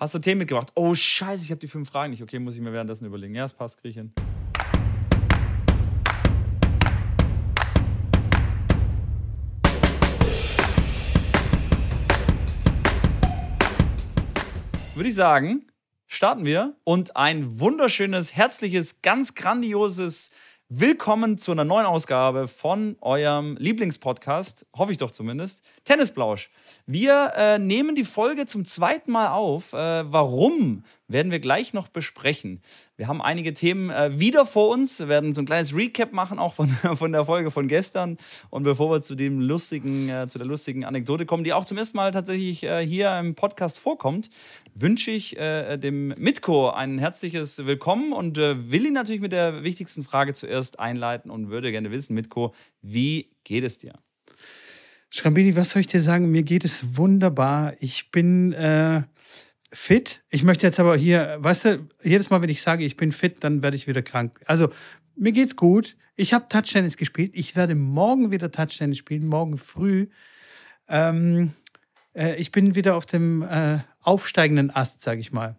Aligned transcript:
Hast 0.00 0.14
du 0.14 0.20
Themen 0.20 0.38
mitgebracht? 0.38 0.70
Oh, 0.76 0.94
scheiße, 0.94 1.42
ich 1.42 1.50
habe 1.50 1.58
die 1.58 1.66
fünf 1.66 1.90
Fragen 1.90 2.12
nicht. 2.12 2.22
Okay, 2.22 2.38
muss 2.38 2.54
ich 2.54 2.60
mir 2.60 2.72
währenddessen 2.72 3.04
überlegen. 3.04 3.34
Ja, 3.34 3.46
es 3.46 3.52
passt, 3.52 3.80
krieg 3.80 3.90
ich 3.90 3.96
hin. 3.96 4.12
Würde 14.94 15.08
ich 15.08 15.16
sagen, 15.16 15.66
starten 16.06 16.44
wir 16.44 16.76
und 16.84 17.16
ein 17.16 17.58
wunderschönes, 17.58 18.36
herzliches, 18.36 19.02
ganz 19.02 19.34
grandioses 19.34 20.30
Willkommen 20.70 21.38
zu 21.38 21.52
einer 21.52 21.64
neuen 21.64 21.86
Ausgabe 21.86 22.46
von 22.46 22.98
eurem 23.00 23.56
Lieblingspodcast, 23.58 24.66
hoffe 24.76 24.92
ich 24.92 24.98
doch 24.98 25.12
zumindest, 25.12 25.64
Tennisblausch. 25.84 26.50
Wir 26.84 27.32
äh, 27.36 27.58
nehmen 27.58 27.94
die 27.94 28.04
Folge 28.04 28.44
zum 28.44 28.66
zweiten 28.66 29.10
Mal 29.10 29.28
auf. 29.28 29.72
Äh, 29.72 30.12
warum 30.12 30.84
werden 31.08 31.32
wir 31.32 31.40
gleich 31.40 31.72
noch 31.72 31.88
besprechen. 31.88 32.60
Wir 32.96 33.08
haben 33.08 33.22
einige 33.22 33.54
Themen 33.54 33.88
äh, 33.90 34.18
wieder 34.18 34.44
vor 34.44 34.68
uns. 34.68 35.00
Wir 35.00 35.08
werden 35.08 35.34
so 35.34 35.40
ein 35.40 35.46
kleines 35.46 35.74
Recap 35.74 36.12
machen, 36.12 36.38
auch 36.38 36.54
von, 36.54 36.68
von 36.94 37.12
der 37.12 37.24
Folge 37.24 37.50
von 37.50 37.66
gestern. 37.66 38.18
Und 38.50 38.62
bevor 38.62 38.90
wir 38.90 39.00
zu 39.00 39.14
dem 39.14 39.40
lustigen, 39.40 40.10
äh, 40.10 40.28
zu 40.28 40.38
der 40.38 40.46
lustigen 40.46 40.84
Anekdote 40.84 41.24
kommen, 41.24 41.44
die 41.44 41.54
auch 41.54 41.64
zum 41.64 41.78
ersten 41.78 41.96
Mal 41.96 42.12
tatsächlich 42.12 42.62
äh, 42.62 42.86
hier 42.86 43.18
im 43.18 43.34
Podcast 43.34 43.78
vorkommt, 43.78 44.28
wünsche 44.74 45.10
ich 45.10 45.36
äh, 45.38 45.78
dem 45.78 46.08
Mitko 46.18 46.70
ein 46.70 46.98
herzliches 46.98 47.66
Willkommen 47.66 48.12
und 48.12 48.36
äh, 48.36 48.70
will 48.70 48.86
ihn 48.86 48.92
natürlich 48.92 49.22
mit 49.22 49.32
der 49.32 49.64
wichtigsten 49.64 50.04
Frage 50.04 50.34
zuerst 50.34 50.78
einleiten 50.78 51.30
und 51.30 51.48
würde 51.48 51.70
gerne 51.70 51.90
wissen, 51.90 52.14
Mitko, 52.14 52.54
wie 52.82 53.30
geht 53.44 53.64
es 53.64 53.78
dir? 53.78 53.94
Schrambini, 55.10 55.56
was 55.56 55.70
soll 55.70 55.80
ich 55.80 55.86
dir 55.86 56.02
sagen? 56.02 56.30
Mir 56.30 56.42
geht 56.42 56.66
es 56.66 56.98
wunderbar. 56.98 57.72
Ich 57.80 58.10
bin 58.10 58.52
äh, 58.52 59.04
fit. 59.70 60.22
Ich 60.30 60.42
möchte 60.42 60.66
jetzt 60.66 60.80
aber 60.80 60.96
hier, 60.96 61.36
weißt 61.40 61.64
du, 61.64 61.88
jedes 62.02 62.30
Mal, 62.30 62.42
wenn 62.42 62.48
ich 62.48 62.62
sage, 62.62 62.84
ich 62.84 62.96
bin 62.96 63.12
fit, 63.12 63.44
dann 63.44 63.62
werde 63.62 63.76
ich 63.76 63.86
wieder 63.86 64.02
krank. 64.02 64.40
Also, 64.46 64.70
mir 65.16 65.32
geht's 65.32 65.56
gut. 65.56 65.96
Ich 66.16 66.32
habe 66.32 66.48
Touchtennis 66.48 66.96
gespielt. 66.96 67.32
Ich 67.34 67.54
werde 67.54 67.74
morgen 67.74 68.30
wieder 68.30 68.50
Touchtennis 68.50 68.98
spielen, 68.98 69.26
morgen 69.26 69.56
früh. 69.56 70.08
Ähm, 70.88 71.52
äh, 72.14 72.36
ich 72.36 72.50
bin 72.50 72.74
wieder 72.74 72.96
auf 72.96 73.06
dem 73.06 73.42
äh, 73.42 73.78
aufsteigenden 74.00 74.74
Ast, 74.74 75.02
sage 75.02 75.20
ich 75.20 75.32
mal. 75.32 75.56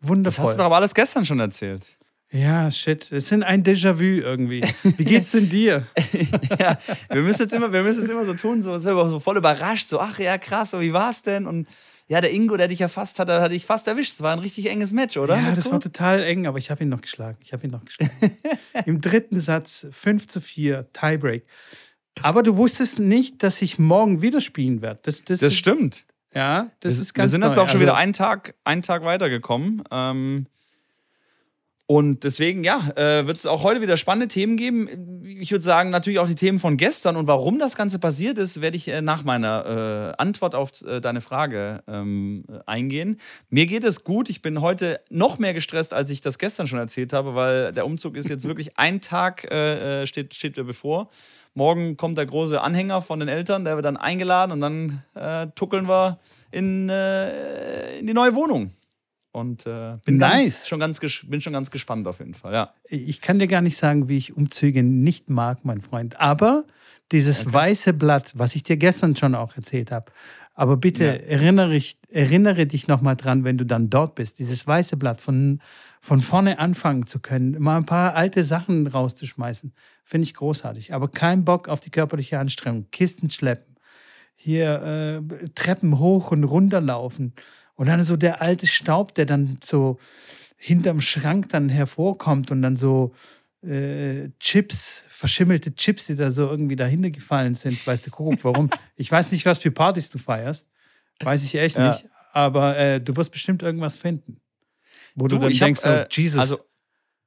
Wundervoll. 0.00 0.22
Das 0.24 0.38
hast 0.38 0.52
du 0.54 0.58
doch 0.58 0.64
aber 0.66 0.76
alles 0.76 0.94
gestern 0.94 1.24
schon 1.24 1.40
erzählt. 1.40 1.96
Ja, 2.32 2.70
shit. 2.70 3.12
Es 3.12 3.28
sind 3.28 3.42
ein 3.42 3.62
Déjà-vu 3.62 4.02
irgendwie. 4.02 4.62
Wie 4.82 5.04
geht's 5.04 5.32
denn 5.32 5.50
dir? 5.50 5.86
ja, 6.58 6.78
wir 7.10 7.22
müssen 7.22 7.42
jetzt 7.42 7.52
immer, 7.52 7.70
wir 7.70 7.82
müssen 7.82 8.00
jetzt 8.00 8.10
immer 8.10 8.24
so 8.24 8.32
tun, 8.32 8.62
so, 8.62 8.78
so 8.78 9.20
voll 9.20 9.36
überrascht, 9.36 9.88
so, 9.88 10.00
ach 10.00 10.18
ja, 10.18 10.38
krass, 10.38 10.72
aber 10.72 10.82
wie 10.82 10.94
war's 10.94 11.22
denn? 11.22 11.46
Und 11.46 11.68
ja, 12.08 12.22
der 12.22 12.32
Ingo, 12.32 12.56
der 12.56 12.68
dich 12.68 12.78
ja 12.78 12.88
fast 12.88 13.18
hat, 13.18 13.28
hat 13.28 13.52
dich 13.52 13.66
fast 13.66 13.86
erwischt. 13.86 14.12
Es 14.12 14.22
war 14.22 14.32
ein 14.32 14.38
richtig 14.38 14.70
enges 14.70 14.92
Match, 14.92 15.18
oder? 15.18 15.36
Ja, 15.36 15.54
das 15.54 15.70
war 15.70 15.78
total 15.78 16.22
eng, 16.22 16.46
aber 16.46 16.56
ich 16.56 16.70
habe 16.70 16.82
ihn 16.82 16.88
noch 16.88 17.02
geschlagen. 17.02 17.38
Ich 17.42 17.52
habe 17.52 17.66
ihn 17.66 17.70
noch 17.70 17.84
geschlagen. 17.84 18.12
Im 18.86 19.02
dritten 19.02 19.38
Satz 19.38 19.86
5 19.90 20.26
zu 20.26 20.40
4, 20.40 20.90
Tiebreak. 20.92 21.44
Aber 22.22 22.42
du 22.42 22.56
wusstest 22.56 22.98
nicht, 22.98 23.42
dass 23.42 23.60
ich 23.60 23.78
morgen 23.78 24.22
wieder 24.22 24.40
spielen 24.40 24.80
werde. 24.80 25.00
Das, 25.02 25.22
das, 25.22 25.40
das 25.40 25.54
stimmt. 25.54 26.06
Ja, 26.34 26.70
das 26.80 26.98
ist 26.98 27.12
ganz 27.12 27.30
Wir 27.30 27.36
sind 27.36 27.42
jetzt 27.42 27.58
auch 27.58 27.68
schon 27.68 27.76
also, 27.76 27.80
wieder 27.80 27.96
einen 27.96 28.14
Tag, 28.14 28.54
einen 28.64 28.82
Tag 28.82 29.04
weitergekommen. 29.04 29.82
Ähm, 29.90 30.46
und 31.92 32.24
deswegen, 32.24 32.64
ja, 32.64 32.88
äh, 32.96 33.26
wird 33.26 33.36
es 33.36 33.44
auch 33.44 33.64
heute 33.64 33.82
wieder 33.82 33.98
spannende 33.98 34.26
Themen 34.26 34.56
geben. 34.56 35.20
Ich 35.26 35.50
würde 35.50 35.62
sagen, 35.62 35.90
natürlich 35.90 36.20
auch 36.20 36.26
die 36.26 36.34
Themen 36.34 36.58
von 36.58 36.78
gestern 36.78 37.16
und 37.16 37.26
warum 37.26 37.58
das 37.58 37.76
Ganze 37.76 37.98
passiert 37.98 38.38
ist, 38.38 38.62
werde 38.62 38.78
ich 38.78 38.88
äh, 38.88 39.02
nach 39.02 39.24
meiner 39.24 40.14
äh, 40.16 40.22
Antwort 40.22 40.54
auf 40.54 40.70
äh, 40.86 41.02
deine 41.02 41.20
Frage 41.20 41.82
ähm, 41.86 42.44
eingehen. 42.64 43.18
Mir 43.50 43.66
geht 43.66 43.84
es 43.84 44.04
gut. 44.04 44.30
Ich 44.30 44.40
bin 44.40 44.62
heute 44.62 45.00
noch 45.10 45.38
mehr 45.38 45.52
gestresst, 45.52 45.92
als 45.92 46.08
ich 46.08 46.22
das 46.22 46.38
gestern 46.38 46.66
schon 46.66 46.78
erzählt 46.78 47.12
habe, 47.12 47.34
weil 47.34 47.72
der 47.72 47.84
Umzug 47.84 48.16
ist 48.16 48.30
jetzt 48.30 48.46
wirklich 48.46 48.78
ein 48.78 49.02
Tag 49.02 49.42
steht, 50.04 50.32
steht 50.32 50.54
bevor. 50.54 51.10
Morgen 51.52 51.98
kommt 51.98 52.16
der 52.16 52.24
große 52.24 52.58
Anhänger 52.58 53.02
von 53.02 53.20
den 53.20 53.28
Eltern, 53.28 53.66
der 53.66 53.74
wird 53.74 53.84
dann 53.84 53.98
eingeladen 53.98 54.52
und 54.52 54.60
dann 54.62 55.52
tuckeln 55.54 55.86
wir 55.88 56.18
in, 56.50 56.88
in 56.88 58.06
die 58.06 58.14
neue 58.14 58.34
Wohnung. 58.34 58.70
Und 59.32 59.66
äh, 59.66 59.96
bin, 60.04 60.18
nice. 60.18 60.42
ganz, 60.42 60.68
schon 60.68 60.78
ganz, 60.78 61.00
bin 61.00 61.40
schon 61.40 61.54
ganz 61.54 61.70
gespannt 61.70 62.06
auf 62.06 62.18
jeden 62.18 62.34
Fall, 62.34 62.52
ja. 62.52 62.74
Ich 62.88 63.22
kann 63.22 63.38
dir 63.38 63.46
gar 63.46 63.62
nicht 63.62 63.78
sagen, 63.78 64.08
wie 64.08 64.18
ich 64.18 64.36
Umzüge 64.36 64.82
nicht 64.82 65.30
mag, 65.30 65.64
mein 65.64 65.80
Freund. 65.80 66.20
Aber 66.20 66.64
dieses 67.12 67.46
okay. 67.46 67.54
weiße 67.54 67.92
Blatt, 67.94 68.32
was 68.36 68.54
ich 68.54 68.62
dir 68.62 68.76
gestern 68.76 69.16
schon 69.16 69.34
auch 69.34 69.56
erzählt 69.56 69.90
habe, 69.90 70.12
aber 70.54 70.76
bitte 70.76 71.04
ja. 71.04 71.12
erinnere, 71.12 71.74
ich, 71.74 71.98
erinnere 72.08 72.66
dich 72.66 72.88
nochmal 72.88 73.16
dran, 73.16 73.44
wenn 73.44 73.56
du 73.56 73.64
dann 73.64 73.88
dort 73.88 74.14
bist, 74.16 74.38
dieses 74.38 74.66
weiße 74.66 74.98
Blatt 74.98 75.22
von, 75.22 75.60
von 76.00 76.20
vorne 76.20 76.58
anfangen 76.58 77.06
zu 77.06 77.20
können, 77.20 77.56
mal 77.58 77.78
ein 77.78 77.86
paar 77.86 78.14
alte 78.14 78.42
Sachen 78.42 78.86
rauszuschmeißen, 78.86 79.72
finde 80.04 80.24
ich 80.24 80.34
großartig. 80.34 80.92
Aber 80.92 81.08
kein 81.08 81.44
Bock 81.44 81.68
auf 81.68 81.80
die 81.80 81.90
körperliche 81.90 82.38
Anstrengung. 82.38 82.88
Kisten 82.90 83.30
schleppen, 83.30 83.76
hier 84.34 84.82
äh, 84.82 85.48
Treppen 85.54 85.98
hoch 85.98 86.32
und 86.32 86.44
runter 86.44 86.82
laufen 86.82 87.32
und 87.82 87.88
dann 87.88 88.00
so 88.04 88.16
der 88.16 88.40
alte 88.40 88.68
Staub, 88.68 89.12
der 89.14 89.26
dann 89.26 89.58
so 89.60 89.98
hinterm 90.56 91.00
Schrank 91.00 91.48
dann 91.48 91.68
hervorkommt 91.68 92.52
und 92.52 92.62
dann 92.62 92.76
so 92.76 93.12
äh, 93.60 94.28
Chips, 94.38 95.02
verschimmelte 95.08 95.74
Chips, 95.74 96.06
die 96.06 96.14
da 96.14 96.30
so 96.30 96.48
irgendwie 96.48 96.76
dahinter 96.76 97.10
gefallen 97.10 97.56
sind. 97.56 97.84
Weißt 97.84 98.06
du, 98.06 98.12
guck, 98.12 98.44
warum? 98.44 98.70
ich 98.96 99.10
weiß 99.10 99.32
nicht, 99.32 99.44
was 99.46 99.58
für 99.58 99.72
Partys 99.72 100.10
du 100.10 100.18
feierst. 100.18 100.70
Weiß 101.24 101.42
ich 101.42 101.56
echt 101.56 101.76
ja. 101.76 101.90
nicht. 101.90 102.06
Aber 102.32 102.78
äh, 102.78 103.00
du 103.00 103.16
wirst 103.16 103.32
bestimmt 103.32 103.64
irgendwas 103.64 103.96
finden. 103.96 104.40
Wo 105.16 105.26
du, 105.26 105.38
du 105.38 105.48
dann 105.48 105.52
denkst, 105.52 105.82
hab, 105.82 105.90
äh, 105.90 106.04
oh, 106.04 106.06
Jesus. 106.08 106.38
Also, 106.38 106.60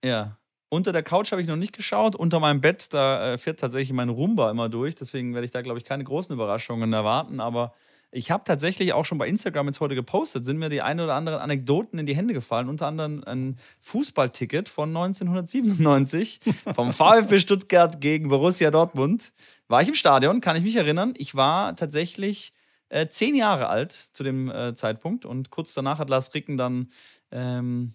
ja. 0.05 0.37
Unter 0.69 0.93
der 0.93 1.03
Couch 1.03 1.33
habe 1.33 1.41
ich 1.41 1.49
noch 1.49 1.57
nicht 1.57 1.75
geschaut. 1.75 2.15
Unter 2.15 2.39
meinem 2.39 2.61
Bett, 2.61 2.93
da 2.93 3.33
äh, 3.33 3.37
fährt 3.37 3.59
tatsächlich 3.59 3.91
mein 3.91 4.07
Roomba 4.07 4.51
immer 4.51 4.69
durch. 4.69 4.95
Deswegen 4.95 5.33
werde 5.33 5.43
ich 5.43 5.51
da, 5.51 5.61
glaube 5.61 5.79
ich, 5.79 5.83
keine 5.83 6.05
großen 6.05 6.33
Überraschungen 6.33 6.93
erwarten. 6.93 7.41
Aber 7.41 7.73
ich 8.11 8.31
habe 8.31 8.43
tatsächlich 8.45 8.93
auch 8.93 9.05
schon 9.05 9.17
bei 9.17 9.27
Instagram 9.27 9.67
jetzt 9.67 9.79
heute 9.79 9.95
gepostet, 9.95 10.45
sind 10.45 10.57
mir 10.57 10.69
die 10.69 10.81
ein 10.81 10.99
oder 10.99 11.15
anderen 11.15 11.39
Anekdoten 11.39 11.99
in 11.99 12.05
die 12.05 12.15
Hände 12.15 12.33
gefallen. 12.33 12.69
Unter 12.69 12.87
anderem 12.87 13.23
ein 13.25 13.57
Fußballticket 13.81 14.69
von 14.69 14.89
1997 14.89 16.39
vom 16.73 16.93
VfB 16.93 17.39
Stuttgart 17.39 17.99
gegen 17.99 18.29
Borussia 18.29 18.71
Dortmund. 18.71 19.33
War 19.67 19.81
ich 19.81 19.87
im 19.87 19.95
Stadion, 19.95 20.41
kann 20.41 20.55
ich 20.55 20.63
mich 20.63 20.75
erinnern. 20.75 21.13
Ich 21.17 21.35
war 21.35 21.75
tatsächlich 21.75 22.53
äh, 22.89 23.07
zehn 23.07 23.35
Jahre 23.35 23.67
alt 23.67 24.09
zu 24.13 24.23
dem 24.23 24.49
äh, 24.49 24.75
Zeitpunkt 24.75 25.25
und 25.25 25.49
kurz 25.49 25.73
danach 25.73 25.99
hat 25.99 26.09
Lars 26.09 26.33
Ricken 26.33 26.55
dann 26.55 26.89
ähm, 27.31 27.93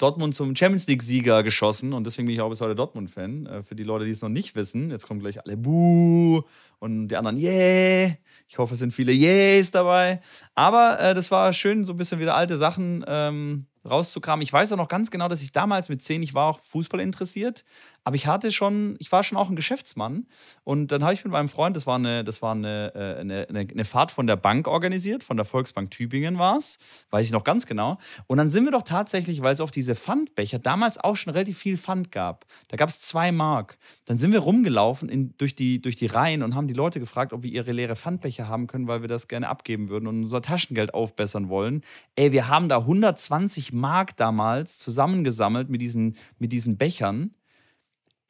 Dortmund 0.00 0.34
zum 0.34 0.56
Champions 0.56 0.86
League-Sieger 0.86 1.42
geschossen 1.42 1.92
und 1.92 2.04
deswegen 2.04 2.26
bin 2.26 2.34
ich 2.34 2.40
auch 2.40 2.48
bis 2.48 2.62
heute 2.62 2.74
Dortmund-Fan. 2.74 3.46
Äh, 3.46 3.62
für 3.62 3.74
die 3.76 3.84
Leute, 3.84 4.06
die 4.06 4.12
es 4.12 4.22
noch 4.22 4.30
nicht 4.30 4.56
wissen, 4.56 4.90
jetzt 4.90 5.06
kommen 5.06 5.20
gleich 5.20 5.44
alle 5.44 5.56
Buh 5.56 6.42
und 6.78 7.08
die 7.08 7.16
anderen 7.16 7.36
Yeah. 7.36 8.16
Ich 8.50 8.58
hoffe, 8.58 8.74
es 8.74 8.80
sind 8.80 8.92
viele 8.92 9.12
Yeahs 9.12 9.70
dabei. 9.70 10.18
Aber 10.56 10.98
äh, 10.98 11.14
das 11.14 11.30
war 11.30 11.52
schön, 11.52 11.84
so 11.84 11.92
ein 11.92 11.96
bisschen 11.96 12.18
wieder 12.18 12.34
alte 12.34 12.56
Sachen 12.56 13.04
ähm, 13.06 13.66
rauszukramen. 13.88 14.42
Ich 14.42 14.52
weiß 14.52 14.72
auch 14.72 14.76
noch 14.76 14.88
ganz 14.88 15.12
genau, 15.12 15.28
dass 15.28 15.40
ich 15.40 15.52
damals 15.52 15.88
mit 15.88 16.02
zehn, 16.02 16.20
ich 16.20 16.34
war 16.34 16.46
auch 16.48 16.58
Fußball 16.58 16.98
interessiert, 16.98 17.64
aber 18.04 18.16
ich 18.16 18.26
hatte 18.26 18.50
schon, 18.50 18.96
ich 18.98 19.12
war 19.12 19.22
schon 19.22 19.36
auch 19.36 19.50
ein 19.50 19.56
Geschäftsmann. 19.56 20.26
Und 20.64 20.88
dann 20.88 21.04
habe 21.04 21.12
ich 21.12 21.24
mit 21.24 21.32
meinem 21.32 21.48
Freund, 21.48 21.76
das 21.76 21.86
war 21.86 21.96
eine, 21.96 22.24
das 22.24 22.40
war 22.40 22.52
eine, 22.52 22.92
äh, 22.94 23.20
eine, 23.20 23.46
eine, 23.48 23.84
Fahrt 23.84 24.10
von 24.10 24.26
der 24.26 24.36
Bank 24.36 24.66
organisiert, 24.68 25.22
von 25.22 25.36
der 25.36 25.44
Volksbank 25.44 25.90
Tübingen 25.90 26.38
war 26.38 26.56
es, 26.56 26.78
weiß 27.10 27.26
ich 27.26 27.32
noch 27.32 27.44
ganz 27.44 27.66
genau. 27.66 27.98
Und 28.26 28.38
dann 28.38 28.50
sind 28.50 28.64
wir 28.64 28.72
doch 28.72 28.82
tatsächlich, 28.82 29.42
weil 29.42 29.54
es 29.54 29.60
auf 29.60 29.70
diese 29.70 29.94
Pfandbecher 29.94 30.58
damals 30.58 30.98
auch 30.98 31.16
schon 31.16 31.32
relativ 31.32 31.58
viel 31.58 31.76
Pfand 31.76 32.10
gab. 32.10 32.46
Da 32.68 32.76
gab 32.76 32.88
es 32.88 33.00
zwei 33.00 33.32
Mark. 33.32 33.78
Dann 34.06 34.16
sind 34.16 34.32
wir 34.32 34.40
rumgelaufen 34.40 35.08
in, 35.08 35.36
durch, 35.36 35.54
die, 35.54 35.80
durch 35.80 35.96
die 35.96 36.06
Reihen 36.06 36.42
und 36.42 36.54
haben 36.54 36.68
die 36.68 36.74
Leute 36.74 37.00
gefragt, 37.00 37.32
ob 37.32 37.42
wir 37.42 37.50
ihre 37.50 37.72
leere 37.72 37.96
Pfandbecher 37.96 38.48
haben 38.48 38.66
können, 38.66 38.88
weil 38.88 39.02
wir 39.02 39.08
das 39.08 39.28
gerne 39.28 39.48
abgeben 39.48 39.88
würden 39.88 40.06
und 40.06 40.22
unser 40.22 40.40
Taschengeld 40.40 40.94
aufbessern 40.94 41.48
wollen. 41.48 41.82
Ey, 42.16 42.32
wir 42.32 42.48
haben 42.48 42.68
da 42.68 42.78
120 42.78 43.72
Mark 43.72 44.16
damals 44.16 44.78
zusammengesammelt 44.78 45.68
mit 45.68 45.80
diesen, 45.80 46.16
mit 46.38 46.52
diesen 46.52 46.76
Bechern 46.78 47.34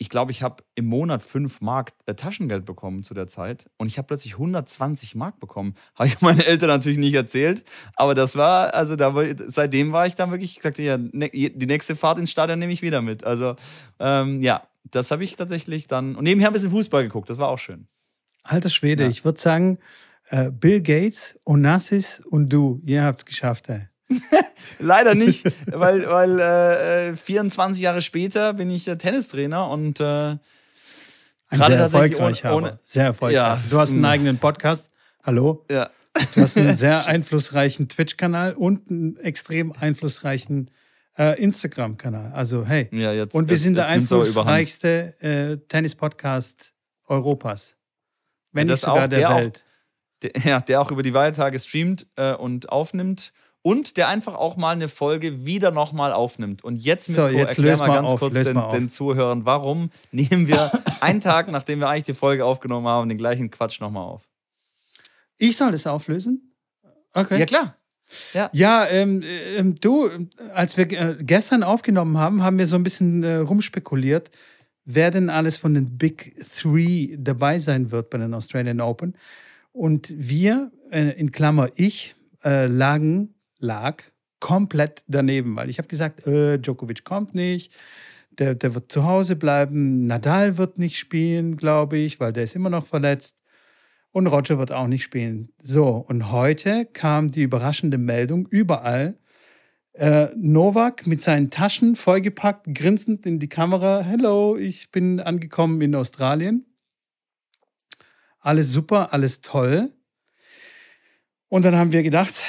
ich 0.02 0.08
glaube, 0.08 0.32
ich 0.32 0.42
habe 0.42 0.64
im 0.74 0.86
Monat 0.86 1.22
5 1.22 1.60
Mark 1.60 1.92
äh, 2.06 2.14
Taschengeld 2.14 2.64
bekommen 2.64 3.02
zu 3.02 3.12
der 3.12 3.26
Zeit 3.26 3.68
und 3.76 3.86
ich 3.86 3.98
habe 3.98 4.06
plötzlich 4.06 4.32
120 4.32 5.14
Mark 5.14 5.38
bekommen. 5.38 5.74
Habe 5.94 6.08
ich 6.08 6.20
meine 6.22 6.46
Eltern 6.46 6.70
natürlich 6.70 6.98
nicht 6.98 7.12
erzählt, 7.12 7.64
aber 7.96 8.14
das 8.14 8.34
war, 8.34 8.72
also 8.74 8.96
da, 8.96 9.14
seitdem 9.46 9.92
war 9.92 10.06
ich 10.06 10.14
dann 10.14 10.30
wirklich, 10.30 10.56
ich 10.56 10.62
sagte 10.62 10.82
ja, 10.82 10.96
ne, 10.96 11.28
die 11.28 11.66
nächste 11.66 11.96
Fahrt 11.96 12.18
ins 12.18 12.30
Stadion 12.30 12.58
nehme 12.58 12.72
ich 12.72 12.80
wieder 12.80 13.02
mit. 13.02 13.24
Also 13.24 13.56
ähm, 13.98 14.40
ja, 14.40 14.66
das 14.84 15.10
habe 15.10 15.22
ich 15.22 15.36
tatsächlich 15.36 15.86
dann 15.86 16.16
und 16.16 16.24
nebenher 16.24 16.48
ein 16.48 16.54
bisschen 16.54 16.70
Fußball 16.70 17.02
geguckt, 17.02 17.28
das 17.28 17.36
war 17.36 17.48
auch 17.48 17.58
schön. 17.58 17.86
Alter 18.42 18.70
Schwede, 18.70 19.02
ja. 19.02 19.10
ich 19.10 19.26
würde 19.26 19.38
sagen, 19.38 19.78
äh, 20.30 20.50
Bill 20.50 20.80
Gates, 20.80 21.38
Onassis 21.44 22.20
und 22.20 22.48
du, 22.48 22.80
ihr 22.84 23.04
habt 23.04 23.18
es 23.18 23.24
geschafft, 23.26 23.68
ey. 23.68 23.88
Leider 24.78 25.14
nicht, 25.14 25.50
weil, 25.66 26.06
weil 26.06 26.40
äh, 27.12 27.16
24 27.16 27.82
Jahre 27.82 28.02
später 28.02 28.54
bin 28.54 28.70
ich 28.70 28.84
Tennistrainer 28.84 29.68
und 29.68 30.00
äh, 30.00 30.04
ein 30.04 31.62
sehr 31.62 31.78
erfolgreicher, 31.78 32.54
ohne, 32.54 32.68
ohne, 32.68 32.78
sehr 32.80 33.06
erfolgreich. 33.06 33.34
Ja, 33.34 33.60
du 33.70 33.78
hast 33.80 33.90
einen 33.90 34.02
mm. 34.02 34.04
eigenen 34.04 34.38
Podcast. 34.38 34.90
Hallo? 35.24 35.64
Ja. 35.70 35.90
Du 36.34 36.42
hast 36.42 36.56
einen 36.56 36.76
sehr 36.76 37.06
einflussreichen 37.08 37.88
Twitch-Kanal 37.88 38.54
und 38.54 38.90
einen 38.90 39.16
extrem 39.16 39.72
einflussreichen 39.72 40.70
äh, 41.18 41.40
Instagram-Kanal. 41.42 42.32
Also 42.32 42.64
hey. 42.64 42.88
Ja, 42.92 43.12
jetzt, 43.12 43.34
und 43.34 43.48
wir 43.48 43.54
jetzt, 43.54 43.64
sind 43.64 43.74
der 43.76 43.88
einflussreichste 43.88 45.20
äh, 45.20 45.56
Tennis-Podcast 45.68 46.72
Europas. 47.06 47.76
Wenn 48.52 48.68
Ja, 48.68 48.72
nicht 48.72 48.72
das 48.72 48.80
sogar 48.82 49.04
auch, 49.04 49.08
der, 49.08 49.18
der 49.18 49.30
auch. 49.30 49.36
Welt. 49.38 49.64
Der, 50.22 50.30
ja, 50.44 50.60
der 50.60 50.80
auch 50.80 50.90
über 50.90 51.02
die 51.02 51.12
Feiertage 51.12 51.58
streamt 51.58 52.06
äh, 52.16 52.34
und 52.34 52.68
aufnimmt. 52.68 53.32
Und 53.62 53.98
der 53.98 54.08
einfach 54.08 54.34
auch 54.34 54.56
mal 54.56 54.72
eine 54.72 54.88
Folge 54.88 55.44
wieder 55.44 55.70
nochmal 55.70 56.12
aufnimmt. 56.12 56.64
Und 56.64 56.76
jetzt, 56.76 57.06
So, 57.06 57.24
Mitko, 57.24 57.38
jetzt 57.38 57.58
erklär 57.58 57.76
mal 57.76 57.88
ganz 57.88 58.08
auf, 58.08 58.20
kurz 58.20 58.34
den, 58.34 58.62
den 58.72 58.88
Zuhörern, 58.88 59.44
warum 59.44 59.90
nehmen 60.12 60.46
wir 60.46 60.72
einen 61.00 61.20
Tag, 61.20 61.48
nachdem 61.50 61.80
wir 61.80 61.88
eigentlich 61.88 62.04
die 62.04 62.14
Folge 62.14 62.44
aufgenommen 62.44 62.86
haben, 62.86 63.08
den 63.08 63.18
gleichen 63.18 63.50
Quatsch 63.50 63.80
nochmal 63.80 64.04
auf? 64.04 64.22
Ich 65.36 65.56
soll 65.56 65.72
das 65.72 65.86
auflösen? 65.86 66.54
Okay. 67.12 67.38
Ja, 67.38 67.46
klar. 67.46 67.76
Ja, 68.52 68.86
ähm, 68.88 69.22
ähm, 69.56 69.76
du, 69.80 70.10
als 70.54 70.76
wir 70.76 70.90
äh, 70.90 71.16
gestern 71.20 71.62
aufgenommen 71.62 72.18
haben, 72.18 72.42
haben 72.42 72.58
wir 72.58 72.66
so 72.66 72.76
ein 72.76 72.82
bisschen 72.82 73.22
äh, 73.22 73.36
rumspekuliert, 73.36 74.30
wer 74.84 75.10
denn 75.10 75.30
alles 75.30 75.56
von 75.56 75.74
den 75.74 75.96
Big 75.96 76.34
Three 76.36 77.16
dabei 77.16 77.58
sein 77.58 77.90
wird 77.90 78.10
bei 78.10 78.18
den 78.18 78.34
Australian 78.34 78.80
Open. 78.80 79.16
Und 79.72 80.12
wir, 80.16 80.72
äh, 80.90 81.10
in 81.18 81.30
Klammer 81.30 81.68
ich, 81.76 82.16
äh, 82.44 82.66
lagen, 82.66 83.34
lag 83.60 84.02
komplett 84.40 85.04
daneben, 85.06 85.54
weil 85.56 85.70
ich 85.70 85.78
habe 85.78 85.88
gesagt, 85.88 86.26
äh, 86.26 86.58
Djokovic 86.58 87.04
kommt 87.04 87.34
nicht, 87.34 87.72
der, 88.30 88.54
der 88.54 88.74
wird 88.74 88.90
zu 88.90 89.04
Hause 89.04 89.36
bleiben, 89.36 90.06
Nadal 90.06 90.56
wird 90.56 90.78
nicht 90.78 90.98
spielen, 90.98 91.56
glaube 91.56 91.98
ich, 91.98 92.20
weil 92.20 92.32
der 92.32 92.44
ist 92.44 92.56
immer 92.56 92.70
noch 92.70 92.86
verletzt. 92.86 93.36
Und 94.12 94.26
Roger 94.26 94.58
wird 94.58 94.72
auch 94.72 94.88
nicht 94.88 95.04
spielen. 95.04 95.52
So, 95.62 95.88
und 96.08 96.32
heute 96.32 96.84
kam 96.84 97.30
die 97.30 97.42
überraschende 97.42 97.96
Meldung 97.96 98.48
überall. 98.48 99.16
Äh, 99.92 100.28
Novak 100.36 101.06
mit 101.06 101.22
seinen 101.22 101.50
Taschen 101.50 101.94
vollgepackt, 101.94 102.66
grinsend 102.74 103.24
in 103.24 103.38
die 103.38 103.48
Kamera. 103.48 104.00
Hello, 104.00 104.56
ich 104.56 104.90
bin 104.90 105.20
angekommen 105.20 105.80
in 105.80 105.94
Australien. 105.94 106.66
Alles 108.40 108.72
super, 108.72 109.12
alles 109.12 109.42
toll. 109.42 109.92
Und 111.50 111.64
dann 111.64 111.74
haben 111.74 111.90
wir 111.90 112.04
gedacht, 112.04 112.42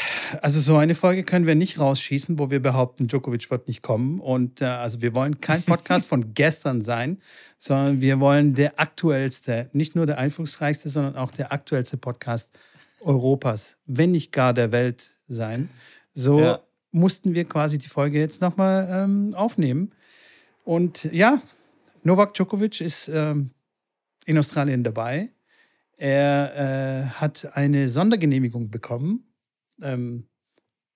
also 0.43 0.59
so 0.59 0.77
eine 0.77 0.93
Folge 0.93 1.23
können 1.23 1.47
wir 1.47 1.55
nicht 1.55 1.79
rausschießen, 1.79 2.37
wo 2.37 2.51
wir 2.51 2.61
behaupten, 2.61 3.07
Djokovic 3.07 3.49
wird 3.49 3.67
nicht 3.67 3.81
kommen. 3.81 4.19
Und 4.19 4.61
äh, 4.61 4.65
also 4.65 5.01
wir 5.01 5.15
wollen 5.15 5.41
kein 5.41 5.63
Podcast 5.63 6.07
von 6.07 6.33
gestern 6.35 6.81
sein, 6.83 7.19
sondern 7.57 7.99
wir 7.99 8.19
wollen 8.19 8.53
der 8.53 8.79
aktuellste, 8.79 9.71
nicht 9.73 9.95
nur 9.95 10.05
der 10.05 10.19
einflussreichste, 10.19 10.89
sondern 10.89 11.15
auch 11.15 11.31
der 11.31 11.51
aktuellste 11.51 11.97
Podcast 11.97 12.51
Europas, 13.03 13.77
wenn 13.87 14.11
nicht 14.11 14.31
gar 14.31 14.53
der 14.53 14.71
Welt 14.71 15.09
sein. 15.27 15.69
So 16.13 16.39
Ja. 16.39 16.59
mussten 16.91 17.33
wir 17.33 17.45
quasi 17.45 17.79
die 17.79 17.87
Folge 17.89 18.19
jetzt 18.19 18.39
nochmal 18.39 18.87
ähm, 18.91 19.33
aufnehmen. 19.33 19.93
Und 20.63 21.05
ja, 21.05 21.41
Novak 22.03 22.35
Djokovic 22.35 22.79
ist 22.81 23.07
ähm, 23.11 23.49
in 24.25 24.37
Australien 24.37 24.83
dabei. 24.83 25.29
Er 26.01 26.55
äh, 26.55 27.05
hat 27.09 27.55
eine 27.55 27.87
Sondergenehmigung 27.87 28.71
bekommen. 28.71 29.35
Ähm, 29.83 30.27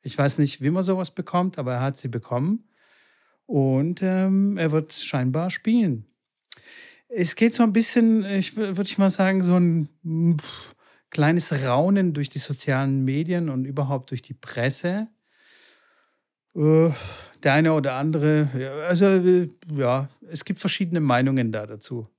ich 0.02 0.18
weiß 0.18 0.40
nicht, 0.40 0.62
wie 0.62 0.72
man 0.72 0.82
sowas 0.82 1.12
bekommt, 1.12 1.60
aber 1.60 1.76
er 1.76 1.82
hat 1.82 1.96
sie 1.96 2.08
bekommen. 2.08 2.68
Und 3.46 4.02
ähm, 4.02 4.58
er 4.58 4.72
wird 4.72 4.94
scheinbar 4.94 5.52
spielen. 5.52 6.08
Es 7.08 7.36
geht 7.36 7.54
so 7.54 7.62
ein 7.62 7.72
bisschen, 7.72 8.26
ich 8.26 8.58
würde 8.58 8.82
ich 8.82 8.98
mal 8.98 9.12
sagen, 9.12 9.44
so 9.44 9.56
ein 9.58 9.90
pff, 10.42 10.76
kleines 11.12 11.64
Raunen 11.64 12.14
durch 12.14 12.30
die 12.30 12.40
sozialen 12.40 13.06
Medien 13.06 13.50
und 13.50 13.66
überhaupt 13.66 14.10
durch 14.10 14.24
die 14.24 14.34
Presse. 14.34 15.08
Äh, 16.56 16.90
der 17.44 17.54
eine 17.54 17.74
oder 17.74 17.94
andere, 17.94 18.50
also 18.88 19.06
äh, 19.06 19.50
ja, 19.72 20.10
es 20.28 20.46
gibt 20.46 20.60
verschiedene 20.60 21.00
Meinungen 21.00 21.52
da 21.52 21.68
dazu. 21.68 22.10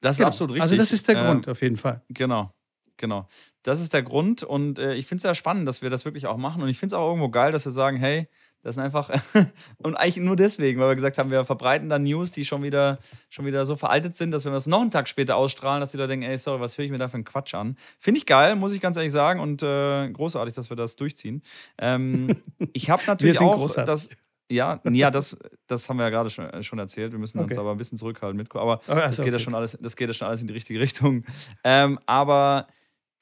Das 0.00 0.12
ist 0.12 0.18
Genau. 0.18 0.28
absolut 0.28 0.50
richtig. 0.52 0.62
Also 0.62 0.76
das 0.76 0.92
ist 0.92 1.08
der 1.08 1.16
Ähm, 1.16 1.24
Grund 1.26 1.48
auf 1.48 1.60
jeden 1.62 1.76
Fall. 1.76 2.02
Genau, 2.08 2.52
genau. 2.96 3.26
Das 3.62 3.80
ist 3.80 3.92
der 3.92 4.02
Grund 4.02 4.42
und 4.42 4.78
äh, 4.78 4.94
ich 4.94 5.06
finde 5.06 5.18
es 5.18 5.24
ja 5.24 5.34
spannend, 5.34 5.66
dass 5.68 5.82
wir 5.82 5.90
das 5.90 6.04
wirklich 6.04 6.26
auch 6.26 6.36
machen 6.36 6.62
und 6.62 6.68
ich 6.68 6.78
finde 6.78 6.94
es 6.94 6.98
auch 6.98 7.08
irgendwo 7.08 7.28
geil, 7.28 7.52
dass 7.52 7.64
wir 7.64 7.72
sagen, 7.72 7.96
hey, 7.96 8.28
das 8.62 8.74
sind 8.74 8.82
einfach 8.84 9.10
und 9.78 9.94
eigentlich 9.96 10.16
nur 10.16 10.34
deswegen, 10.36 10.80
weil 10.80 10.88
wir 10.88 10.94
gesagt 10.96 11.16
haben, 11.18 11.30
wir 11.30 11.44
verbreiten 11.44 11.88
dann 11.88 12.02
News, 12.02 12.30
die 12.32 12.44
schon 12.44 12.62
wieder 12.62 12.98
schon 13.28 13.46
wieder 13.46 13.66
so 13.66 13.76
veraltet 13.76 14.16
sind, 14.16 14.30
dass 14.32 14.44
wenn 14.44 14.52
wir 14.52 14.56
es 14.56 14.66
noch 14.66 14.80
einen 14.80 14.90
Tag 14.90 15.08
später 15.08 15.36
ausstrahlen, 15.36 15.80
dass 15.80 15.90
die 15.92 15.96
Leute 15.96 16.08
denken, 16.08 16.26
ey, 16.26 16.38
sorry, 16.38 16.60
was 16.60 16.76
höre 16.78 16.84
ich 16.84 16.90
mir 16.90 16.98
da 16.98 17.08
für 17.08 17.14
einen 17.14 17.24
Quatsch 17.24 17.54
an? 17.54 17.76
Finde 17.98 18.18
ich 18.18 18.26
geil, 18.26 18.56
muss 18.56 18.72
ich 18.72 18.80
ganz 18.80 18.96
ehrlich 18.96 19.12
sagen 19.12 19.40
und 19.40 19.62
äh, 19.62 20.08
großartig, 20.10 20.54
dass 20.54 20.70
wir 20.70 20.76
das 20.76 20.96
durchziehen. 20.96 21.42
Ähm, 21.78 22.36
ich 22.72 22.90
habe 22.90 23.02
natürlich 23.06 23.38
sind 23.38 23.46
auch 23.46 23.56
großartig. 23.56 23.92
das 23.92 24.08
ja, 24.50 24.80
ja, 24.90 25.10
das, 25.10 25.36
das 25.66 25.88
haben 25.88 25.98
wir 25.98 26.04
ja 26.04 26.10
gerade 26.10 26.30
schon, 26.30 26.62
schon 26.62 26.78
erzählt. 26.78 27.12
Wir 27.12 27.18
müssen 27.18 27.38
uns 27.38 27.52
Okay. 27.52 27.60
aber 27.60 27.72
ein 27.72 27.76
bisschen 27.76 27.98
zurückhalten 27.98 28.36
mit. 28.36 28.54
Aber 28.54 28.80
Oh, 28.88 28.94
das 28.94 29.04
also, 29.04 29.22
geht 29.24 29.32
ja 29.32 29.38
schon 29.38 29.54
alles, 29.54 29.76
das 29.80 29.96
geht 29.96 30.08
ja 30.08 30.14
schon 30.14 30.28
alles 30.28 30.40
in 30.40 30.46
die 30.48 30.54
richtige 30.54 30.80
Richtung. 30.80 31.24
Ähm, 31.64 31.98
aber 32.06 32.66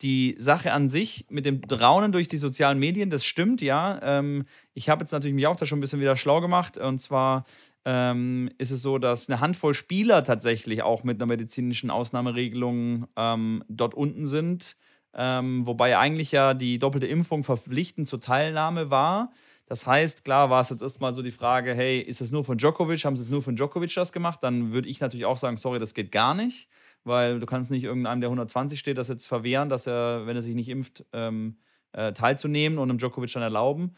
die 0.03 0.37
Sache 0.39 0.73
an 0.73 0.89
sich 0.89 1.27
mit 1.31 1.47
dem 1.47 1.63
Raunen 1.71 2.13
durch 2.13 2.29
die 2.29 2.37
sozialen 2.37 2.79
Medien, 2.79 3.09
das 3.11 3.25
stimmt, 3.25 3.61
ja. 3.63 3.99
Ähm, 4.03 4.45
ich 4.75 4.89
habe 4.89 5.03
jetzt 5.03 5.13
natürlich 5.13 5.35
mich 5.35 5.47
auch 5.47 5.57
da 5.57 5.65
schon 5.67 5.79
ein 5.79 5.81
bisschen 5.81 6.01
wieder 6.01 6.17
schlau 6.17 6.41
gemacht. 6.41 6.77
Und 6.77 7.01
zwar 7.01 7.45
ähm, 7.87 8.51
ist 8.59 8.71
es 8.71 8.83
so, 8.83 8.99
dass 8.99 9.29
eine 9.31 9.41
Handvoll 9.41 9.73
Spieler 9.75 10.23
tatsächlich 10.23 10.83
auch 10.83 11.03
mit 11.03 11.17
einer 11.19 11.27
medizinischen 11.27 11.91
Ausnahmeregelung 11.91 13.07
ähm, 13.17 13.65
dort 13.69 13.95
unten 13.95 14.27
sind. 14.27 14.77
Ähm, 15.15 15.67
wobei 15.67 15.97
eigentlich 15.97 16.31
ja 16.33 16.53
die 16.53 16.79
doppelte 16.79 17.07
Impfung 17.07 17.43
verpflichtend 17.43 18.07
zur 18.07 18.21
Teilnahme 18.21 18.91
war. 18.91 19.31
Das 19.67 19.87
heißt, 19.87 20.25
klar 20.25 20.49
war 20.49 20.61
es 20.61 20.71
jetzt 20.71 20.83
erstmal 20.83 21.13
so 21.13 21.23
die 21.23 21.33
Frage, 21.33 21.75
hey, 21.75 22.01
ist 22.01 22.21
es 22.21 22.31
nur 22.31 22.45
von 22.45 22.57
Djokovic? 22.57 23.05
Haben 23.05 23.17
sie 23.17 23.25
es 23.25 23.31
nur 23.31 23.43
von 23.43 23.57
Djokovic 23.57 23.93
das 23.95 24.13
gemacht? 24.13 24.39
Dann 24.43 24.73
würde 24.73 24.89
ich 24.89 25.01
natürlich 25.01 25.27
auch 25.27 25.37
sagen, 25.37 25.57
sorry, 25.57 25.81
das 25.81 25.93
geht 25.93 26.13
gar 26.13 26.35
nicht, 26.35 26.69
weil 27.03 27.41
du 27.41 27.47
kannst 27.47 27.73
nicht 27.73 27.83
irgendeinem, 27.83 28.21
der 28.21 28.29
120 28.29 28.79
steht, 28.79 28.97
das 28.97 29.09
jetzt 29.09 29.27
verwehren, 29.27 29.69
dass 29.69 29.89
er, 29.89 30.27
wenn 30.27 30.37
er 30.37 30.43
sich 30.43 30.55
nicht 30.55 30.69
impft, 30.69 31.05
ähm, 31.13 31.57
äh, 31.93 32.13
teilzunehmen 32.13 32.79
und 32.79 32.91
einem 32.91 32.99
Djokovic 32.99 33.33
dann 33.33 33.43
erlauben. 33.43 33.97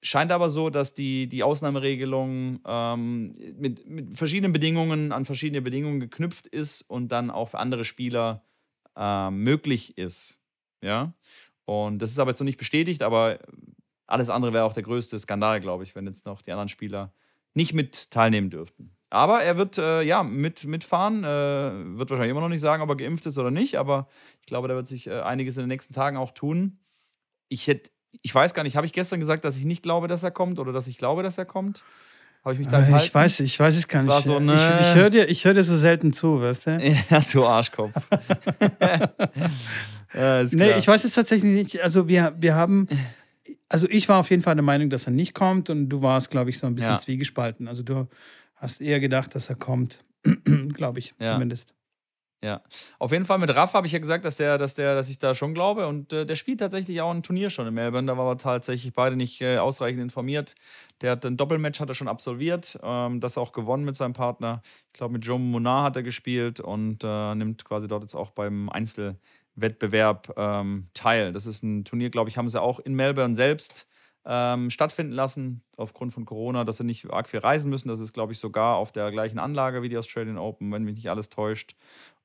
Scheint 0.00 0.30
aber 0.30 0.50
so, 0.50 0.70
dass 0.70 0.94
die, 0.94 1.28
die 1.28 1.42
Ausnahmeregelung 1.42 2.60
ähm, 2.64 3.34
mit, 3.58 3.88
mit 3.88 4.14
verschiedenen 4.14 4.52
Bedingungen 4.52 5.10
an 5.10 5.24
verschiedene 5.24 5.62
Bedingungen 5.62 5.98
geknüpft 5.98 6.46
ist 6.46 6.82
und 6.82 7.08
dann 7.08 7.32
auch 7.32 7.48
für 7.48 7.58
andere 7.58 7.84
Spieler 7.84 8.44
ähm, 8.94 9.42
möglich 9.42 9.98
ist. 9.98 10.38
Ja. 10.80 11.14
Und 11.64 11.98
das 11.98 12.12
ist 12.12 12.20
aber 12.20 12.30
jetzt 12.30 12.38
noch 12.38 12.44
nicht 12.44 12.58
bestätigt, 12.58 13.02
aber 13.02 13.40
alles 14.08 14.28
andere 14.30 14.52
wäre 14.52 14.64
auch 14.64 14.72
der 14.72 14.82
größte 14.82 15.18
Skandal, 15.18 15.60
glaube 15.60 15.84
ich, 15.84 15.94
wenn 15.94 16.06
jetzt 16.06 16.26
noch 16.26 16.42
die 16.42 16.50
anderen 16.50 16.68
Spieler 16.68 17.12
nicht 17.54 17.72
mit 17.74 18.10
teilnehmen 18.10 18.50
dürften. 18.50 18.90
Aber 19.10 19.42
er 19.42 19.56
wird 19.56 19.78
äh, 19.78 20.02
ja 20.02 20.22
mit, 20.22 20.64
mitfahren, 20.64 21.24
äh, 21.24 21.96
wird 21.98 22.10
wahrscheinlich 22.10 22.30
immer 22.32 22.40
noch 22.42 22.48
nicht 22.50 22.60
sagen, 22.60 22.82
ob 22.82 22.90
er 22.90 22.96
geimpft 22.96 23.24
ist 23.26 23.38
oder 23.38 23.50
nicht, 23.50 23.76
aber 23.76 24.08
ich 24.40 24.46
glaube, 24.46 24.68
da 24.68 24.74
wird 24.74 24.86
sich 24.86 25.06
äh, 25.06 25.20
einiges 25.20 25.56
in 25.56 25.62
den 25.62 25.68
nächsten 25.68 25.94
Tagen 25.94 26.16
auch 26.18 26.32
tun. 26.32 26.78
Ich 27.48 27.66
hätte, 27.68 27.90
ich 28.22 28.34
weiß 28.34 28.52
gar 28.52 28.64
nicht, 28.64 28.76
habe 28.76 28.86
ich 28.86 28.92
gestern 28.92 29.18
gesagt, 29.20 29.44
dass 29.44 29.56
ich 29.56 29.64
nicht 29.64 29.82
glaube, 29.82 30.08
dass 30.08 30.22
er 30.22 30.30
kommt 30.30 30.58
oder 30.58 30.72
dass 30.72 30.86
ich 30.88 30.98
glaube, 30.98 31.22
dass 31.22 31.38
er 31.38 31.46
kommt? 31.46 31.82
Habe 32.44 32.52
ich 32.52 32.58
mich 32.58 32.68
da 32.68 32.80
Äh? 32.86 32.96
Ich 33.04 33.14
weiß, 33.14 33.40
ich 33.40 33.58
weiß 33.58 33.76
es 33.76 33.88
gar 33.88 34.02
nicht. 34.02 34.24
so 34.24 34.36
eine- 34.36 34.54
ich 34.54 34.86
ich 34.88 34.94
höre 34.94 35.10
dir, 35.10 35.28
ich 35.28 35.44
hör 35.44 35.54
dir 35.54 35.64
so 35.64 35.76
selten 35.76 36.12
zu, 36.12 36.40
weißt 36.40 36.66
du? 36.66 36.78
Ja, 37.10 37.22
du 37.32 37.46
Arschkopf. 37.46 37.94
ist 40.12 40.54
Nee, 40.54 40.72
ich 40.76 40.86
weiß 40.86 41.04
es 41.04 41.14
tatsächlich 41.14 41.52
nicht. 41.52 41.80
Also 41.82 42.08
wir, 42.08 42.34
wir 42.38 42.54
haben, 42.54 42.88
also 43.68 43.88
ich 43.90 44.08
war 44.08 44.18
auf 44.20 44.30
jeden 44.30 44.42
Fall 44.42 44.54
der 44.54 44.64
Meinung, 44.64 44.90
dass 44.90 45.06
er 45.06 45.12
nicht 45.12 45.34
kommt 45.34 45.70
und 45.70 45.88
du 45.88 46.02
warst, 46.02 46.30
glaube 46.30 46.50
ich, 46.50 46.58
so 46.58 46.66
ein 46.66 46.74
bisschen 46.74 46.92
Ja. 46.94 46.98
zwiegespalten. 46.98 47.68
Also 47.68 47.82
du 47.82 48.08
hast 48.56 48.80
eher 48.80 49.00
gedacht, 49.00 49.34
dass 49.34 49.48
er 49.50 49.56
kommt, 49.56 50.04
glaube 50.74 50.98
ich, 50.98 51.14
Ja. 51.20 51.32
zumindest. 51.32 51.74
Ja, 52.40 52.62
auf 53.00 53.10
jeden 53.10 53.24
Fall 53.24 53.38
mit 53.38 53.50
Raff 53.52 53.74
habe 53.74 53.88
ich 53.88 53.92
ja 53.92 53.98
gesagt, 53.98 54.24
dass 54.24 54.36
der, 54.36 54.58
dass 54.58 54.74
der, 54.76 54.94
dass 54.94 55.08
ich 55.08 55.18
da 55.18 55.34
schon 55.34 55.54
glaube 55.54 55.88
und 55.88 56.12
äh, 56.12 56.24
der 56.24 56.36
spielt 56.36 56.60
tatsächlich 56.60 57.00
auch 57.00 57.10
ein 57.10 57.24
Turnier 57.24 57.50
schon 57.50 57.66
in 57.66 57.74
Melbourne. 57.74 58.06
Da 58.06 58.16
waren 58.16 58.28
wir 58.28 58.38
tatsächlich 58.38 58.92
beide 58.92 59.16
nicht 59.16 59.40
äh, 59.40 59.58
ausreichend 59.58 60.00
informiert. 60.00 60.54
Der 61.00 61.10
hat 61.12 61.26
ein 61.26 61.36
Doppelmatch 61.36 61.80
hat 61.80 61.88
er 61.88 61.96
schon 61.96 62.06
absolviert, 62.06 62.78
ähm, 62.80 63.18
das 63.18 63.38
auch 63.38 63.50
gewonnen 63.50 63.84
mit 63.84 63.96
seinem 63.96 64.12
Partner. 64.12 64.62
Ich 64.86 64.92
glaube 64.92 65.14
mit 65.14 65.24
Joe 65.26 65.40
Monar 65.40 65.82
hat 65.82 65.96
er 65.96 66.04
gespielt 66.04 66.60
und 66.60 67.02
äh, 67.02 67.34
nimmt 67.34 67.64
quasi 67.64 67.88
dort 67.88 68.04
jetzt 68.04 68.14
auch 68.14 68.30
beim 68.30 68.68
Einzelwettbewerb 69.58 70.32
ähm, 70.36 70.88
teil. 70.94 71.32
Das 71.32 71.46
ist 71.46 71.62
ein 71.62 71.84
Turnier, 71.84 72.10
glaube 72.10 72.30
ich, 72.30 72.38
haben 72.38 72.48
sie 72.48 72.60
auch 72.60 72.80
in 72.80 72.94
Melbourne 72.94 73.34
selbst 73.34 73.86
ähm, 74.24 74.70
stattfinden 74.70 75.12
lassen 75.12 75.62
aufgrund 75.76 76.12
von 76.12 76.24
Corona, 76.24 76.64
dass 76.64 76.78
sie 76.78 76.84
nicht 76.84 77.10
arg 77.10 77.28
viel 77.28 77.40
reisen 77.40 77.70
müssen. 77.70 77.88
Das 77.88 78.00
ist, 78.00 78.12
glaube 78.12 78.32
ich, 78.32 78.38
sogar 78.38 78.76
auf 78.76 78.92
der 78.92 79.10
gleichen 79.10 79.38
Anlage 79.38 79.82
wie 79.82 79.88
die 79.88 79.96
Australian 79.96 80.38
Open, 80.38 80.72
wenn 80.72 80.84
mich 80.84 80.96
nicht 80.96 81.10
alles 81.10 81.28
täuscht. 81.28 81.76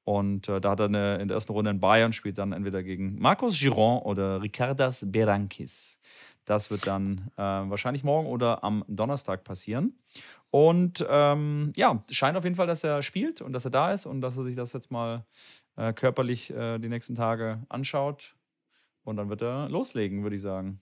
Und 0.06 0.50
äh, 0.50 0.60
da 0.60 0.72
hat 0.72 0.82
er 0.82 0.88
eine, 0.88 1.18
in 1.20 1.30
der 1.30 1.36
ersten 1.36 1.54
Runde 1.54 1.72
in 1.72 1.80
Bayern 1.80 2.12
spielt 2.12 2.38
dann 2.38 2.52
entweder 2.52 2.84
gegen 2.84 3.20
Marcos 3.20 3.58
Giron 3.58 4.02
oder 4.02 4.42
Ricardas 4.42 5.06
Berankis. 5.10 6.00
Das 6.46 6.72
wird 6.72 6.88
dann 6.88 7.32
äh, 7.38 7.42
wahrscheinlich 7.42 8.04
morgen 8.04 8.28
oder 8.28 8.64
am 8.64 8.84
Donnerstag 8.88 9.44
passieren. 9.44 9.98
Und 10.50 11.06
ähm, 11.10 11.72
ja, 11.76 12.04
scheint 12.12 12.38
auf 12.38 12.44
jeden 12.44 12.56
Fall, 12.56 12.68
dass 12.68 12.84
er 12.84 13.02
spielt 13.02 13.42
und 13.42 13.54
dass 13.54 13.66
er 13.66 13.72
da 13.72 13.92
ist 13.92 14.06
und 14.06 14.22
dass 14.22 14.38
er 14.38 14.44
sich 14.44 14.56
das 14.56 14.74
jetzt 14.74 14.92
mal 14.92 15.26
äh, 15.78 15.94
körperlich 15.94 16.52
äh, 16.52 16.80
die 16.80 16.90
nächsten 16.90 17.16
Tage 17.16 17.64
anschaut. 17.70 18.36
Und 19.04 19.18
dann 19.18 19.30
wird 19.30 19.42
er 19.42 19.70
loslegen, 19.70 20.24
würde 20.24 20.36
ich 20.36 20.42
sagen. 20.42 20.80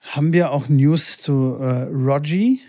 Haben 0.00 0.32
wir 0.32 0.52
auch 0.52 0.68
News 0.68 1.18
zu 1.18 1.56
äh, 1.60 1.82
Rogi? 1.84 2.60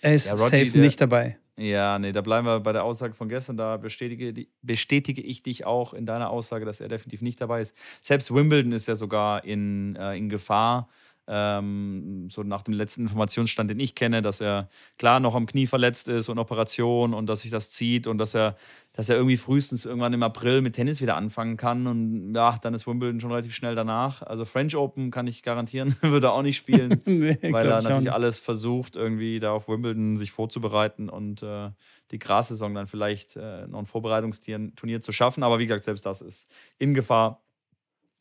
Er 0.00 0.14
ist 0.14 0.26
ja, 0.26 0.32
Rogi, 0.32 0.44
safe 0.44 0.70
der, 0.72 0.80
nicht 0.80 1.00
dabei. 1.00 1.38
Ja, 1.56 2.00
nee, 2.00 2.10
da 2.10 2.20
bleiben 2.20 2.46
wir 2.48 2.58
bei 2.60 2.72
der 2.72 2.82
Aussage 2.82 3.14
von 3.14 3.28
gestern. 3.28 3.56
Da 3.56 3.76
bestätige, 3.76 4.46
bestätige 4.62 5.22
ich 5.22 5.42
dich 5.44 5.64
auch 5.64 5.94
in 5.94 6.04
deiner 6.04 6.30
Aussage, 6.30 6.64
dass 6.64 6.80
er 6.80 6.88
definitiv 6.88 7.22
nicht 7.22 7.40
dabei 7.40 7.60
ist. 7.60 7.76
Selbst 8.02 8.34
Wimbledon 8.34 8.72
ist 8.72 8.88
ja 8.88 8.96
sogar 8.96 9.44
in, 9.44 9.94
äh, 9.94 10.16
in 10.16 10.28
Gefahr. 10.28 10.88
Ähm, 11.26 12.28
so 12.30 12.42
nach 12.42 12.62
dem 12.62 12.74
letzten 12.74 13.02
Informationsstand, 13.02 13.70
den 13.70 13.80
ich 13.80 13.94
kenne, 13.94 14.20
dass 14.20 14.40
er 14.40 14.68
klar 14.98 15.20
noch 15.20 15.34
am 15.34 15.46
Knie 15.46 15.66
verletzt 15.66 16.08
ist 16.08 16.28
und 16.28 16.38
Operation 16.38 17.14
und 17.14 17.26
dass 17.26 17.40
sich 17.40 17.50
das 17.50 17.70
zieht 17.70 18.06
und 18.06 18.18
dass 18.18 18.34
er, 18.34 18.56
dass 18.92 19.08
er 19.08 19.16
irgendwie 19.16 19.38
frühestens 19.38 19.86
irgendwann 19.86 20.12
im 20.12 20.22
April 20.22 20.60
mit 20.60 20.74
Tennis 20.74 21.00
wieder 21.00 21.16
anfangen 21.16 21.56
kann. 21.56 21.86
Und 21.86 22.34
ja, 22.34 22.58
dann 22.60 22.74
ist 22.74 22.86
Wimbledon 22.86 23.20
schon 23.20 23.30
relativ 23.30 23.54
schnell 23.54 23.74
danach. 23.74 24.22
Also 24.22 24.44
French 24.44 24.76
Open 24.76 25.10
kann 25.10 25.26
ich 25.26 25.42
garantieren, 25.42 25.96
würde 26.02 26.26
er 26.26 26.32
auch 26.34 26.42
nicht 26.42 26.56
spielen, 26.56 27.00
nee, 27.06 27.38
weil 27.42 27.66
er 27.66 27.80
natürlich 27.80 28.12
alles 28.12 28.38
versucht, 28.38 28.96
irgendwie 28.96 29.38
da 29.38 29.52
auf 29.52 29.68
Wimbledon 29.68 30.16
sich 30.16 30.30
vorzubereiten 30.30 31.08
und 31.08 31.42
äh, 31.42 31.70
die 32.10 32.18
Grassaison 32.18 32.74
dann 32.74 32.86
vielleicht 32.86 33.36
äh, 33.36 33.66
noch 33.66 33.78
ein 33.78 33.86
Vorbereitungsturnier 33.86 35.00
zu 35.00 35.12
schaffen. 35.12 35.42
Aber 35.42 35.58
wie 35.58 35.66
gesagt, 35.66 35.84
selbst 35.84 36.04
das 36.04 36.20
ist 36.20 36.50
in 36.78 36.94
Gefahr 36.94 37.43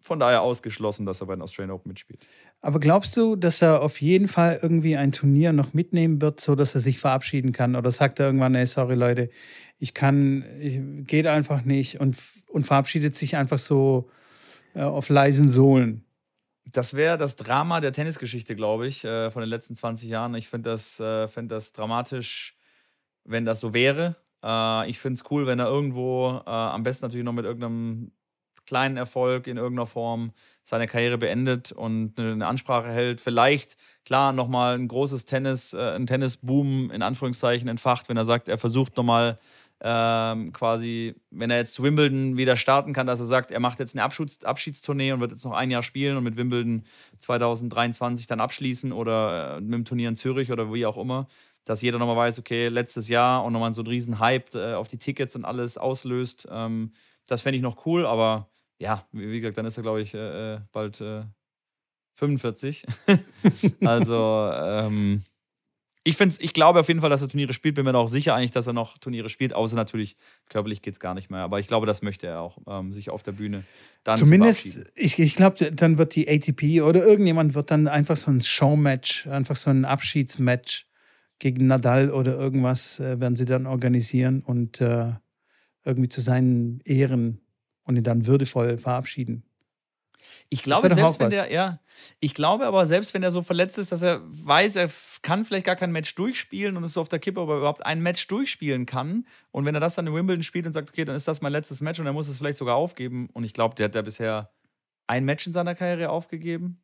von 0.03 0.19
daher 0.19 0.41
ausgeschlossen, 0.41 1.05
dass 1.05 1.22
er 1.22 1.27
bei 1.27 1.36
den 1.36 1.41
Australian 1.41 1.72
Open 1.72 1.88
mitspielt. 1.88 2.27
Aber 2.60 2.81
glaubst 2.81 3.15
du, 3.15 3.38
dass 3.38 3.62
er 3.62 3.81
auf 3.81 4.01
jeden 4.01 4.27
Fall 4.27 4.60
irgendwie 4.62 4.98
ein 4.98 5.13
Turnier 5.13 5.53
noch 5.53 5.74
mitnehmen 5.74 6.22
wird, 6.22 6.41
so 6.41 6.55
dass 6.55 6.75
er 6.75 6.81
sich 6.81 7.00
verabschieden 7.00 7.53
kann? 7.53 7.77
Oder 7.77 7.89
sagt 7.89 8.19
er 8.19 8.25
irgendwann, 8.25 8.53
ey, 8.53 8.65
sorry 8.65 8.95
Leute, 8.95 9.29
ich 9.79 9.93
kann, 9.93 10.43
ich, 10.60 10.81
geht 11.07 11.25
einfach 11.25 11.63
nicht 11.63 12.01
und, 12.01 12.17
und 12.50 12.65
verabschiedet 12.65 13.15
sich 13.15 13.38
einfach 13.38 13.57
so 13.57 14.10
äh, 14.75 14.81
auf 14.81 15.07
leisen 15.07 15.48
Sohlen? 15.48 16.03
Das 16.65 16.95
wäre 16.95 17.17
das 17.17 17.38
Drama 17.38 17.79
der 17.79 17.93
Tennisgeschichte, 17.93 18.57
glaube 18.57 18.88
ich, 18.88 19.05
äh, 19.05 19.31
von 19.31 19.39
den 19.39 19.50
letzten 19.50 19.77
20 19.77 20.10
Jahren. 20.10 20.36
Ich 20.36 20.50
finde 20.50 20.69
das, 20.69 21.00
äh, 21.00 21.29
find 21.29 21.50
das 21.50 21.72
dramatisch, 21.72 22.57
wenn 23.24 23.45
das 23.45 23.62
so 23.62 23.74
wäre. 23.74 24.17
Äh, 24.43 24.89
ich 24.89 25.00
finde 25.00 25.22
es 25.22 25.31
cool, 25.31 25.48
wenn 25.48 25.60
er 25.60 25.67
irgendwo, 25.67 26.41
äh, 26.45 26.50
am 26.50 26.83
besten 26.83 27.05
natürlich 27.05 27.24
noch 27.24 27.31
mit 27.31 27.45
irgendeinem 27.45 28.12
kleinen 28.65 28.98
Erfolg 28.98 29.48
in 29.48 29.58
irgendeiner 29.58 29.86
Form 29.86 30.32
seine 30.63 30.88
Karriere 30.88 31.17
beendet 31.17 31.72
und 31.72 32.20
eine 32.20 32.48
Ansprache 32.48 32.89
hält. 32.89 33.20
Vielleicht, 33.20 33.75
klar, 34.05 34.32
nochmal 34.32 34.75
ein 34.75 34.88
großes 34.88 35.25
Tennis, 35.25 35.74
äh, 35.74 35.96
ein 35.96 36.08
Tennisboom 36.08 36.91
in 36.91 37.01
Anführungszeichen 37.01 37.67
entfacht, 37.67 38.10
wenn 38.10 38.17
er 38.17 38.25
sagt, 38.25 38.48
er 38.48 38.58
versucht 38.58 38.96
nochmal 38.98 39.39
ähm, 39.86 40.53
quasi, 40.53 41.13
wenn 41.29 41.51
er 41.51 41.58
jetzt 41.58 41.74
zu 41.74 41.84
Wimbledon 41.84 42.38
wieder 42.38 42.55
starten 42.55 42.93
kann, 42.93 43.05
dass 43.05 43.20
er 43.20 43.25
sagt, 43.25 43.51
er 43.51 43.60
macht 43.60 43.79
jetzt 43.79 43.96
eine 43.96 44.03
Abschieds 44.03 44.46
Abschiedstournee 44.46 45.12
und 45.12 45.20
wird 45.20 45.32
jetzt 45.32 45.43
noch 45.43 45.51
ein 45.51 45.72
Jahr 45.72 45.84
spielen 45.84 46.15
und 46.15 46.24
mit 46.24 46.38
Wimbledon 46.38 46.86
2023 47.20 48.25
dann 48.25 48.39
abschließen 48.39 48.93
oder 48.93 49.58
äh, 49.58 49.62
mit 49.62 49.74
dem 49.74 49.86
Turnier 49.86 50.08
in 50.08 50.15
Zürich 50.15 50.53
oder 50.53 50.74
wie 50.74 50.86
auch 50.86 50.98
immer, 50.98 51.27
dass 51.65 51.82
jeder 51.82 52.00
nochmal 52.00 52.15
weiß, 52.15 52.39
okay, 52.39 52.70
letztes 52.70 53.10
Jahr 53.10 53.43
und 53.43 53.51
nochmal 53.51 53.74
so 53.74 53.82
einen 53.82 53.89
riesen 53.89 54.20
Hype 54.20 54.55
äh, 54.55 54.74
auf 54.74 54.88
die 54.88 54.98
Tickets 54.98 55.36
und 55.36 55.43
alles 55.43 55.77
auslöst. 55.77 56.48
Ähm, 56.50 56.93
das 57.27 57.42
fände 57.42 57.58
ich 57.58 57.63
noch 57.63 57.86
cool, 57.86 58.06
aber 58.06 58.50
ja, 58.80 59.08
wie, 59.12 59.39
gesagt, 59.39 59.58
dann 59.58 59.65
ist 59.65 59.77
er, 59.77 59.84
glaube 59.84 60.01
ich, 60.01 60.13
äh, 60.13 60.56
äh 60.56 60.60
bald 60.72 61.00
äh, 61.01 61.24
45. 62.15 62.86
also, 63.82 64.51
ähm, 64.53 65.24
ich, 66.03 66.18
find's, 66.18 66.38
ich 66.42 66.53
glaube 66.53 66.82
auf 66.82 66.88
jeden 66.89 67.00
Fall, 67.00 67.10
dass 67.10 67.22
er 67.22 67.30
Turniere 67.30 67.53
spielt. 67.53 67.75
Bin 67.75 67.86
mir 67.86 67.96
auch 67.96 68.10
sicher 68.10 68.36
eigentlich, 68.36 68.51
dass 68.51 68.68
er 68.68 68.74
noch 68.74 68.98
Turniere 68.98 69.30
spielt. 69.30 69.53
Außer 69.53 69.75
natürlich, 69.75 70.18
körperlich 70.50 70.82
geht 70.82 70.96
es 70.96 71.00
gar 71.00 71.13
nicht 71.13 71.30
mehr. 71.30 71.39
Aber 71.39 71.60
ich 71.60 71.68
glaube, 71.68 71.86
das 71.86 72.01
möchte 72.01 72.27
er 72.27 72.42
auch, 72.42 72.58
ähm, 72.68 72.92
sich 72.92 73.10
auf 73.10 73.24
der 73.24 73.32
Bühne 73.32 73.63
dann 74.03 74.18
Zumindest, 74.18 74.86
ich, 74.96 75.18
ich 75.18 75.36
glaube, 75.36 75.72
dann 75.72 75.98
wird 75.98 76.15
die 76.15 76.27
ATP 76.27 76.82
oder 76.82 77.06
irgendjemand 77.06 77.56
wird 77.56 77.72
dann 77.72 77.88
einfach 77.88 78.18
so 78.18 78.32
ein 78.32 78.42
Showmatch, 78.42 79.27
einfach 79.27 79.56
so 79.56 79.70
ein 79.70 79.86
Abschiedsmatch 79.86 80.88
gegen 81.39 81.68
Nadal 81.68 82.12
oder 82.12 82.38
irgendwas 82.38 83.00
äh, 83.00 83.20
werden 83.20 83.36
sie 83.36 83.46
dann 83.46 83.65
organisieren 83.65 84.42
und 84.46 84.82
äh, 84.82 85.13
irgendwie 85.83 86.09
zu 86.09 86.21
seinen 86.21 86.79
Ehren 86.85 87.41
und 87.83 87.95
ihn 87.95 88.03
dann 88.03 88.27
würdevoll 88.27 88.77
verabschieden. 88.77 89.43
Ich 90.49 90.63
glaube, 90.63 90.93
selbst 90.93 91.19
wenn 91.19 91.29
der, 91.29 91.51
ja, 91.51 91.79
ich 92.19 92.33
glaube 92.33 92.65
aber, 92.65 92.85
selbst 92.85 93.13
wenn 93.13 93.23
er 93.23 93.31
so 93.31 93.41
verletzt 93.41 93.77
ist, 93.77 93.91
dass 93.91 94.01
er 94.01 94.21
weiß, 94.23 94.75
er 94.77 94.89
kann 95.21 95.45
vielleicht 95.45 95.65
gar 95.65 95.75
kein 95.75 95.91
Match 95.91 96.15
durchspielen 96.15 96.77
und 96.77 96.83
ist 96.83 96.93
so 96.93 97.01
auf 97.01 97.09
der 97.09 97.19
Kippe, 97.19 97.41
ob 97.41 97.49
er 97.49 97.57
überhaupt 97.57 97.85
ein 97.85 98.01
Match 98.01 98.27
durchspielen 98.27 98.85
kann. 98.85 99.25
Und 99.51 99.65
wenn 99.65 99.75
er 99.75 99.81
das 99.81 99.95
dann 99.95 100.07
in 100.07 100.13
Wimbledon 100.13 100.43
spielt 100.43 100.65
und 100.65 100.73
sagt, 100.73 100.89
okay, 100.89 101.05
dann 101.05 101.15
ist 101.15 101.27
das 101.27 101.41
mein 101.41 101.51
letztes 101.51 101.81
Match 101.81 101.99
und 101.99 102.05
er 102.05 102.13
muss 102.13 102.27
es 102.27 102.37
vielleicht 102.37 102.57
sogar 102.57 102.75
aufgeben. 102.75 103.29
Und 103.33 103.43
ich 103.43 103.53
glaube, 103.53 103.75
der 103.75 103.85
hat 103.85 103.95
ja 103.95 104.01
bisher 104.01 104.51
ein 105.07 105.25
Match 105.25 105.47
in 105.47 105.53
seiner 105.53 105.75
Karriere 105.75 106.09
aufgegeben. 106.09 106.82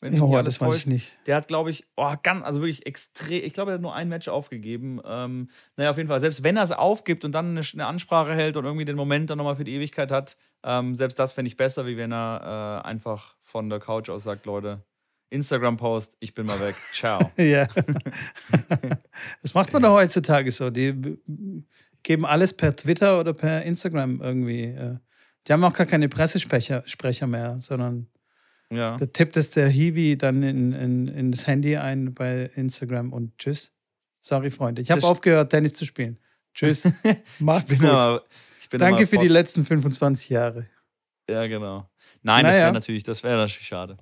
Wenn 0.00 0.14
ja, 0.14 0.42
das 0.44 0.60
weiß 0.60 0.76
ich 0.76 0.86
nicht. 0.86 1.18
Der 1.26 1.34
hat, 1.34 1.48
glaube 1.48 1.70
ich, 1.70 1.84
oh, 1.96 2.14
ganz, 2.22 2.44
also 2.44 2.60
wirklich 2.60 2.86
extrem, 2.86 3.42
ich 3.42 3.52
glaube, 3.52 3.72
er 3.72 3.74
hat 3.74 3.80
nur 3.80 3.94
ein 3.94 4.08
Match 4.08 4.28
aufgegeben. 4.28 5.00
Ähm, 5.04 5.48
naja, 5.76 5.90
auf 5.90 5.96
jeden 5.96 6.08
Fall, 6.08 6.20
selbst 6.20 6.44
wenn 6.44 6.56
er 6.56 6.62
es 6.62 6.70
aufgibt 6.70 7.24
und 7.24 7.32
dann 7.32 7.50
eine, 7.50 7.62
eine, 7.72 7.86
Ansprache 7.86 8.32
hält 8.32 8.56
und 8.56 8.64
irgendwie 8.64 8.84
den 8.84 8.94
Moment 8.94 9.28
dann 9.28 9.38
nochmal 9.38 9.56
für 9.56 9.64
die 9.64 9.74
Ewigkeit 9.74 10.12
hat, 10.12 10.36
ähm, 10.62 10.94
selbst 10.94 11.18
das 11.18 11.32
fände 11.32 11.48
ich 11.48 11.56
besser, 11.56 11.84
wie 11.86 11.96
wenn 11.96 12.12
er 12.12 12.82
äh, 12.84 12.86
einfach 12.86 13.34
von 13.42 13.68
der 13.70 13.80
Couch 13.80 14.08
aus 14.08 14.22
sagt, 14.22 14.46
Leute, 14.46 14.84
Instagram-Post, 15.30 16.16
ich 16.20 16.32
bin 16.32 16.46
mal 16.46 16.60
weg. 16.60 16.76
Ciao. 16.92 17.32
ja. 17.36 17.66
das 19.42 19.54
macht 19.54 19.72
man 19.72 19.82
doch 19.82 19.94
heutzutage 19.94 20.52
so. 20.52 20.70
Die 20.70 21.18
geben 22.04 22.24
alles 22.24 22.54
per 22.54 22.76
Twitter 22.76 23.18
oder 23.18 23.34
per 23.34 23.62
Instagram 23.62 24.20
irgendwie. 24.20 24.64
Äh. 24.64 24.98
Die 25.46 25.52
haben 25.52 25.64
auch 25.64 25.72
gar 25.72 25.86
keine 25.86 26.08
Pressesprecher 26.08 27.26
mehr, 27.26 27.56
sondern 27.60 28.06
ja. 28.72 28.96
Da 28.96 29.06
tippt 29.06 29.36
es 29.36 29.50
der 29.50 29.68
Hiwi 29.68 30.16
dann 30.16 30.42
in, 30.42 30.72
in, 30.72 31.08
in 31.08 31.32
das 31.32 31.46
Handy 31.46 31.76
ein 31.76 32.14
bei 32.14 32.50
Instagram 32.54 33.12
und 33.12 33.36
tschüss. 33.38 33.72
Sorry, 34.20 34.50
Freunde. 34.50 34.82
Ich 34.82 34.90
habe 34.90 35.02
aufgehört, 35.04 35.50
Tennis 35.50 35.74
zu 35.74 35.84
spielen. 35.84 36.18
Tschüss. 36.54 36.90
Macht's 37.38 37.78
gut. 37.78 37.88
Aber, 37.88 38.24
Danke 38.70 39.06
für 39.06 39.18
die 39.18 39.28
letzten 39.28 39.64
25 39.64 40.28
Jahre. 40.28 40.66
Ja, 41.30 41.46
genau. 41.46 41.88
Nein, 42.22 42.42
naja. 42.42 42.48
das 42.48 42.58
wäre 42.58 42.72
natürlich, 42.72 43.02
das 43.02 43.22
wäre 43.22 43.36
natürlich 43.36 43.66
schade. 43.66 43.96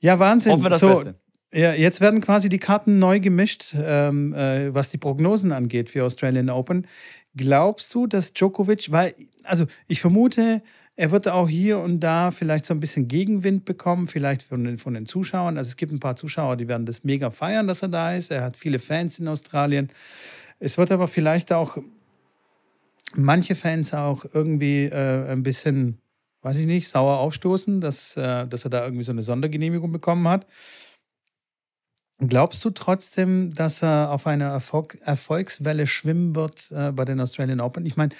Ja, 0.00 0.18
Wahnsinn. 0.18 0.52
Hoffen 0.52 0.64
wir 0.64 0.70
das 0.70 0.80
so, 0.80 0.88
Beste. 0.88 1.14
Ja, 1.52 1.72
jetzt 1.72 2.02
werden 2.02 2.20
quasi 2.20 2.50
die 2.50 2.58
Karten 2.58 2.98
neu 2.98 3.20
gemischt, 3.20 3.74
ähm, 3.74 4.34
äh, 4.34 4.74
was 4.74 4.90
die 4.90 4.98
Prognosen 4.98 5.50
angeht 5.50 5.88
für 5.88 6.04
Australian 6.04 6.50
Open. 6.50 6.86
Glaubst 7.34 7.94
du, 7.94 8.06
dass 8.06 8.34
Djokovic, 8.34 8.92
weil, 8.92 9.14
also 9.44 9.66
ich 9.86 10.00
vermute, 10.00 10.62
er 10.98 11.12
wird 11.12 11.28
auch 11.28 11.48
hier 11.48 11.78
und 11.78 12.00
da 12.00 12.32
vielleicht 12.32 12.64
so 12.64 12.74
ein 12.74 12.80
bisschen 12.80 13.06
Gegenwind 13.06 13.64
bekommen, 13.64 14.08
vielleicht 14.08 14.42
von 14.42 14.64
den, 14.64 14.78
von 14.78 14.94
den 14.94 15.06
Zuschauern. 15.06 15.56
Also 15.56 15.68
es 15.68 15.76
gibt 15.76 15.92
ein 15.92 16.00
paar 16.00 16.16
Zuschauer, 16.16 16.56
die 16.56 16.66
werden 16.66 16.86
das 16.86 17.04
mega 17.04 17.30
feiern, 17.30 17.68
dass 17.68 17.82
er 17.82 17.88
da 17.88 18.16
ist. 18.16 18.32
Er 18.32 18.42
hat 18.42 18.56
viele 18.56 18.80
Fans 18.80 19.16
in 19.20 19.28
Australien. 19.28 19.90
Es 20.58 20.76
wird 20.76 20.90
aber 20.90 21.06
vielleicht 21.06 21.52
auch 21.52 21.78
manche 23.14 23.54
Fans 23.54 23.94
auch 23.94 24.24
irgendwie 24.34 24.86
äh, 24.86 25.30
ein 25.30 25.44
bisschen, 25.44 25.98
weiß 26.42 26.58
ich 26.58 26.66
nicht, 26.66 26.88
sauer 26.88 27.18
aufstoßen, 27.18 27.80
dass, 27.80 28.16
äh, 28.16 28.48
dass 28.48 28.64
er 28.64 28.70
da 28.70 28.82
irgendwie 28.82 29.04
so 29.04 29.12
eine 29.12 29.22
Sondergenehmigung 29.22 29.92
bekommen 29.92 30.26
hat. 30.26 30.48
Glaubst 32.20 32.64
du 32.64 32.70
trotzdem, 32.70 33.54
dass 33.54 33.80
er 33.84 34.10
auf 34.10 34.26
einer 34.26 34.46
Erfolg 34.46 34.98
Erfolgswelle 35.02 35.86
schwimmen 35.86 36.34
wird 36.34 36.72
äh, 36.72 36.90
bei 36.90 37.04
den 37.04 37.20
Australian 37.20 37.60
Open? 37.60 37.86
Ich 37.86 37.96
meine, 37.96 38.12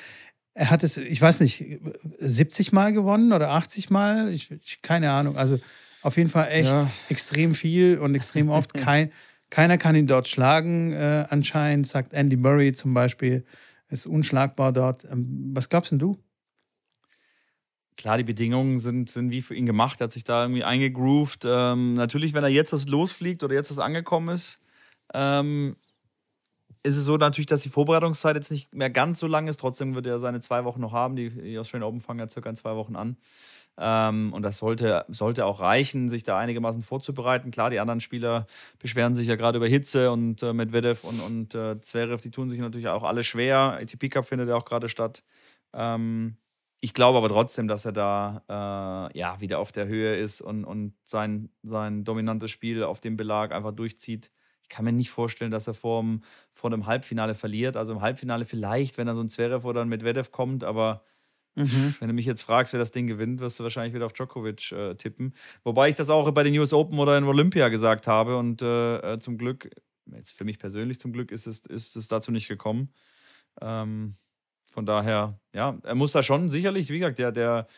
er 0.59 0.71
hat 0.71 0.83
es, 0.83 0.97
ich 0.97 1.23
weiß 1.23 1.39
nicht, 1.41 1.65
70 2.19 2.73
Mal 2.73 2.93
gewonnen 2.93 3.33
oder 3.33 3.51
80 3.51 3.91
Mal, 3.91 4.33
ich, 4.33 4.51
ich 4.51 4.83
keine 4.83 5.13
Ahnung. 5.13 5.37
Also 5.37 5.61
auf 6.03 6.17
jeden 6.17 6.31
Fall 6.31 6.49
echt 6.51 6.73
ja. 6.73 6.91
extrem 7.09 7.55
viel 7.55 7.99
und 7.99 8.17
extrem 8.17 8.49
oft. 8.49 8.75
Kein, 8.75 9.13
keiner 9.51 9.79
kann 9.79 9.95
ihn 9.95 10.09
dort 10.09 10.27
schlagen, 10.27 10.93
äh, 10.93 11.27
anscheinend, 11.31 11.87
sagt 11.87 12.13
Andy 12.13 12.37
Murray 12.37 12.73
zum 12.73 12.93
Beispiel. 12.93 13.45
Ist 13.89 14.07
unschlagbar 14.07 14.73
dort. 14.73 15.05
Ähm, 15.05 15.53
was 15.55 15.69
glaubst 15.69 15.93
denn 15.93 16.01
du? 16.01 16.19
Klar, 17.97 18.19
die 18.19 18.25
Bedingungen 18.25 18.81
sind, 18.81 19.11
sind 19.11 19.31
wie 19.31 19.43
für 19.43 19.55
ihn 19.55 19.65
gemacht. 19.65 20.01
Er 20.01 20.05
hat 20.05 20.13
sich 20.13 20.25
da 20.25 20.43
irgendwie 20.43 20.65
eingegroovt. 20.65 21.45
Ähm, 21.47 21.95
natürlich, 21.95 22.35
wenn 22.35 22.43
er 22.43 22.51
jetzt 22.51 22.73
das 22.73 22.89
losfliegt 22.89 23.45
oder 23.45 23.55
jetzt 23.55 23.71
das 23.71 23.79
angekommen 23.79 24.35
ist, 24.35 24.59
ähm, 25.15 25.77
ist 26.83 26.97
es 26.97 27.05
so 27.05 27.17
natürlich, 27.17 27.47
dass 27.47 27.63
die 27.63 27.69
Vorbereitungszeit 27.69 28.37
jetzt 28.37 28.51
nicht 28.51 28.75
mehr 28.75 28.91
ganz 28.91 29.19
so 29.19 29.27
lang 29.27 29.49
ist. 29.49 29.59
Trotzdem 29.61 29.95
wird 29.95 30.07
er 30.07 30.19
seine 30.19 30.41
zwei 30.41 30.65
Wochen 30.65 30.81
noch 30.81 30.93
haben. 30.93 31.17
Die, 31.17 31.31
die 31.31 31.59
Australian 31.59 31.89
Open 31.89 32.01
fangen 32.01 32.21
ja 32.21 32.29
circa 32.29 32.51
in 32.51 32.57
zwei 32.57 32.77
Wochen 32.77 32.97
an. 32.97 33.17
Ähm, 33.79 34.33
und 34.33 34.43
das 34.43 34.59
sollte, 34.59 35.05
sollte 35.09 35.47
auch 35.47 35.61
reichen, 35.61 36.09
sich 36.09 36.25
da 36.25 36.37
einigermaßen 36.39 36.83
vorzubereiten. 36.83 37.51
Klar, 37.51 37.71
die 37.71 37.79
anderen 37.79 38.01
Spieler 38.01 38.47
beschweren 38.79 39.15
sich 39.15 39.29
ja 39.29 39.37
gerade 39.37 39.59
über 39.59 39.69
Hitze 39.69 40.11
und 40.11 40.43
äh, 40.43 40.53
Medvedev 40.53 41.05
und, 41.05 41.21
und 41.21 41.55
äh, 41.55 41.81
Zverev, 41.81 42.21
die 42.23 42.31
tun 42.31 42.51
sich 42.51 42.59
natürlich 42.59 42.89
auch 42.89 43.05
alle 43.05 43.23
schwer. 43.23 43.79
ATP 43.81 44.09
Cup 44.11 44.25
findet 44.25 44.49
ja 44.49 44.57
auch 44.57 44.65
gerade 44.65 44.89
statt. 44.89 45.23
Ähm, 45.73 46.37
ich 46.81 46.95
glaube 46.95 47.19
aber 47.19 47.29
trotzdem, 47.29 47.69
dass 47.69 47.85
er 47.85 47.93
da 47.93 49.11
äh, 49.13 49.19
ja, 49.19 49.41
wieder 49.41 49.59
auf 49.61 49.73
der 49.73 49.87
Höhe 49.87 50.17
ist 50.17 50.41
und, 50.41 50.65
und 50.65 50.95
sein, 51.05 51.51
sein 51.63 52.05
dominantes 52.05 52.51
Spiel 52.51 52.83
auf 52.85 53.01
dem 53.01 53.17
Belag 53.17 53.53
einfach 53.53 53.73
durchzieht 53.73 54.31
ich 54.69 54.77
kann 54.77 54.85
mir 54.85 54.93
nicht 54.93 55.11
vorstellen, 55.11 55.51
dass 55.51 55.67
er 55.67 55.73
vor 55.73 56.03
dem, 56.03 56.21
vor 56.53 56.69
dem 56.69 56.87
Halbfinale 56.87 57.35
verliert. 57.35 57.77
Also 57.77 57.95
im 57.95 58.03
Halbfinale 58.03 58.45
vielleicht, 58.45 58.99
wenn 58.99 59.07
dann 59.07 59.17
so 59.17 59.23
ein 59.23 59.31
Zverev 59.31 59.67
oder 59.67 59.81
ein 59.81 59.89
Medvedev 59.89 60.31
kommt, 60.31 60.63
aber 60.63 61.03
mhm. 61.55 61.95
wenn 61.99 62.09
du 62.09 62.15
mich 62.15 62.27
jetzt 62.27 62.43
fragst, 62.43 62.75
wer 62.75 62.81
das 62.81 62.91
Ding 62.91 63.07
gewinnt, 63.07 63.41
wirst 63.41 63.59
du 63.59 63.63
wahrscheinlich 63.63 63.95
wieder 63.95 64.05
auf 64.05 64.13
Djokovic 64.13 64.71
äh, 64.73 64.95
tippen. 64.95 65.35
Wobei 65.65 65.89
ich 65.89 65.95
das 65.95 66.11
auch 66.11 66.31
bei 66.33 66.43
den 66.43 66.57
US 66.59 66.75
Open 66.75 66.99
oder 66.99 67.17
in 67.17 67.25
Olympia 67.25 67.71
gesagt 67.71 68.07
habe 68.07 68.37
und 68.37 68.61
äh, 68.61 69.15
äh, 69.15 69.19
zum 69.19 69.39
Glück, 69.39 69.71
jetzt 70.13 70.33
für 70.33 70.45
mich 70.45 70.59
persönlich 70.59 71.01
zum 71.01 71.15
Glück, 71.15 71.33
ist 71.33 71.47
es, 71.47 71.65
ist 71.65 71.97
es 71.97 72.09
dazu 72.09 72.31
nicht 72.31 72.49
gekommen. 72.49 72.93
Ähm, 73.63 74.17
von 74.71 74.85
daher, 74.85 75.41
ja, 75.55 75.79
er 75.83 75.95
muss 75.95 76.13
da 76.13 76.23
schon 76.23 76.51
sicherlich, 76.51 76.91
wie 76.91 76.99
gesagt, 76.99 77.19
der, 77.19 77.33
der, 77.33 77.69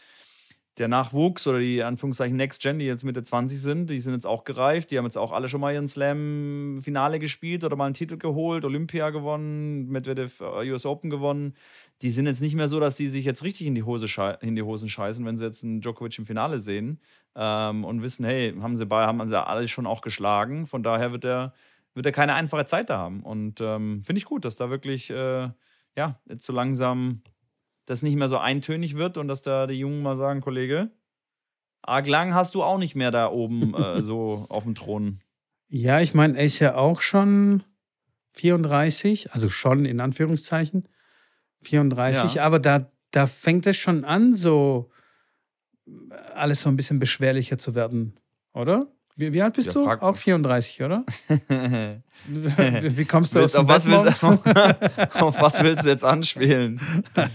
der 0.79 0.89
Nachwuchs 0.89 1.47
oder 1.47 1.59
die 1.59 1.83
Anführungszeichen 1.83 2.37
Next 2.37 2.63
Gen, 2.63 2.79
die 2.79 2.87
jetzt 2.87 3.05
Mitte 3.05 3.23
20 3.23 3.61
sind, 3.61 3.91
die 3.91 4.01
sind 4.01 4.15
jetzt 4.15 4.27
auch 4.27 4.45
gereift. 4.45 4.91
Die 4.91 4.99
haben 4.99 5.05
jetzt 5.05 5.19
auch 5.19 5.33
alle 5.33 5.49
schon 5.49 5.61
mal 5.61 5.75
ihren 5.75 5.89
Slam-Finale 5.89 7.19
gespielt 7.19 7.65
oder 7.65 7.77
mal 7.77 7.87
einen 7.87 7.95
Titel 7.95 8.17
geholt, 8.17 8.65
Olympia 8.65 9.11
gewonnen, 9.11 9.89
Medvedev 9.89 10.41
äh, 10.41 10.71
US 10.71 10.87
Open 10.87 11.11
gewonnen. 11.11 11.55
Die 12.03 12.11
sind 12.11 12.27
jetzt 12.27 12.41
nicht 12.41 12.55
mehr 12.55 12.69
so, 12.69 12.81
dass 12.81 12.97
die 12.97 13.09
sich 13.09 13.25
jetzt 13.25 13.43
richtig 13.45 13.67
in 13.67 13.75
die, 13.75 13.83
Hose 13.83 14.07
in 14.41 14.55
die 14.55 14.63
Hosen 14.63 14.89
scheißen, 14.89 15.25
wenn 15.27 15.37
sie 15.37 15.45
jetzt 15.45 15.65
einen 15.65 15.81
Djokovic 15.81 16.19
im 16.19 16.25
Finale 16.25 16.59
sehen 16.59 17.01
ähm, 17.35 17.85
und 17.85 18.03
wissen, 18.03 18.25
hey, 18.25 18.55
haben 18.61 18.77
sie 18.77 18.87
bei, 18.87 19.05
haben 19.05 19.29
sie 19.29 19.47
alle 19.47 19.69
schon 19.69 19.87
auch 19.87 20.01
geschlagen. 20.01 20.67
Von 20.67 20.83
daher 20.83 21.13
wird 21.13 21.25
er, 21.25 21.53
wird 21.95 22.07
er 22.07 22.13
keine 22.13 22.35
einfache 22.35 22.65
Zeit 22.65 22.91
da 22.91 22.99
haben. 22.99 23.23
Und 23.23 23.61
ähm, 23.61 24.03
finde 24.05 24.19
ich 24.19 24.25
gut, 24.25 24.45
dass 24.45 24.57
da 24.57 24.71
wirklich, 24.71 25.11
äh, 25.11 25.51
ja, 25.97 26.21
jetzt 26.27 26.45
so 26.45 26.53
langsam 26.53 27.23
das 27.91 28.03
nicht 28.03 28.15
mehr 28.15 28.29
so 28.29 28.39
eintönig 28.39 28.97
wird 28.97 29.19
und 29.19 29.27
dass 29.27 29.43
da 29.43 29.67
die 29.67 29.75
Jungen 29.75 30.03
mal 30.03 30.15
sagen, 30.15 30.41
Kollege, 30.41 30.91
arg 31.83 32.07
lang 32.07 32.35
hast 32.35 32.55
du 32.55 32.63
auch 32.63 32.79
nicht 32.79 32.95
mehr 32.95 33.11
da 33.11 33.29
oben 33.29 33.75
äh, 33.77 34.01
so 34.01 34.47
auf 34.49 34.63
dem 34.63 34.77
Thron. 34.77 35.21
Ja, 35.69 36.01
ich 36.01 36.15
meine, 36.15 36.39
er 36.39 36.45
ist 36.45 36.61
ja 36.61 36.77
auch 36.77 37.01
schon 37.01 37.65
34, 38.35 39.33
also 39.33 39.51
schon 39.51 39.85
in 39.85 40.01
Anführungszeichen 40.01 40.89
34, 41.63 42.35
ja. 42.35 42.45
aber 42.45 42.61
da, 42.61 42.91
da 43.11 43.27
fängt 43.27 43.67
es 43.67 43.77
schon 43.77 44.05
an, 44.05 44.35
so 44.35 44.91
alles 46.35 46.63
so 46.63 46.69
ein 46.69 46.77
bisschen 46.77 47.01
beschwerlicher 47.01 47.59
zu 47.59 47.75
werden, 47.75 48.21
oder? 48.53 48.87
Wie, 49.17 49.33
wie 49.33 49.43
alt 49.43 49.55
bist 49.55 49.75
ja, 49.75 49.97
du? 49.97 50.03
Auch 50.03 50.17
34, 50.17 50.83
oder? 50.83 51.05
wie 52.27 53.05
kommst 53.05 53.35
du 53.35 53.41
aus 53.41 53.53
dem 53.53 53.63
auf 53.63 53.69
was, 53.69 53.87
willst, 53.87 54.25
auf 55.23 55.41
was 55.41 55.63
willst 55.63 55.85
du 55.85 55.89
jetzt 55.89 56.05
anspielen? 56.05 56.81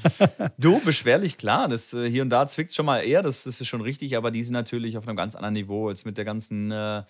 du, 0.57 0.79
beschwerlich, 0.81 1.37
klar. 1.37 1.67
Das, 1.67 1.93
äh, 1.93 2.09
hier 2.09 2.21
und 2.21 2.29
da 2.29 2.47
zwickt 2.47 2.73
schon 2.73 2.85
mal 2.85 2.99
eher, 2.99 3.23
das, 3.23 3.43
das 3.43 3.59
ist 3.59 3.67
schon 3.67 3.81
richtig, 3.81 4.17
aber 4.17 4.31
die 4.31 4.43
sind 4.43 4.53
natürlich 4.53 4.97
auf 4.97 5.07
einem 5.07 5.17
ganz 5.17 5.35
anderen 5.35 5.53
Niveau. 5.53 5.89
Jetzt 5.89 6.05
mit 6.05 6.17
der 6.17 6.25
ganzen 6.25 6.71
äh, 6.71 7.03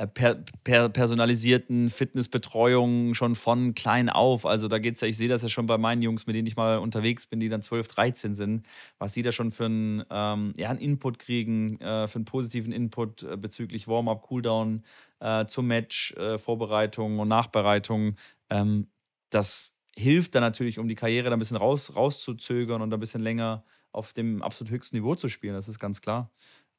äh, 0.00 0.06
per, 0.06 0.42
per, 0.64 0.88
personalisierten 0.88 1.90
Fitnessbetreuung 1.90 3.14
schon 3.14 3.34
von 3.34 3.74
klein 3.74 4.08
auf. 4.08 4.46
Also 4.46 4.66
da 4.66 4.78
geht 4.78 4.94
es 4.94 5.02
ja, 5.02 5.08
ich 5.08 5.16
sehe 5.16 5.28
das 5.28 5.42
ja 5.42 5.48
schon 5.48 5.66
bei 5.66 5.76
meinen 5.76 6.00
Jungs, 6.00 6.26
mit 6.26 6.36
denen 6.36 6.46
ich 6.46 6.56
mal 6.56 6.78
unterwegs 6.78 7.26
bin, 7.26 7.38
die 7.38 7.50
dann 7.50 7.62
12, 7.62 7.88
13 7.88 8.34
sind, 8.34 8.66
was 8.98 9.12
sie 9.12 9.22
da 9.22 9.30
schon 9.30 9.52
für 9.52 9.66
einen, 9.66 10.02
ähm, 10.10 10.54
ja, 10.56 10.70
einen 10.70 10.78
Input 10.78 11.18
kriegen, 11.18 11.78
äh, 11.80 12.08
für 12.08 12.16
einen 12.16 12.24
positiven 12.24 12.72
Input 12.72 13.22
äh, 13.24 13.36
bezüglich 13.36 13.88
Warm-up, 13.88 14.22
Cooldown 14.22 14.84
äh, 15.20 15.46
zum 15.46 15.66
Match, 15.66 16.12
äh, 16.14 16.38
Vorbereitung 16.38 17.18
und 17.18 17.28
Nachbereitung. 17.28 18.16
Ähm, 18.48 18.88
das 19.30 19.76
hilft 19.96 20.34
dann 20.34 20.42
natürlich, 20.42 20.78
um 20.78 20.88
die 20.88 20.94
Karriere 20.94 21.28
da 21.30 21.36
ein 21.36 21.38
bisschen 21.38 21.56
raus, 21.56 21.94
rauszuzögern 21.96 22.82
und 22.82 22.92
ein 22.92 23.00
bisschen 23.00 23.22
länger 23.22 23.64
auf 23.92 24.12
dem 24.12 24.42
absolut 24.42 24.72
höchsten 24.72 24.96
Niveau 24.96 25.14
zu 25.14 25.28
spielen, 25.28 25.54
das 25.54 25.68
ist 25.68 25.78
ganz 25.78 26.00
klar. 26.00 26.30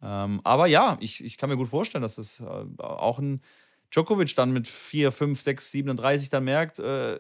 Ähm, 0.02 0.42
aber 0.44 0.68
ja, 0.68 0.98
ich, 1.00 1.24
ich 1.24 1.38
kann 1.38 1.50
mir 1.50 1.58
gut 1.58 1.70
vorstellen, 1.70 2.02
dass 2.02 2.16
das 2.16 2.40
äh, 2.40 2.44
auch 2.82 3.20
ein 3.20 3.42
Djokovic 3.94 4.36
dann 4.36 4.52
mit 4.52 4.68
4, 4.68 5.12
5, 5.12 5.42
6, 5.42 5.72
37 5.72 6.30
dann 6.30 6.44
merkt, 6.46 6.80
äh, 6.80 7.20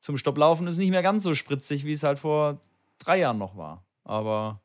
zum 0.00 0.16
Stopplaufen 0.16 0.66
ist 0.66 0.78
nicht 0.78 0.90
mehr 0.90 1.02
ganz 1.02 1.22
so 1.22 1.34
spritzig, 1.34 1.84
wie 1.84 1.92
es 1.92 2.02
halt 2.02 2.18
vor 2.18 2.60
drei 2.98 3.18
Jahren 3.18 3.38
noch 3.38 3.56
war. 3.56 3.84
Aber. 4.04 4.60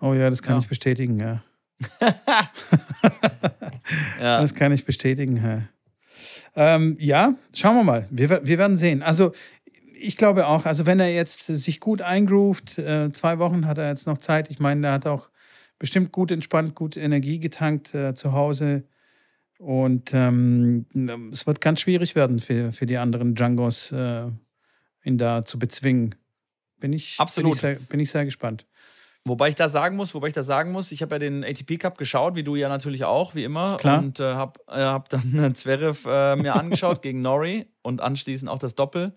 Oh 0.00 0.14
ja, 0.14 0.28
das 0.30 0.42
kann 0.42 0.56
ja. 0.56 0.58
ich 0.60 0.68
bestätigen, 0.68 1.18
ja. 1.20 1.42
ja. 4.20 4.40
Das 4.40 4.54
kann 4.54 4.72
ich 4.72 4.84
bestätigen, 4.84 5.36
ja. 5.36 5.62
Ähm, 6.56 6.96
ja, 6.98 7.34
schauen 7.54 7.76
wir 7.76 7.84
mal. 7.84 8.06
Wir, 8.10 8.28
wir 8.28 8.58
werden 8.58 8.76
sehen. 8.76 9.02
Also, 9.02 9.32
ich 10.00 10.16
glaube 10.16 10.46
auch, 10.46 10.64
also 10.64 10.86
wenn 10.86 11.00
er 11.00 11.12
jetzt 11.12 11.46
sich 11.46 11.80
gut 11.80 12.02
eingroovt, 12.02 12.78
äh, 12.78 13.12
zwei 13.12 13.38
Wochen 13.38 13.66
hat 13.66 13.78
er 13.78 13.88
jetzt 13.88 14.06
noch 14.06 14.18
Zeit. 14.18 14.50
Ich 14.50 14.58
meine, 14.58 14.86
er 14.86 14.92
hat 14.94 15.06
auch 15.06 15.30
bestimmt 15.78 16.12
gut 16.12 16.30
entspannt, 16.30 16.74
gut 16.74 16.96
Energie 16.96 17.38
getankt 17.38 17.94
äh, 17.94 18.14
zu 18.14 18.32
Hause. 18.32 18.84
Und 19.58 20.10
ähm, 20.12 20.86
es 21.32 21.46
wird 21.46 21.60
ganz 21.60 21.80
schwierig 21.80 22.14
werden 22.14 22.38
für, 22.38 22.72
für 22.72 22.86
die 22.86 22.98
anderen 22.98 23.34
Djangos, 23.34 23.90
äh, 23.90 24.26
ihn 25.04 25.18
da 25.18 25.44
zu 25.44 25.58
bezwingen. 25.58 26.14
Bin 26.78 26.92
ich, 26.92 27.16
Absolut. 27.18 27.50
Bin 27.50 27.56
ich, 27.56 27.60
sehr, 27.60 27.74
bin 27.74 28.00
ich 28.00 28.10
sehr 28.10 28.24
gespannt. 28.24 28.66
Wobei 29.28 29.48
ich 29.48 29.54
da 29.54 29.68
sagen 29.68 29.96
muss, 29.96 30.14
wobei 30.14 30.28
ich 30.28 30.32
da 30.32 30.42
sagen 30.42 30.72
muss, 30.72 30.92
ich 30.92 31.02
habe 31.02 31.14
ja 31.14 31.18
den 31.18 31.44
ATP 31.44 31.78
Cup 31.78 31.98
geschaut, 31.98 32.34
wie 32.34 32.42
du 32.42 32.56
ja 32.56 32.68
natürlich 32.68 33.04
auch, 33.04 33.34
wie 33.34 33.44
immer. 33.44 33.76
Klar. 33.76 33.98
Und 33.98 34.20
äh, 34.20 34.34
habe 34.34 34.60
äh, 34.68 34.80
hab 34.80 35.08
dann 35.08 35.54
Zverev 35.54 36.08
äh, 36.08 36.36
mir 36.36 36.54
angeschaut 36.54 37.02
gegen 37.02 37.22
Nori 37.22 37.66
und 37.82 38.00
anschließend 38.00 38.50
auch 38.50 38.58
das 38.58 38.74
Doppel 38.74 39.14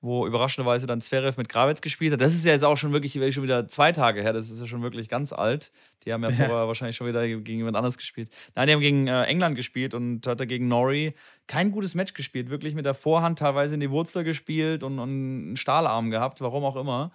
wo 0.00 0.26
überraschenderweise 0.26 0.86
dann 0.86 1.00
Zverev 1.00 1.36
mit 1.38 1.48
Gravitz 1.48 1.80
gespielt 1.80 2.12
hat. 2.12 2.20
Das 2.20 2.32
ist 2.32 2.44
ja 2.44 2.52
jetzt 2.52 2.62
auch 2.62 2.76
schon 2.76 2.92
wirklich 2.92 3.12
schon 3.34 3.42
wieder 3.42 3.66
zwei 3.66 3.90
Tage 3.90 4.22
her. 4.22 4.32
Das 4.32 4.48
ist 4.48 4.60
ja 4.60 4.66
schon 4.66 4.82
wirklich 4.82 5.08
ganz 5.08 5.32
alt. 5.32 5.72
Die 6.04 6.12
haben 6.12 6.22
ja, 6.22 6.30
ja. 6.30 6.46
vorher 6.46 6.68
wahrscheinlich 6.68 6.96
schon 6.96 7.08
wieder 7.08 7.26
gegen 7.26 7.58
jemand 7.58 7.76
anderes 7.76 7.98
gespielt. 7.98 8.30
Nein, 8.54 8.68
die 8.68 8.74
haben 8.74 8.80
gegen 8.80 9.08
äh, 9.08 9.24
England 9.24 9.56
gespielt 9.56 9.94
und 9.94 10.26
hat 10.26 10.38
er 10.38 10.46
gegen 10.46 10.68
Nori 10.68 11.14
kein 11.48 11.72
gutes 11.72 11.94
Match 11.94 12.14
gespielt. 12.14 12.48
Wirklich 12.48 12.74
mit 12.74 12.86
der 12.86 12.94
Vorhand 12.94 13.40
teilweise 13.40 13.74
in 13.74 13.80
die 13.80 13.90
Wurzel 13.90 14.22
gespielt 14.22 14.84
und, 14.84 15.00
und 15.00 15.08
einen 15.08 15.56
Stahlarm 15.56 16.10
gehabt, 16.10 16.40
warum 16.40 16.64
auch 16.64 16.76
immer 16.76 17.10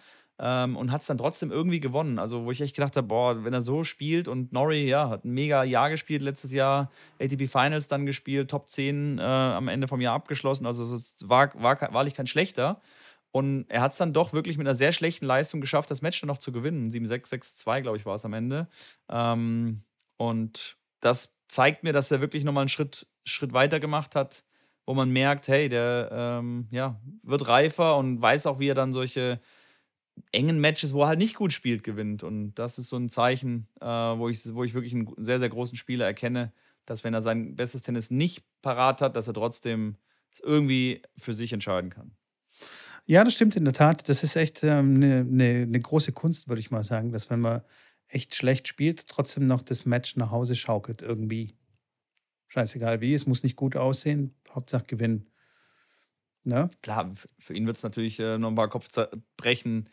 ähm, 0.46 0.76
und 0.76 0.92
hat 0.92 1.00
es 1.00 1.08
dann 1.08 1.18
trotzdem 1.18 1.52
irgendwie 1.52 1.80
gewonnen. 1.80 2.20
Also, 2.20 2.44
wo 2.44 2.52
ich 2.52 2.60
echt 2.60 2.76
gedacht 2.76 2.98
habe, 2.98 3.08
boah, 3.08 3.46
wenn 3.46 3.54
er 3.54 3.62
so 3.62 3.86
spielt 3.86 4.28
und 4.28 4.52
Norrie, 4.52 4.86
ja, 4.86 5.10
hat 5.10 5.24
ein 5.24 5.32
mega 5.32 5.64
Jahr 5.64 5.90
gespielt 5.90 6.22
letztes 6.22 6.52
Jahr, 6.52 6.92
ATP 7.22 7.48
Finals 7.48 7.88
dann 7.88 8.06
gespielt, 8.06 8.52
Top 8.52 8.68
10 8.68 9.20
äh, 9.20 9.22
am 9.22 9.70
Ende 9.70 9.88
vom 9.88 10.02
Jahr 10.02 10.16
abgeschlossen. 10.16 10.66
Also, 10.66 10.84
es 10.94 11.16
war, 11.30 11.50
war 11.56 11.80
wahrlich 11.94 12.14
kein 12.14 12.28
schlechter. 12.28 12.82
Und 13.32 13.66
er 13.70 13.82
hat 13.82 13.94
es 13.94 13.98
dann 13.98 14.12
doch 14.12 14.34
wirklich 14.34 14.58
mit 14.58 14.68
einer 14.68 14.76
sehr 14.76 14.92
schlechten 14.92 15.26
Leistung 15.26 15.62
geschafft, 15.62 15.90
das 15.90 16.02
Match 16.02 16.20
dann 16.20 16.28
noch 16.28 16.38
zu 16.38 16.52
gewinnen. 16.52 16.92
7-6, 16.92 17.32
6-2, 17.66 17.82
glaube 17.82 17.98
ich, 17.98 18.06
war 18.06 18.16
es 18.16 18.26
am 18.26 18.34
Ende. 18.34 18.68
Ähm, 19.10 19.82
und 20.18 20.76
das 21.00 21.38
zeigt 21.48 21.84
mir, 21.84 21.94
dass 21.94 22.12
er 22.12 22.20
wirklich 22.20 22.44
nochmal 22.44 22.64
einen 22.64 22.70
Schritt, 22.70 23.08
Schritt 23.26 23.54
weiter 23.54 23.80
gemacht 23.80 24.14
hat, 24.14 24.44
wo 24.86 24.94
man 24.94 25.10
merkt, 25.10 25.48
hey, 25.48 25.70
der 25.70 26.10
ähm, 26.12 26.68
ja, 26.70 27.00
wird 27.24 27.48
reifer 27.48 27.96
und 27.98 28.22
weiß 28.22 28.46
auch, 28.46 28.60
wie 28.60 28.68
er 28.68 28.76
dann 28.76 28.92
solche 28.92 29.40
engen 30.32 30.60
Matches, 30.60 30.94
wo 30.94 31.04
er 31.04 31.10
halt 31.10 31.20
nicht 31.20 31.36
gut 31.36 31.54
spielt, 31.54 31.84
gewinnt. 31.84 32.24
Und 32.24 32.56
das 32.56 32.78
ist 32.78 32.90
so 32.90 32.98
ein 32.98 33.10
Zeichen, 33.10 33.68
äh, 33.82 33.86
wo, 33.86 34.30
ich, 34.30 34.54
wo 34.54 34.64
ich 34.64 34.74
wirklich 34.74 34.94
einen 34.94 35.14
sehr, 35.18 35.40
sehr 35.40 35.50
großen 35.50 35.78
Spieler 35.78 36.06
erkenne, 36.06 36.54
dass 36.86 37.04
wenn 37.04 37.14
er 37.14 37.22
sein 37.22 37.56
bestes 37.56 37.82
Tennis 37.82 38.12
nicht 38.12 38.44
parat 38.62 39.02
hat, 39.02 39.16
dass 39.16 39.28
er 39.28 39.34
trotzdem 39.34 39.98
irgendwie 40.42 41.02
für 41.18 41.34
sich 41.34 41.54
entscheiden 41.54 41.90
kann. 41.90 42.12
Ja, 43.06 43.24
das 43.24 43.34
stimmt 43.34 43.56
in 43.56 43.66
der 43.66 43.74
Tat. 43.74 44.08
Das 44.08 44.24
ist 44.24 44.36
echt 44.36 44.64
eine 44.64 44.80
ähm, 44.80 45.00
ne, 45.00 45.24
ne, 45.26 45.66
ne 45.68 45.80
große 45.80 46.14
Kunst, 46.14 46.48
würde 46.48 46.62
ich 46.62 46.72
mal 46.72 46.84
sagen, 46.84 47.12
dass 47.12 47.30
wenn 47.30 47.42
man 47.42 47.62
echt 48.08 48.36
schlecht 48.36 48.68
spielt, 48.68 49.08
trotzdem 49.08 49.48
noch 49.48 49.62
das 49.62 49.86
Match 49.86 50.16
nach 50.16 50.32
Hause 50.32 50.56
schaukelt 50.56 51.02
irgendwie. 51.02 51.56
Scheißegal 52.48 53.02
wie, 53.02 53.14
es 53.14 53.26
muss 53.26 53.44
nicht 53.44 53.56
gut 53.56 53.76
aussehen, 53.76 54.36
Hauptsache 54.50 54.86
gewinnen. 54.86 55.33
Ne? 56.44 56.70
Klar, 56.82 57.12
für 57.40 57.54
ihn 57.54 57.66
wird 57.66 57.78
es 57.78 57.84
natürlich 57.84 58.20
äh, 58.20 58.38
noch 58.38 58.50
ein 58.50 58.56
paar 58.56 58.70
Kopfbrechen 58.70 59.90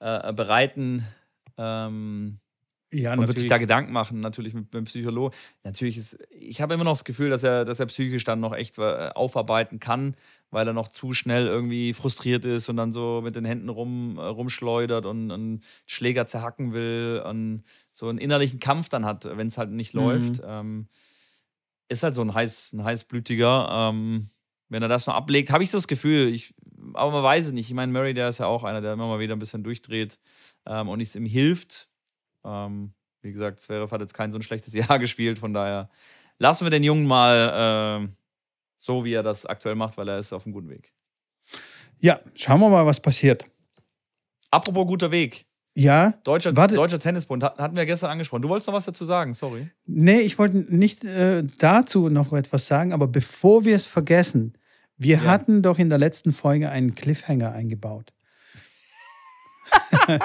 äh, 0.00 0.32
bereiten. 0.32 1.04
Ähm, 1.56 2.38
ja, 2.90 3.12
und 3.12 3.26
wird 3.26 3.36
sich 3.36 3.48
da 3.48 3.58
Gedanken 3.58 3.92
machen, 3.92 4.20
natürlich 4.20 4.54
mit, 4.54 4.64
mit 4.64 4.74
dem 4.74 4.84
Psychologen. 4.84 5.34
Natürlich 5.62 5.98
ist, 5.98 6.18
ich 6.30 6.62
habe 6.62 6.72
immer 6.72 6.84
noch 6.84 6.92
das 6.92 7.04
Gefühl, 7.04 7.28
dass 7.28 7.42
er, 7.42 7.66
dass 7.66 7.80
er 7.80 7.86
psychisch 7.86 8.24
dann 8.24 8.40
noch 8.40 8.54
echt 8.54 8.78
äh, 8.78 9.10
aufarbeiten 9.14 9.78
kann, 9.78 10.16
weil 10.50 10.66
er 10.66 10.72
noch 10.72 10.88
zu 10.88 11.12
schnell 11.12 11.46
irgendwie 11.46 11.92
frustriert 11.92 12.46
ist 12.46 12.70
und 12.70 12.78
dann 12.78 12.90
so 12.90 13.20
mit 13.22 13.36
den 13.36 13.44
Händen 13.44 13.68
rum, 13.68 14.16
äh, 14.16 14.22
rumschleudert 14.22 15.04
und, 15.04 15.30
und 15.30 15.60
Schläger 15.84 16.26
zerhacken 16.26 16.72
will 16.72 17.22
und 17.26 17.62
so 17.92 18.08
einen 18.08 18.18
innerlichen 18.18 18.58
Kampf 18.58 18.88
dann 18.88 19.04
hat, 19.04 19.26
wenn 19.36 19.48
es 19.48 19.58
halt 19.58 19.70
nicht 19.70 19.94
mhm. 19.94 20.00
läuft. 20.00 20.42
Ähm, 20.46 20.88
ist 21.90 22.02
halt 22.02 22.14
so 22.14 22.22
ein, 22.22 22.32
heiß, 22.32 22.72
ein 22.72 22.84
heißblütiger. 22.84 23.68
Ähm, 23.70 24.28
wenn 24.68 24.82
er 24.82 24.88
das 24.88 25.06
noch 25.06 25.14
ablegt, 25.14 25.50
habe 25.50 25.62
ich 25.62 25.70
so 25.70 25.78
das 25.78 25.88
Gefühl, 25.88 26.32
ich, 26.32 26.54
aber 26.94 27.10
man 27.10 27.22
weiß 27.22 27.46
es 27.46 27.52
nicht. 27.52 27.68
Ich 27.68 27.74
meine, 27.74 27.92
Murray, 27.92 28.14
der 28.14 28.28
ist 28.28 28.38
ja 28.38 28.46
auch 28.46 28.64
einer, 28.64 28.80
der 28.80 28.92
immer 28.92 29.08
mal 29.08 29.18
wieder 29.18 29.34
ein 29.34 29.38
bisschen 29.38 29.64
durchdreht 29.64 30.18
ähm, 30.66 30.88
und 30.88 31.00
es 31.00 31.16
ihm 31.16 31.26
hilft. 31.26 31.88
Ähm, 32.44 32.92
wie 33.22 33.32
gesagt, 33.32 33.60
Zverev 33.60 33.92
hat 33.92 34.00
jetzt 34.00 34.14
kein 34.14 34.32
so 34.32 34.38
ein 34.38 34.42
schlechtes 34.42 34.74
Jahr 34.88 34.98
gespielt, 34.98 35.38
von 35.38 35.52
daher 35.52 35.90
lassen 36.38 36.64
wir 36.64 36.70
den 36.70 36.84
Jungen 36.84 37.06
mal 37.06 38.06
äh, 38.06 38.08
so, 38.78 39.04
wie 39.04 39.12
er 39.12 39.22
das 39.22 39.46
aktuell 39.46 39.74
macht, 39.74 39.96
weil 39.96 40.08
er 40.08 40.18
ist 40.18 40.32
auf 40.32 40.46
einem 40.46 40.52
guten 40.52 40.68
Weg. 40.68 40.92
Ja, 41.98 42.20
schauen 42.34 42.60
wir 42.60 42.68
mal, 42.68 42.86
was 42.86 43.00
passiert. 43.00 43.44
Apropos 44.50 44.86
guter 44.86 45.10
Weg. 45.10 45.47
Ja. 45.78 46.14
Deutscher, 46.24 46.56
warte. 46.56 46.74
Deutscher 46.74 46.98
Tennisbund, 46.98 47.42
hatten 47.44 47.76
wir 47.76 47.86
gestern 47.86 48.10
angesprochen. 48.10 48.42
Du 48.42 48.48
wolltest 48.48 48.66
noch 48.66 48.74
was 48.74 48.84
dazu 48.86 49.04
sagen, 49.04 49.34
sorry. 49.34 49.68
Nee, 49.86 50.20
ich 50.20 50.38
wollte 50.38 50.56
nicht 50.56 51.04
äh, 51.04 51.44
dazu 51.58 52.08
noch 52.08 52.32
etwas 52.32 52.66
sagen, 52.66 52.92
aber 52.92 53.06
bevor 53.06 53.64
wir 53.64 53.76
es 53.76 53.86
vergessen, 53.86 54.54
wir 54.96 55.16
ja. 55.18 55.22
hatten 55.24 55.62
doch 55.62 55.78
in 55.78 55.88
der 55.88 55.98
letzten 55.98 56.32
Folge 56.32 56.68
einen 56.70 56.94
Cliffhanger 56.96 57.52
eingebaut. 57.52 58.12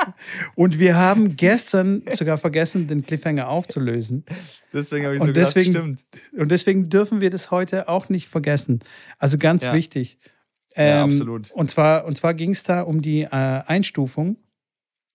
und 0.56 0.80
wir 0.80 0.96
haben 0.96 1.36
gestern 1.36 2.02
sogar 2.12 2.38
vergessen, 2.38 2.88
den 2.88 3.04
Cliffhanger 3.04 3.48
aufzulösen. 3.48 4.26
Deswegen 4.74 5.06
habe 5.06 5.16
ich 5.16 5.20
so 5.22 5.28
Und 5.28 5.34
gedacht, 5.34 5.56
deswegen- 5.56 5.72
stimmt. 5.74 6.06
Und 6.38 6.50
deswegen 6.52 6.90
dürfen 6.90 7.22
wir 7.22 7.30
das 7.30 7.52
heute 7.52 7.90
auch 7.90 8.10
nicht 8.10 8.28
vergessen. 8.28 8.80
Also 9.20 9.38
ganz 9.38 9.66
Ja. 9.66 9.74
wichtig. 9.74 10.18
Ja, 10.76 11.04
Ähm, 11.04 11.12
absolut. 11.12 11.52
Und 11.52 11.70
zwar, 11.70 12.06
und 12.06 12.18
zwar 12.18 12.34
ging 12.34 12.52
es 12.52 12.64
da 12.64 12.82
um 12.82 13.02
die 13.02 13.22
äh, 13.24 13.28
Einstufung, 13.30 14.38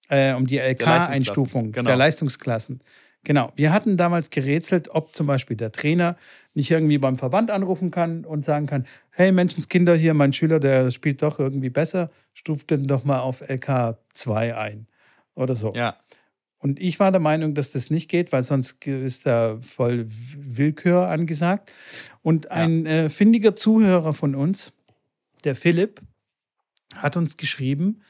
äh, 0.08 0.34
um 0.34 0.46
die 0.46 0.58
LK-Einstufung 0.58 1.72
genau. 1.72 1.86
der 1.86 1.96
Leistungsklassen. 1.96 2.80
Genau. 3.24 3.52
Wir 3.56 3.72
hatten 3.72 3.96
damals 3.96 4.30
gerätselt, 4.30 4.88
ob 4.90 5.14
zum 5.14 5.26
Beispiel 5.26 5.56
der 5.56 5.72
Trainer 5.72 6.16
nicht 6.54 6.70
irgendwie 6.70 6.98
beim 6.98 7.18
Verband 7.18 7.50
anrufen 7.50 7.90
kann 7.90 8.24
und 8.24 8.44
sagen 8.44 8.66
kann: 8.66 8.86
Hey, 9.10 9.32
Menschenskinder, 9.32 9.94
hier, 9.94 10.14
mein 10.14 10.32
Schüler, 10.32 10.60
der 10.60 10.90
spielt 10.90 11.22
doch 11.22 11.38
irgendwie 11.38 11.70
besser, 11.70 12.10
stuft 12.32 12.70
den 12.70 12.86
doch 12.86 13.04
mal 13.04 13.20
auf 13.20 13.42
LK2 13.42 14.54
ein. 14.54 14.86
Oder 15.34 15.54
so. 15.54 15.72
Ja, 15.74 15.96
Und 16.58 16.80
ich 16.80 16.98
war 16.98 17.12
der 17.12 17.20
Meinung, 17.20 17.54
dass 17.54 17.70
das 17.70 17.90
nicht 17.90 18.10
geht, 18.10 18.32
weil 18.32 18.42
sonst 18.42 18.84
ist 18.86 19.26
da 19.26 19.58
voll 19.60 20.06
Willkür 20.08 21.08
angesagt. 21.08 21.72
Und 22.22 22.50
ein 22.50 22.86
äh, 22.86 23.08
findiger 23.08 23.54
Zuhörer 23.54 24.14
von 24.14 24.34
uns, 24.34 24.72
der 25.44 25.54
Philipp, 25.54 26.00
hat 26.96 27.16
uns 27.16 27.36
geschrieben, 27.36 28.00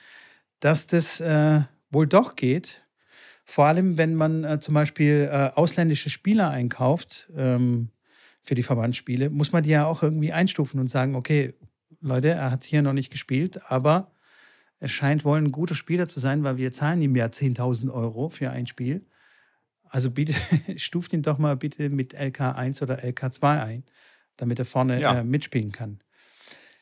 dass 0.61 0.87
das 0.87 1.21
äh, 1.21 1.63
wohl 1.91 2.07
doch 2.07 2.37
geht. 2.37 2.85
Vor 3.45 3.67
allem, 3.67 3.97
wenn 3.97 4.15
man 4.15 4.45
äh, 4.45 4.61
zum 4.61 4.75
Beispiel 4.75 5.29
äh, 5.33 5.51
ausländische 5.55 6.11
Spieler 6.11 6.51
einkauft 6.51 7.31
ähm, 7.35 7.91
für 8.43 8.55
die 8.55 8.63
Verbandsspiele, 8.63 9.31
muss 9.31 9.53
man 9.53 9.63
die 9.63 9.71
ja 9.71 9.87
auch 9.87 10.03
irgendwie 10.03 10.33
einstufen 10.33 10.81
und 10.81 10.89
sagen, 10.89 11.15
okay, 11.15 11.55
Leute, 12.01 12.29
er 12.31 12.51
hat 12.51 12.65
hier 12.65 12.83
noch 12.83 12.93
nicht 12.93 13.11
gespielt, 13.11 13.61
aber 13.71 14.13
es 14.81 14.93
scheint 14.93 15.25
wohl 15.25 15.39
ein 15.39 15.51
guter 15.51 15.75
Spieler 15.75 16.07
zu 16.09 16.21
sein, 16.21 16.45
weil 16.45 16.57
wir 16.59 16.73
zahlen 16.73 17.03
ihm 17.03 17.17
ja 17.17 17.27
10.000 17.27 17.91
Euro 17.93 18.29
für 18.29 18.51
ein 18.51 18.67
Spiel. 18.67 19.07
Also 19.89 20.11
bitte 20.11 20.35
stuft 20.77 21.13
ihn 21.15 21.23
doch 21.23 21.39
mal 21.39 21.57
bitte 21.57 21.89
mit 21.89 22.15
LK1 22.19 22.83
oder 22.83 23.03
LK2 23.03 23.63
ein, 23.63 23.85
damit 24.37 24.59
er 24.59 24.67
vorne 24.67 25.01
Ja. 25.01 25.19
äh, 25.21 25.25
mitspielen 25.25 25.73
kann. 25.73 26.01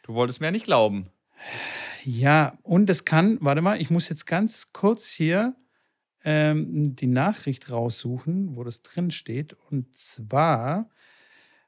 du 0.02 0.14
wolltest 0.14 0.40
mir 0.40 0.48
ja 0.48 0.52
nicht 0.52 0.64
glauben. 0.66 1.06
Ja, 2.08 2.56
und 2.62 2.88
es 2.88 3.04
kann, 3.04 3.36
warte 3.40 3.62
mal, 3.62 3.80
ich 3.80 3.90
muss 3.90 4.08
jetzt 4.08 4.26
ganz 4.26 4.72
kurz 4.72 5.10
hier 5.10 5.56
ähm, 6.22 6.94
die 6.94 7.08
Nachricht 7.08 7.68
raussuchen, 7.68 8.54
wo 8.54 8.62
das 8.62 8.82
drin 8.82 9.10
steht. 9.10 9.56
Und 9.72 9.96
zwar 9.96 10.88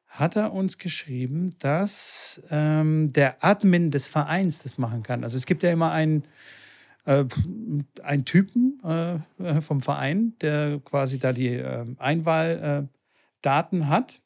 hat 0.07 0.37
er 0.37 0.53
uns 0.53 0.79
geschrieben, 0.79 1.57
dass 1.59 2.40
ähm, 2.51 3.12
der 3.12 3.44
Admin 3.44 3.90
des 3.90 4.07
Vereins 4.07 4.61
das 4.61 4.79
machen 4.79 5.03
kann. 5.03 5.24
Also 5.24 5.37
es 5.37 5.44
gibt 5.44 5.64
ja 5.64 5.72
immer 5.72 5.90
einen, 5.90 6.22
äh, 7.05 7.24
einen 8.05 8.24
Typen 8.24 8.81
äh, 8.85 9.61
vom 9.61 9.83
Verein, 9.83 10.35
der 10.40 10.79
quasi 10.85 11.18
da 11.18 11.33
die 11.33 11.48
äh, 11.48 11.85
Einwahldaten 11.98 12.85
äh, 12.85 12.88
Daten 13.42 13.88
hat 13.88 14.22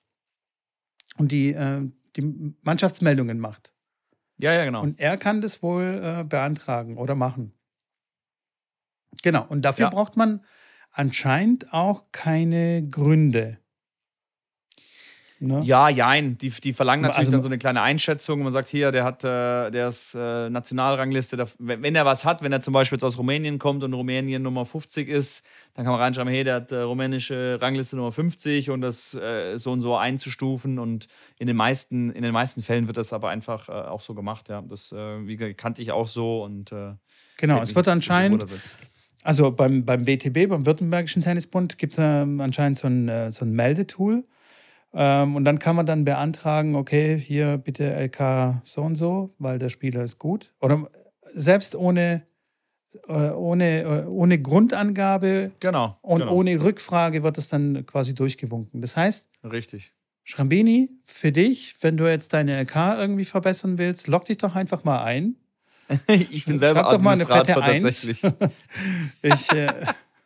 und 1.17 1.33
die, 1.33 1.55
äh, 1.55 1.89
die 2.17 2.55
Mannschaftsmeldungen 2.61 3.41
macht. 3.41 3.72
Ja, 4.43 4.53
ja, 4.53 4.65
genau. 4.65 4.83
Und 4.83 4.99
er 4.99 5.17
kann 5.17 5.41
das 5.41 5.63
wohl 5.63 6.01
äh, 6.03 6.25
beantragen 6.25 6.97
oder 6.97 7.15
machen. 7.15 7.55
Genau. 9.23 9.47
Und 9.49 9.63
dafür 9.63 9.85
Ja. 9.85 9.91
braucht 9.91 10.17
man 10.17 10.45
anscheinend 10.91 11.73
auch 11.73 12.11
keine 12.11 12.87
Gründe. 12.89 13.59
Ne? 15.43 15.61
Ja, 15.65 15.89
jein. 15.89 16.39
Die, 16.39 16.51
die 16.51 16.73
verlangen 16.73 17.03
natürlich 17.03 17.19
Also- 17.19 17.33
dann 17.33 17.43
so 17.43 17.49
eine 17.49 17.59
kleine 17.59 17.83
Einschätzung. 17.83 18.43
Man 18.45 18.53
sagt 18.53 18.69
hier, 18.69 18.93
der 18.93 19.03
hat, 19.03 19.25
äh, 19.25 19.71
der 19.71 19.89
ist 19.89 20.15
äh, 20.15 20.49
Nationalrangliste. 20.49 21.37
Der, 21.37 21.49
wenn, 21.59 21.83
wenn 21.83 21.97
er 21.97 22.05
was 22.05 22.25
hat, 22.25 22.43
wenn 22.43 22.53
er 22.53 22.61
zum 22.61 22.73
Beispiel 22.73 22.97
jetzt 22.97 23.03
aus 23.03 23.19
Rumänien 23.19 23.59
kommt 23.59 23.83
und 23.83 23.93
Rumänien 23.93 24.43
Nummer 24.43 24.65
50 24.65 25.09
ist, 25.09 25.45
dann 25.75 25.85
kann 25.85 25.93
man 25.93 26.01
reinschreiben, 26.01 26.33
hey, 26.33 26.45
der 26.45 26.55
hat 26.55 26.71
äh, 26.71 26.77
rumänische 26.77 27.59
Rangliste 27.61 27.97
Nummer 27.97 28.13
50 28.13 28.71
und 28.71 28.83
das 28.83 29.11
so 29.57 29.73
und 29.73 29.81
so 29.81 29.97
einzustufen. 29.97 30.79
Und 30.79 31.09
in 31.39 31.49
den 31.49 31.57
meisten, 31.57 32.11
in 32.13 32.23
den 32.23 32.33
meisten 32.33 32.63
Fällen 32.63 32.87
wird 32.87 32.97
das 32.97 33.13
aber 33.13 33.29
einfach 33.31 33.69
auch 33.69 34.01
so 34.01 34.15
gemacht. 34.15 34.49
Ja, 34.49 34.63
das 34.63 34.93
wie, 34.93 35.37
gesagt, 35.37 35.59
kannte 35.59 35.83
ich 35.83 35.91
auch 35.93 36.07
so 36.07 36.45
und 36.45 36.73
Genau, 37.39 37.61
es 37.61 37.75
wird 37.75 37.89
anscheinend, 37.89 38.47
also 39.25 39.51
beim, 39.51 39.85
beim 39.85 40.07
WTB, 40.07 40.49
beim 40.49 40.67
Württembergischen 40.67 41.23
Tennisbund, 41.23 41.79
gibt 41.79 41.95
es 41.95 41.99
anscheinend 41.99 42.79
so 42.79 42.87
ein, 42.89 43.31
so 43.31 43.45
ein 43.45 43.53
Meldetool. 43.53 44.25
Ähm, 44.95 45.37
und 45.37 45.45
dann 45.45 45.59
kann 45.59 45.77
man 45.77 45.87
dann 45.87 46.05
beantragen, 46.05 46.77
okay, 46.77 47.19
hier 47.19 47.59
bitte 47.59 47.95
LK 47.95 48.61
so 48.65 48.83
und 48.83 48.97
so, 48.97 49.31
weil 49.39 49.59
der 49.59 49.69
Spieler 49.71 50.05
ist 50.05 50.19
gut. 50.19 50.53
Oder 50.61 50.87
selbst 51.33 51.75
ohne, 51.75 52.23
äh, 53.09 53.31
ohne, 53.31 53.83
äh, 53.83 54.05
ohne 54.07 54.41
Grundangabe 54.41 55.53
Genau. 55.61 55.97
und 56.03 56.21
genau. 56.21 56.33
ohne 56.35 56.63
Rückfrage 56.63 57.23
wird 57.23 57.39
es 57.39 57.49
dann 57.49 57.87
quasi 57.87 58.15
durchgewunken. 58.15 58.81
Das 58.81 58.97
heißt, 58.97 59.31
Richtig. 59.51 59.95
Schrambini, 60.25 60.91
für 61.05 61.33
dich, 61.33 61.75
wenn 61.81 61.97
du 61.97 62.09
jetzt 62.09 62.33
deine 62.33 62.61
LK 62.61 62.77
irgendwie 62.99 63.25
verbessern 63.25 63.79
willst, 63.79 64.07
log 64.09 64.27
dich 64.27 64.39
doch 64.39 64.55
einfach 64.55 64.85
mal 64.85 65.03
ein. 65.03 65.37
ich 66.07 66.45
bin 66.45 66.59
selber 66.59 66.83
Schreib 66.83 66.93
doch 66.93 67.01
mal 67.01 67.15
eine 67.15 67.27
fette 67.27 67.55
tatsächlich. 67.55 68.23
Ich 69.23 69.53
äh, 69.53 69.73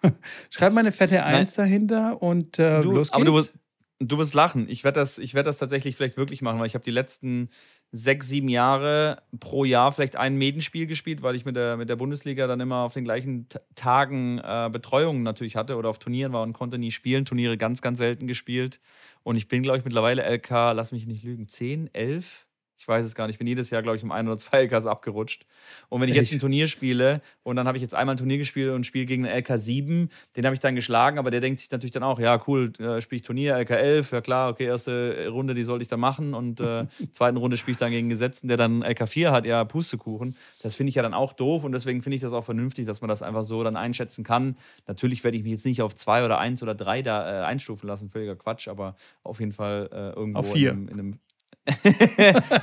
schreib 0.51 0.73
mal 0.73 0.81
eine 0.81 0.93
fette 0.93 1.23
Eins 1.25 1.55
dahinter 1.55 2.21
und 2.21 2.59
äh, 2.59 2.81
Du, 2.83 2.93
los 2.93 3.11
geht's. 3.13 3.53
Du 3.99 4.19
wirst, 4.19 4.35
lachen. 4.35 4.69
Ich 4.69 4.85
werde 4.85 5.01
das, 5.01 5.19
werd 5.35 5.47
das 5.47 5.59
tatsächlich 5.59 5.97
vielleicht 5.97 6.17
wirklich 6.17 6.43
machen, 6.43 6.59
weil 6.59 6.67
ich 6.67 6.75
habe 6.75 6.85
die 6.85 6.91
letzten 6.91 7.49
sechs, 7.93 8.29
sieben 8.29 8.49
Jahre 8.49 9.23
pro 9.41 9.65
Jahr 9.65 9.93
vielleicht 9.93 10.17
ein 10.17 10.37
Medenspiel 10.37 10.87
gespielt, 10.87 11.23
weil 11.23 11.37
ich 11.37 11.45
mit 11.45 11.57
der, 11.57 11.77
mit 11.77 11.89
der 11.89 11.97
Bundesliga 11.97 12.47
dann 12.47 12.61
immer 12.61 12.79
auf 12.79 12.95
den 12.95 13.05
gleichen 13.05 13.49
T 13.49 13.59
Tagen 13.75 14.39
äh, 14.39 14.69
Betreuungen 14.73 15.23
natürlich 15.23 15.57
hatte 15.57 15.77
oder 15.77 15.89
auf 15.89 15.99
Turnieren 15.99 16.33
war 16.33 16.43
und 16.43 16.53
konnte 16.53 16.79
nie 16.79 16.91
spielen. 16.91 17.25
Turniere 17.25 17.57
ganz, 17.57 17.83
ganz 17.83 17.99
selten 17.99 18.27
gespielt. 18.27 18.81
Und 19.23 19.37
ich 19.37 19.49
bin, 19.49 19.63
glaube 19.63 19.79
ich, 19.79 19.85
mittlerweile 19.85 20.23
LK, 20.23 20.51
lass 20.75 20.93
mich 20.93 21.07
nicht 21.07 21.25
lügen, 21.25 21.49
10, 21.49 21.95
11? 21.95 22.46
Ich 22.79 22.87
weiß 22.87 23.05
es 23.07 23.15
gar 23.15 23.27
nicht. 23.27 23.35
Ich 23.35 23.39
bin 23.39 23.47
jedes 23.47 23.71
Jahr, 23.71 23.81
glaube 23.81 23.97
ich, 23.97 24.03
um 24.03 24.13
ein 24.13 24.27
oder 24.29 24.37
zwei 24.37 24.59
LKs 24.59 24.87
abgerutscht. 24.87 25.47
Und 25.89 26.01
wenn 26.01 26.09
ich 26.09 26.15
jetzt 26.15 26.25
Echt? 26.25 26.35
ein 26.35 26.41
Turnier 26.41 26.69
spiele 26.69 27.23
und 27.43 27.57
dann 27.57 27.67
habe 27.67 27.79
ich 27.79 27.83
jetzt 27.83 27.95
einmal 27.95 28.15
ein 28.15 28.19
Turnier 28.19 28.37
gespielt 28.37 28.71
und 28.73 28.85
spiele 28.85 29.07
gegen 29.07 29.27
einen 29.27 29.43
LK7, 29.43 30.09
den 30.37 30.45
habe 30.45 30.55
ich 30.55 30.61
dann 30.61 30.75
geschlagen, 30.75 31.19
aber 31.19 31.31
der 31.31 31.41
denkt 31.41 31.61
sich 31.61 31.71
natürlich 31.71 31.93
dann 31.93 32.03
auch, 32.03 32.19
ja, 32.19 32.43
cool, 32.47 32.73
äh, 32.79 33.01
spiele 33.01 33.17
ich 33.17 33.23
Turnier, 33.23 33.57
LK11, 33.57 34.13
ja 34.13 34.21
klar, 34.21 34.51
okay, 34.51 34.65
erste 34.65 35.29
Runde, 35.29 35.55
die 35.55 35.65
sollte 35.65 35.83
ich 35.83 35.89
dann 35.89 36.01
machen 36.01 36.35
und 36.35 36.61
äh, 36.61 36.87
zweiten 37.13 37.39
Runde 37.39 37.57
spiele 37.57 37.73
ich 37.73 37.79
dann 37.79 37.91
gegen 37.91 38.05
einen 38.05 38.11
Gesetzten, 38.11 38.49
der 38.49 38.59
dann 38.59 38.85
LK4 38.85 39.31
hat, 39.31 39.47
ja, 39.47 39.65
Pustekuchen. 39.65 40.37
Das 40.63 40.75
finde 40.75 40.91
ich 40.91 40.97
ja 40.97 41.03
dann 41.03 41.15
auch 41.15 41.33
doof 41.33 41.65
und 41.65 41.73
deswegen 41.73 42.03
finde 42.03 42.17
ich 42.17 42.23
das 42.23 42.35
auch 42.35 42.45
vernünftig, 42.45 42.87
dass 42.87 43.01
man 43.01 43.09
das 43.09 43.23
einfach 43.23 43.45
so 43.45 43.65
dann 43.65 43.77
einschätzen 43.77 44.23
kann. 44.23 44.57
Natürlich 44.87 45.25
werde 45.25 45.39
ich 45.39 45.43
mich 45.43 45.53
jetzt 45.53 45.65
nicht 45.65 45.81
auf 45.81 45.95
zwei 45.95 46.25
oder 46.25 46.39
eins 46.39 46.63
oder 46.63 46.75
drei 46.75 47.01
da 47.01 47.43
äh, 47.43 47.45
einstufen 47.47 47.89
lassen, 47.89 48.11
völliger 48.11 48.37
Quatsch, 48.37 48.69
aber 48.69 48.97
auf 49.23 49.41
jeden 49.41 49.53
Fall 49.53 49.89
äh, 49.93 50.11
irgendwo 50.11 50.41
Auf 50.41 50.53
vier. 50.53 50.73
in 50.73 50.77
einem, 50.77 50.89
in 50.89 50.99
einem 50.99 51.19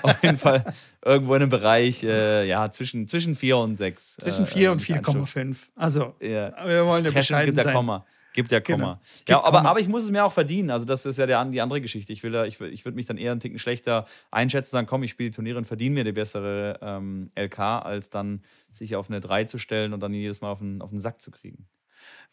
auf 0.02 0.24
jeden 0.24 0.38
Fall 0.38 0.63
irgendwo 1.04 1.36
in 1.36 1.42
einem 1.42 1.50
Bereich, 1.50 2.04
äh, 2.04 2.48
ja, 2.48 2.70
zwischen, 2.72 3.08
zwischen 3.08 3.36
4 3.36 3.58
und 3.58 3.76
6. 3.76 4.18
Zwischen 4.18 4.44
äh, 4.44 4.48
4 4.48 4.72
und 4.72 4.88
mit 4.89 4.98
Einstufen. 4.98 5.54
4,5. 5.54 5.58
Also, 5.76 6.16
Ja. 6.22 6.54
wir 6.66 6.86
wollen 6.86 7.06
ja 7.06 7.12
bescheiden 7.12 7.54
gibt 7.54 7.66
ja. 7.66 7.72
Komma. 7.74 8.06
Gibt 8.34 8.52
ja 8.52 8.60
Komma. 8.62 8.78
Genau. 8.78 9.00
Gibt 9.18 9.30
Ja, 9.30 9.44
aber, 9.44 9.58
Komma. 9.58 9.70
aber 9.70 9.80
ich 9.80 9.88
muss 9.88 10.04
es 10.04 10.10
mir 10.12 10.24
auch 10.26 10.34
verdienen. 10.34 10.72
Also, 10.72 10.86
das 10.86 11.06
ist 11.06 11.18
ja 11.18 11.26
der, 11.28 11.44
die 11.46 11.62
andere 11.62 11.82
Geschichte. 11.82 12.12
Ich, 12.13 12.24
will 12.24 12.32
da, 12.32 12.46
ich, 12.46 12.60
ich 12.62 12.86
würde 12.86 12.96
mich 12.96 13.06
dann 13.06 13.18
eher 13.18 13.32
einen 13.32 13.39
Ticken 13.39 13.60
schlechter 13.60 14.06
einschätzen, 14.32 14.72
sagen, 14.72 14.88
komm, 14.88 15.04
ich 15.04 15.12
spiele 15.12 15.30
die 15.30 15.36
Turniere 15.36 15.58
und 15.58 15.66
verdiene 15.66 15.94
mir 15.96 16.04
die 16.04 16.13
bessere 16.13 16.80
ähm, 16.82 17.30
LK, 17.38 17.60
als 17.60 18.10
dann 18.10 18.42
sich 18.72 18.96
auf 18.96 19.10
eine 19.10 19.20
3 19.20 19.44
zu 19.44 19.58
stellen 19.60 19.94
und 19.94 20.00
dann 20.02 20.13
jedes 20.13 20.42
Mal 20.42 20.52
auf 20.52 20.60
den, 20.60 20.82
auf 20.82 20.89
den 20.89 21.00
Sack 21.00 21.22
zu 21.22 21.30
kriegen. 21.30 21.68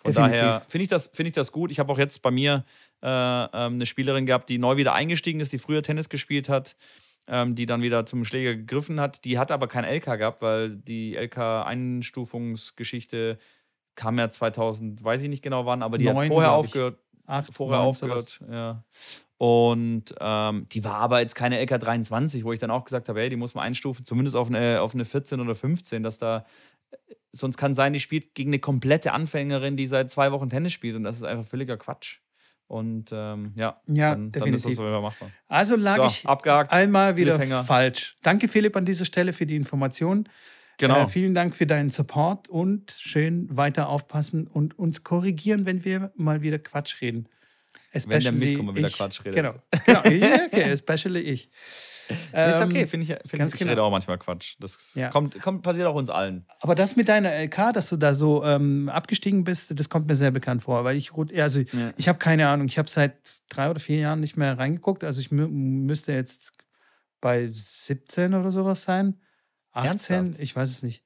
Von 0.02 0.12
Definitiv. 0.12 0.40
daher 0.40 0.61
finde 0.68 0.85
ich, 0.85 0.90
das, 0.90 1.11
find 1.12 1.28
ich 1.28 1.35
das 1.35 1.52
gut. 1.52 1.70
Ich 1.70 1.78
habe 1.78 1.92
auch 1.92 1.98
jetzt 1.98 2.22
bei 2.22 2.30
mir 2.30 2.64
äh, 3.02 3.06
ähm, 3.06 3.48
eine 3.52 3.87
Spielerin 3.87 4.26
gehabt, 4.26 4.48
die 4.48 4.59
neu 4.59 4.76
wieder 4.76 4.94
eingestiegen 4.94 5.40
ist, 5.40 5.52
die 5.52 5.59
früher 5.59 5.83
Tennis 5.83 6.09
gespielt 6.09 6.48
hat, 6.48 6.76
ähm, 7.26 7.54
die 7.54 7.66
dann 7.66 7.83
wieder 7.83 8.06
zum 8.06 8.24
Schläger 8.24 8.54
gegriffen 8.56 9.00
hat. 9.00 9.24
Die 9.24 9.38
hat 9.38 9.50
aber 9.50 9.68
kein 9.68 9.85
LK 9.85 10.18
gehabt, 10.18 10.42
weil 10.42 10.76
die 10.76 11.16
LK-Einstufungsgeschichte 11.16 13.38
kam 13.94 14.18
ja 14.18 14.30
2000, 14.30 15.04
weiß 15.04 15.22
ich 15.22 15.28
nicht 15.28 15.42
genau 15.42 15.66
wann, 15.66 15.83
aber 15.83 15.98
die 15.98 16.09
hat 16.09 16.16
Neun, 16.16 16.28
vorher 16.28 16.50
glaub 16.50 16.64
ich. 16.64 16.68
aufgehört. 16.68 16.98
Acht, 17.26 17.52
Vorher 17.54 17.78
neun, 17.78 17.88
aufgehört, 17.88 18.40
ja. 18.50 18.83
Und 19.38 20.14
ähm, 20.20 20.66
die 20.70 20.85
war 20.85 20.96
aber 20.96 21.20
jetzt 21.20 21.35
keine 21.35 21.62
LK23, 21.64 22.44
wo 22.44 22.52
ich 22.52 22.59
dann 22.59 22.70
auch 22.70 22.85
gesagt 22.85 23.09
habe, 23.09 23.20
hey, 23.20 23.30
die 23.30 23.37
muss 23.37 23.54
man 23.54 23.64
einstufen, 23.64 24.04
zumindest 24.04 24.37
auf 24.37 24.48
eine, 24.48 24.83
auf 24.83 24.94
eine 24.94 25.04
14 25.04 25.40
oder 25.40 25.54
15, 25.54 26.02
dass 26.02 26.18
da 26.18 26.44
sonst 27.33 27.57
kann 27.57 27.74
sein, 27.74 27.92
die 27.92 28.00
spielt 28.00 28.35
gegen 28.35 28.50
eine 28.50 28.59
komplette 28.59 29.12
Anfängerin, 29.12 29.76
die 29.76 29.87
seit 29.87 30.11
zwei 30.11 30.33
Wochen 30.33 30.48
Tennis 30.50 30.72
spielt 30.72 30.96
und 30.96 31.05
das 31.05 31.16
ist 31.16 31.22
einfach 31.22 31.44
völliger 31.46 31.76
Quatsch. 31.76 32.18
Und 32.66 33.11
ähm, 33.12 33.53
ja, 33.57 33.81
Ja, 33.88 34.11
dann, 34.11 34.31
dann 34.31 34.55
ist 34.55 34.64
das 34.64 34.74
so 34.76 34.87
immer 34.87 35.00
machbar. 35.00 35.31
Also 35.48 35.74
lag 35.74 35.96
So, 35.96 36.05
ich 36.07 36.29
abgehakt. 36.29 36.70
einmal 36.72 37.16
wieder 37.16 37.37
Cliffhanger. 37.37 37.64
falsch. 37.64 38.16
Danke, 38.22 38.46
Philipp, 38.46 38.76
an 38.76 38.85
dieser 38.85 39.05
Stelle 39.05 39.33
für 39.33 39.44
die 39.44 39.57
Information. 39.57 40.29
Genau. 40.79 41.03
Äh, 41.03 41.07
vielen 41.09 41.35
Dank 41.35 41.57
für 41.57 41.66
deinen 41.66 41.90
Support 41.90 42.48
und 42.48 42.94
schön 42.96 43.48
weiter 43.55 43.88
aufpassen 43.88 44.46
und 44.46 44.79
uns 44.79 45.03
korrigieren, 45.03 45.66
wenn 45.66 45.85
wir 45.85 46.12
mal 46.14 46.42
wieder 46.42 46.59
Quatsch 46.61 47.00
reden. 47.00 47.29
Wenn 47.92 48.20
der 48.22 48.33
Mitkommer 48.33 48.74
wieder. 48.74 48.88
Quatsch 48.88 49.20
redet. 49.24 49.35
Genau. 49.35 49.55
genau. 49.85 50.00
Okay, 50.46 50.62
especially 50.70 51.20
ich. 51.20 51.50
Ähm, 52.32 52.50
ist 52.50 52.62
okay, 52.62 52.82
Ähm, 52.82 52.88
finde 52.88 53.04
ich. 53.04 53.08
Find 53.30 53.38
ganz 53.40 53.52
ich 53.54 53.58
genau. 53.58 53.70
rede 53.70 53.82
auch 53.82 53.90
manchmal 53.90 54.18
Quatsch. 54.18 54.56
Das 54.60 54.94
Ja. 54.94 55.08
kommt, 55.10 55.40
kommt, 55.42 55.62
passiert 55.62 55.86
auch 55.86 55.94
uns 55.94 56.10
allen. 56.10 56.46
Aber 56.60 56.74
das 56.74 56.96
mit 56.96 57.08
deiner 57.08 57.32
LK, 57.32 57.72
dass 57.72 57.88
du 57.88 57.96
da 57.96 58.14
so 58.14 58.44
ähm, 58.44 58.88
abgestiegen 58.88 59.44
bist, 59.44 59.78
das 59.78 59.88
kommt 59.88 60.06
mir 60.08 60.14
sehr 60.14 60.30
bekannt 60.30 60.62
vor, 60.62 60.84
weil 60.84 60.96
ich 60.96 61.12
also 61.12 61.60
Ja. 61.60 61.92
ich 61.96 62.08
habe 62.08 62.18
keine 62.18 62.48
Ahnung, 62.48 62.66
ich 62.66 62.78
habe 62.78 62.88
seit 62.88 63.16
drei 63.48 63.70
oder 63.70 63.80
vier 63.80 63.98
Jahren 63.98 64.20
nicht 64.20 64.36
mehr 64.36 64.58
reingeguckt, 64.58 65.04
also 65.04 65.20
ich 65.20 65.30
mü 65.30 65.46
müsste 65.48 66.12
jetzt 66.12 66.52
bei 67.20 67.46
17 67.48 68.34
oder 68.34 68.50
sowas 68.50 68.82
sein, 68.82 69.20
18, 69.72 70.16
Ernsthaft? 70.16 70.40
ich 70.40 70.56
weiß 70.56 70.70
es 70.70 70.82
nicht. 70.82 71.04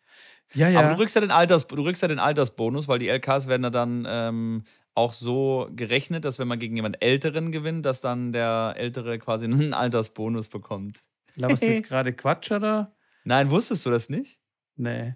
Ja, 0.53 0.69
ja. 0.69 0.81
Aber 0.81 0.91
du 0.91 0.99
rückst 1.01 1.15
ja 1.15 1.21
den 1.21 1.31
Alters, 1.31 1.67
du 1.67 1.83
rückst 1.83 2.03
ja 2.03 2.09
den 2.09 2.19
Altersbonus, 2.19 2.87
weil 2.89 2.99
die 2.99 3.09
LKs 3.09 3.49
werden 3.49 3.65
ja 3.65 3.71
dann 3.71 4.07
ähm, 4.09 4.65
auch 4.95 5.13
so 5.13 5.69
gerechnet, 5.75 6.25
dass 6.25 6.39
wenn 6.39 6.49
man 6.49 6.59
gegen 6.59 6.77
jemand 6.77 7.03
Älteren 7.03 7.51
gewinnt, 7.51 7.85
dass 7.85 8.01
dann 8.01 8.33
der 8.33 8.75
Ältere 8.77 9.19
quasi 9.19 9.45
einen 9.51 9.75
Altersbonus 9.75 10.49
bekommt. 10.49 11.03
Laberst 11.37 11.63
du 11.63 11.67
jetzt 11.67 11.89
gerade 11.89 12.13
Quatsch 12.13 12.53
oder? 12.53 12.95
Nein, 13.25 13.51
wusstest 13.51 13.85
du 13.87 13.91
das 13.91 14.09
nicht? 14.09 14.41
Nee. 14.77 15.15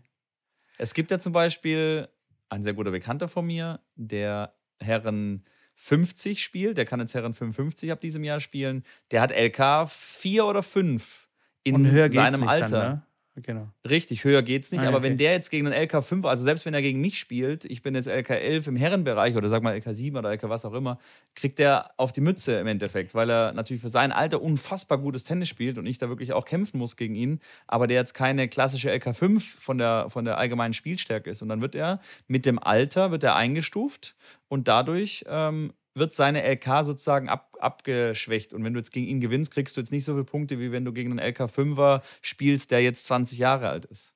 Es 0.79 0.95
gibt 0.95 1.11
ja 1.11 1.19
zum 1.19 1.33
Beispiel 1.33 2.09
ein 2.49 2.62
sehr 2.62 2.75
guter 2.75 2.91
Bekannter 2.91 3.29
von 3.29 3.47
mir, 3.47 3.81
der 3.95 4.55
Herren 4.81 5.45
50 5.75 6.43
spielt, 6.43 6.77
der 6.77 6.87
kann 6.87 7.01
jetzt 7.01 7.14
Herren 7.14 7.35
55 7.35 7.93
ab 7.93 8.01
diesem 8.01 8.25
Jahr 8.25 8.41
spielen. 8.41 8.85
Der 9.11 9.21
hat 9.21 9.31
LK 9.31 9.88
4 9.88 10.45
oder 10.45 10.62
5 10.62 11.29
in 11.62 11.85
seinem 11.85 12.41
nicht 12.41 12.49
Alter. 12.49 12.69
Dann, 12.69 12.93
ne? 12.95 13.03
Genau. 13.42 13.68
Richtig, 13.88 14.24
höher 14.24 14.42
geht's 14.42 14.72
nicht. 14.72 14.83
Ah, 14.83 14.88
aber 14.88 14.98
okay. 14.98 15.07
wenn 15.07 15.16
der 15.16 15.33
jetzt 15.33 15.51
gegen 15.51 15.66
einen 15.66 15.88
LK5, 15.88 16.27
also 16.27 16.44
selbst 16.44 16.66
wenn 16.66 16.74
er 16.74 16.83
gegen 16.83 17.01
mich 17.01 17.18
spielt, 17.18 17.64
ich 17.64 17.83
bin 17.83 17.94
jetzt 17.94 18.09
LK11 18.09 18.68
im 18.68 18.77
Herrenbereich 18.77 19.37
oder 19.37 19.48
sag 19.48 19.62
mal 19.62 19.77
LK7 19.77 20.18
oder 20.18 20.33
LK 20.33 20.48
was 20.48 20.64
auch 20.64 20.72
immer, 20.72 20.98
kriegt 21.35 21.59
der 21.59 21.90
auf 21.96 22.12
die 22.12 22.20
Mütze 22.20 22.59
im 22.59 22.66
Endeffekt, 22.66 23.14
weil 23.14 23.31
er 23.31 23.53
natürlich 23.53 23.83
für 23.83 23.88
sein 23.88 24.12
Alter 24.12 24.42
unfassbar 24.42 24.98
gutes 24.98 25.24
Tennis 25.24 25.48
spielt 25.48 25.79
und 25.79 25.87
ich 25.87 25.98
da 25.98 26.09
wirklich 26.09 26.33
auch 26.33 26.44
kämpfen 26.44 26.79
muss 26.79 26.96
gegen 26.96 27.14
ihn, 27.14 27.40
aber 27.66 27.87
der 27.87 27.98
jetzt 27.98 28.14
keine 28.14 28.48
klassische 28.48 28.90
LK5 28.90 29.40
von 29.40 29.79
der, 29.79 30.07
von 30.09 30.24
der 30.24 30.38
allgemeinen 30.38 30.74
Spielstärke 30.74 31.31
ist. 31.31 31.42
Und 31.42 31.48
dann 31.48 31.61
wird 31.61 31.74
er 31.74 32.01
mit 32.27 32.46
dem 32.46 32.59
Alter 32.59 33.11
wird 33.11 33.22
er 33.22 33.37
eingestuft 33.37 34.16
und 34.48 34.68
dadurch 34.68 35.24
ähm, 35.29 35.72
wird 35.99 36.15
seine 36.15 36.43
LK 36.43 36.85
sozusagen 36.85 37.29
ab, 37.29 37.57
abgeschwächt. 37.61 38.53
Und 38.53 38.65
wenn 38.65 38.75
du 38.75 38.81
jetzt 38.81 38.93
gegen 38.93 39.07
ihn 39.07 39.21
gewinnst, 39.21 39.53
kriegst 39.53 39.77
du 39.77 39.81
jetzt 39.81 39.93
nicht 39.93 40.05
so 40.05 40.13
viele 40.15 40.25
Punkte, 40.25 40.59
wie 40.59 40.73
wenn 40.73 40.85
du 40.85 40.93
gegen 40.93 41.11
einen 41.19 41.21
LK5er 41.35 42.03
spielst, 42.23 42.71
der 42.71 42.83
jetzt 42.83 43.07
20 43.07 43.39
Jahre 43.39 43.69
alt 43.69 43.85
ist. 43.87 44.15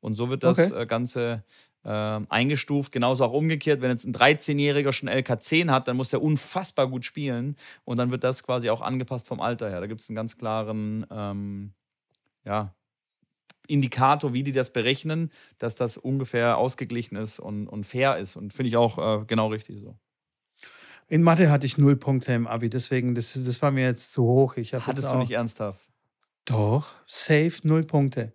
Und 0.00 0.14
so 0.16 0.30
wird 0.30 0.42
das 0.44 0.70
Okay. 0.70 0.82
äh, 0.82 0.86
Ganze 0.86 1.44
ähm, 1.84 2.26
eingestuft. 2.30 2.92
Genauso 2.92 3.24
auch 3.24 3.32
umgekehrt, 3.32 3.80
wenn 3.80 3.90
jetzt 3.90 4.04
ein 4.04 4.14
13-Jähriger 4.14 4.92
schon 4.92 5.08
LK10 5.08 5.70
hat, 5.70 5.88
dann 5.88 5.96
muss 5.96 6.10
der 6.10 6.22
unfassbar 6.22 6.88
gut 6.88 7.04
spielen. 7.04 7.56
Und 7.84 7.98
dann 7.98 8.10
wird 8.10 8.24
das 8.24 8.42
quasi 8.44 8.70
auch 8.70 8.80
angepasst 8.82 9.26
vom 9.28 9.40
Alter 9.40 9.70
her. 9.70 9.80
Da 9.80 9.86
gibt 9.86 10.00
es 10.00 10.08
einen 10.08 10.16
ganz 10.16 10.36
klaren 10.38 11.06
ähm, 11.10 11.74
ja, 12.44 12.74
Indikator, 13.68 14.32
wie 14.32 14.42
die 14.42 14.52
das 14.52 14.72
berechnen, 14.72 15.30
dass 15.58 15.76
das 15.76 15.96
ungefähr 15.96 16.58
ausgeglichen 16.58 17.16
ist 17.16 17.38
und, 17.40 17.68
und 17.68 17.84
fair 17.86 18.18
ist. 18.18 18.36
Und 18.36 18.52
finde 18.52 18.68
ich 18.68 18.76
auch 18.76 19.22
äh, 19.22 19.24
genau 19.26 19.48
richtig 19.48 19.80
so. 19.80 19.96
In 21.12 21.22
Mathe 21.22 21.50
hatte 21.50 21.66
ich 21.66 21.76
null 21.76 21.96
Punkte 21.96 22.32
im 22.32 22.46
Abi, 22.46 22.70
deswegen, 22.70 23.14
das, 23.14 23.38
das 23.44 23.60
war 23.60 23.70
mir 23.70 23.84
jetzt 23.84 24.14
zu 24.14 24.22
hoch. 24.22 24.56
Ich 24.56 24.72
Hattest 24.72 25.12
du 25.12 25.18
nicht 25.18 25.32
ernsthaft? 25.32 25.78
Doch, 26.46 26.86
safe 27.04 27.52
null 27.64 27.84
Punkte. 27.84 28.32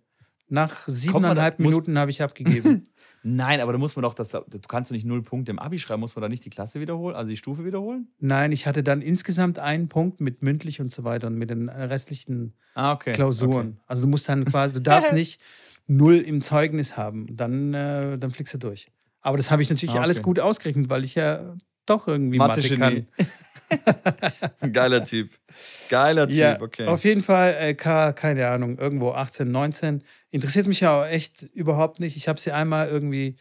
Nach 0.48 0.86
siebeneinhalb 0.86 1.58
Minuten 1.58 1.98
habe 1.98 2.12
ich 2.12 2.22
abgegeben. 2.22 2.92
Nein, 3.24 3.58
aber 3.60 3.72
da 3.72 3.78
muss 3.78 3.96
man 3.96 4.04
doch, 4.04 4.14
das, 4.14 4.28
du 4.30 4.44
kannst 4.68 4.92
du 4.92 4.94
nicht 4.94 5.04
null 5.04 5.22
Punkte 5.22 5.50
im 5.50 5.58
Abi 5.58 5.80
schreiben, 5.80 5.98
muss 5.98 6.14
man 6.14 6.22
da 6.22 6.28
nicht 6.28 6.44
die 6.44 6.50
Klasse 6.50 6.78
wiederholen, 6.78 7.16
also 7.16 7.28
die 7.28 7.36
Stufe 7.36 7.64
wiederholen? 7.64 8.12
Nein, 8.20 8.52
ich 8.52 8.64
hatte 8.64 8.84
dann 8.84 9.02
insgesamt 9.02 9.58
einen 9.58 9.88
Punkt 9.88 10.20
mit 10.20 10.42
mündlich 10.44 10.80
und 10.80 10.92
so 10.92 11.02
weiter 11.02 11.26
und 11.26 11.34
mit 11.34 11.50
den 11.50 11.68
restlichen 11.68 12.54
Ah, 12.74 12.92
okay. 12.92 13.10
Klausuren. 13.10 13.80
Also 13.88 14.02
du 14.02 14.08
musst 14.08 14.28
dann 14.28 14.44
quasi, 14.44 14.74
du 14.74 14.80
darfst 14.82 15.12
nicht 15.14 15.40
null 15.88 16.18
im 16.18 16.42
Zeugnis 16.42 16.96
haben. 16.96 17.26
Dann, 17.36 17.74
äh, 17.74 18.18
dann 18.18 18.30
fliegst 18.30 18.54
du 18.54 18.58
durch. 18.58 18.92
Aber 19.20 19.36
das 19.36 19.50
habe 19.50 19.62
ich 19.62 19.68
natürlich 19.68 19.96
Ah, 19.96 20.02
alles 20.02 20.18
okay. 20.18 20.24
gut 20.26 20.38
ausgerechnet, 20.38 20.88
weil 20.88 21.02
ich 21.02 21.16
ja 21.16 21.56
doch 21.90 22.06
irgendwie 22.08 22.38
Mathe, 22.38 22.60
Mathe-Genie. 22.60 23.06
kann. 23.70 24.72
Geiler 24.72 25.04
Typ. 25.04 25.30
Geiler 25.88 26.26
Typ, 26.28 26.36
Ja, 26.38 26.60
okay. 26.60 26.86
auf 26.86 27.04
jeden 27.04 27.22
Fall 27.22 27.54
äh, 27.58 27.74
keine 27.74 28.48
Ahnung, 28.48 28.78
irgendwo 28.78 29.12
18, 29.12 29.50
19. 29.50 30.02
Interessiert 30.30 30.66
mich 30.66 30.80
ja 30.80 31.00
auch 31.00 31.06
echt 31.06 31.42
überhaupt 31.54 32.00
nicht. 32.00 32.16
Ich 32.16 32.28
habe 32.28 32.38
sie 32.40 32.52
einmal 32.52 32.88
irgendwie, 32.88 33.36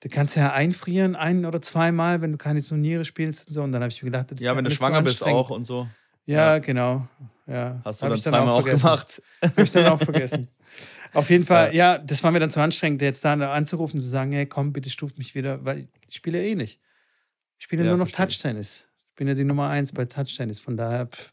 du 0.00 0.08
kannst 0.08 0.36
ja 0.36 0.52
einfrieren, 0.52 1.16
ein 1.16 1.44
oder 1.44 1.60
zweimal, 1.62 2.20
wenn 2.22 2.32
du 2.32 2.38
keine 2.38 2.62
Turniere 2.62 3.04
spielst 3.04 3.48
und 3.48 3.54
so. 3.54 3.62
Und 3.62 3.72
dann 3.72 3.82
habe 3.82 3.92
ich 3.92 4.02
mir 4.02 4.10
gedacht, 4.10 4.30
das 4.30 4.38
ist 4.40 4.44
ja, 4.44 4.56
wenn 4.56 4.64
du 4.64 4.70
schwanger 4.70 5.02
bist 5.02 5.22
auch 5.22 5.50
und 5.50 5.64
so. 5.64 5.86
Ja, 6.26 6.54
Ja. 6.54 6.58
genau. 6.58 7.06
Ja. 7.46 7.80
Hast 7.84 8.00
du 8.00 8.04
Hab 8.04 8.10
dann 8.10 8.18
ich 8.18 8.22
zweimal 8.24 8.48
auch 8.50 8.62
vergessen. 8.62 8.82
gemacht. 8.84 9.22
Habe 9.42 9.62
ich 9.62 9.72
dann 9.72 9.86
auch 9.86 10.00
vergessen. 10.00 10.48
Auf 11.14 11.30
jeden 11.30 11.46
Fall, 11.46 11.74
ja. 11.74 11.96
das 11.96 12.22
war 12.22 12.30
mir 12.30 12.40
dann 12.40 12.50
zu 12.50 12.60
anstrengend, 12.60 13.00
jetzt 13.00 13.24
da 13.24 13.32
anzurufen 13.32 13.96
und 13.96 14.02
zu 14.02 14.08
sagen, 14.08 14.32
hey, 14.32 14.44
komm, 14.44 14.74
bitte 14.74 14.90
stuft 14.90 15.16
mich 15.16 15.34
wieder, 15.34 15.64
weil 15.64 15.88
ich 16.06 16.16
spiele 16.16 16.44
eh 16.44 16.54
nicht. 16.54 16.80
Ich 17.58 17.64
spiele 17.64 17.84
Ja, 17.84 17.90
nur 17.96 18.06
noch. 18.06 18.10
Touch-Tennis. 18.10 18.86
Ich 19.10 19.14
bin 19.16 19.28
ja 19.28 19.34
die 19.34 19.44
Nummer 19.44 19.68
eins 19.68 19.92
bei 19.92 20.04
Touch-Tennis, 20.04 20.58
von 20.60 20.76
daher, 20.76 21.06
pff, 21.06 21.32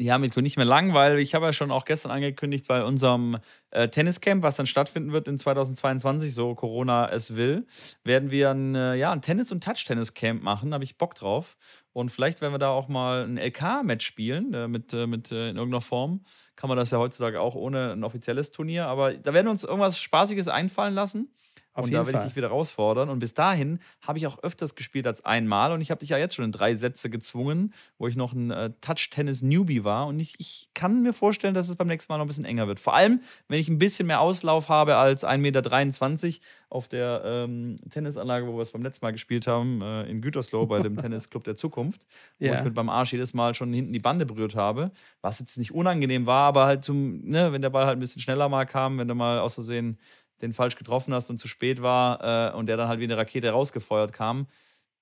Ja, 0.00 0.16
Mitko, 0.18 0.40
nicht 0.40 0.56
mehr 0.56 0.64
lang, 0.64 0.94
weil 0.94 1.18
ich 1.18 1.34
habe 1.34 1.46
ja 1.46 1.52
schon 1.52 1.72
auch 1.72 1.84
gestern 1.84 2.12
angekündigt, 2.12 2.68
bei 2.68 2.84
unserem 2.84 3.38
äh, 3.72 3.88
Tenniscamp, 3.88 4.44
was 4.44 4.54
dann 4.54 4.66
stattfinden 4.66 5.10
wird 5.10 5.26
in 5.26 5.36
2022, 5.38 6.32
so 6.32 6.54
Corona 6.54 7.08
es 7.10 7.34
will, 7.34 7.66
werden 8.04 8.30
wir 8.30 8.50
ein, 8.50 8.76
äh, 8.76 8.94
ja, 8.94 9.10
ein 9.10 9.22
Tennis- 9.22 9.50
und 9.50 9.64
Touch-Tennis-Camp 9.64 10.40
machen. 10.40 10.70
Da 10.70 10.74
habe 10.74 10.84
ich 10.84 10.98
Bock 10.98 11.16
drauf. 11.16 11.56
Und 11.92 12.10
vielleicht 12.10 12.40
werden 12.40 12.54
wir 12.54 12.58
da 12.60 12.68
auch 12.70 12.86
mal 12.86 13.24
ein 13.24 13.38
LK-Match 13.38 14.06
spielen, 14.06 14.54
äh, 14.54 14.68
mit, 14.68 14.94
äh, 14.94 15.08
mit 15.08 15.32
äh, 15.32 15.50
in 15.50 15.56
irgendeiner 15.56 15.80
Form. 15.80 16.22
Kann 16.54 16.68
man 16.68 16.76
das 16.76 16.92
ja 16.92 16.98
heutzutage 16.98 17.40
auch 17.40 17.56
ohne 17.56 17.90
ein 17.90 18.04
offizielles 18.04 18.52
Turnier. 18.52 18.86
Aber 18.86 19.14
da 19.14 19.32
werden 19.32 19.46
wir 19.46 19.50
uns 19.50 19.64
irgendwas 19.64 19.98
Spaßiges 20.00 20.46
einfallen 20.46 20.94
lassen. 20.94 21.32
Auf 21.78 21.84
und 21.86 21.92
da 21.92 22.06
werde 22.06 22.18
ich 22.18 22.24
dich 22.26 22.36
wieder 22.36 22.48
herausfordern. 22.48 23.08
Und 23.08 23.20
bis 23.20 23.34
dahin 23.34 23.78
habe 24.06 24.18
ich 24.18 24.26
auch 24.26 24.42
öfters 24.42 24.74
gespielt 24.74 25.06
als 25.06 25.24
einmal. 25.24 25.72
Und 25.72 25.80
ich 25.80 25.90
habe 25.90 26.00
dich 26.00 26.08
ja 26.10 26.18
jetzt 26.18 26.34
schon 26.34 26.44
in 26.44 26.52
drei 26.52 26.74
Sätze 26.74 27.08
gezwungen, 27.08 27.72
wo 27.98 28.08
ich 28.08 28.16
noch 28.16 28.32
ein 28.32 28.50
äh, 28.50 28.70
Touch-Tennis-Newbie 28.80 29.84
war. 29.84 30.06
Und 30.06 30.18
ich, 30.20 30.34
ich 30.38 30.70
kann 30.74 31.02
mir 31.02 31.12
vorstellen, 31.12 31.54
dass 31.54 31.68
es 31.68 31.76
beim 31.76 31.86
nächsten 31.86 32.12
Mal 32.12 32.18
noch 32.18 32.24
ein 32.24 32.28
bisschen 32.28 32.44
enger 32.44 32.66
wird. 32.66 32.80
Vor 32.80 32.94
allem, 32.94 33.20
wenn 33.48 33.60
ich 33.60 33.68
ein 33.68 33.78
bisschen 33.78 34.06
mehr 34.06 34.20
Auslauf 34.20 34.68
habe 34.68 34.96
als 34.96 35.24
1,23 35.24 35.38
Meter 35.38 36.38
auf 36.70 36.86
der 36.88 37.22
ähm, 37.24 37.76
Tennisanlage, 37.88 38.46
wo 38.46 38.56
wir 38.56 38.60
es 38.62 38.72
beim 38.72 38.82
letzten 38.82 39.04
Mal 39.06 39.12
gespielt 39.12 39.46
haben, 39.46 39.80
äh, 39.80 40.02
in 40.10 40.20
Gütersloh 40.20 40.66
bei 40.66 40.80
dem 40.80 40.96
Tennisclub 40.98 41.44
der 41.44 41.56
Zukunft, 41.56 42.06
wo 42.38 42.46
Ja. 42.46 42.58
ich 42.58 42.64
mit 42.64 42.74
meinem 42.74 42.90
Arsch 42.90 43.12
jedes 43.12 43.32
Mal 43.34 43.54
schon 43.54 43.72
hinten 43.72 43.92
die 43.92 43.98
Bande 44.00 44.26
berührt 44.26 44.54
habe. 44.54 44.90
Was 45.22 45.38
jetzt 45.38 45.56
nicht 45.56 45.72
unangenehm 45.72 46.26
war, 46.26 46.48
aber 46.48 46.66
halt 46.66 46.84
zum, 46.84 47.24
ne, 47.24 47.52
wenn 47.52 47.62
der 47.62 47.70
Ball 47.70 47.86
halt 47.86 47.96
ein 47.96 48.00
bisschen 48.00 48.20
schneller 48.20 48.48
mal 48.48 48.66
kam, 48.66 48.98
wenn 48.98 49.08
du 49.08 49.14
mal 49.14 49.38
aus 49.38 49.54
Versehen 49.54 49.98
den 50.42 50.52
falsch 50.52 50.76
getroffen 50.76 51.14
hast 51.14 51.30
und 51.30 51.38
zu 51.38 51.48
spät 51.48 51.82
war 51.82 52.52
äh, 52.52 52.56
und 52.56 52.66
der 52.66 52.76
dann 52.76 52.88
halt 52.88 53.00
wie 53.00 53.04
eine 53.04 53.16
Rakete 53.16 53.50
rausgefeuert 53.50 54.12
kam, 54.12 54.46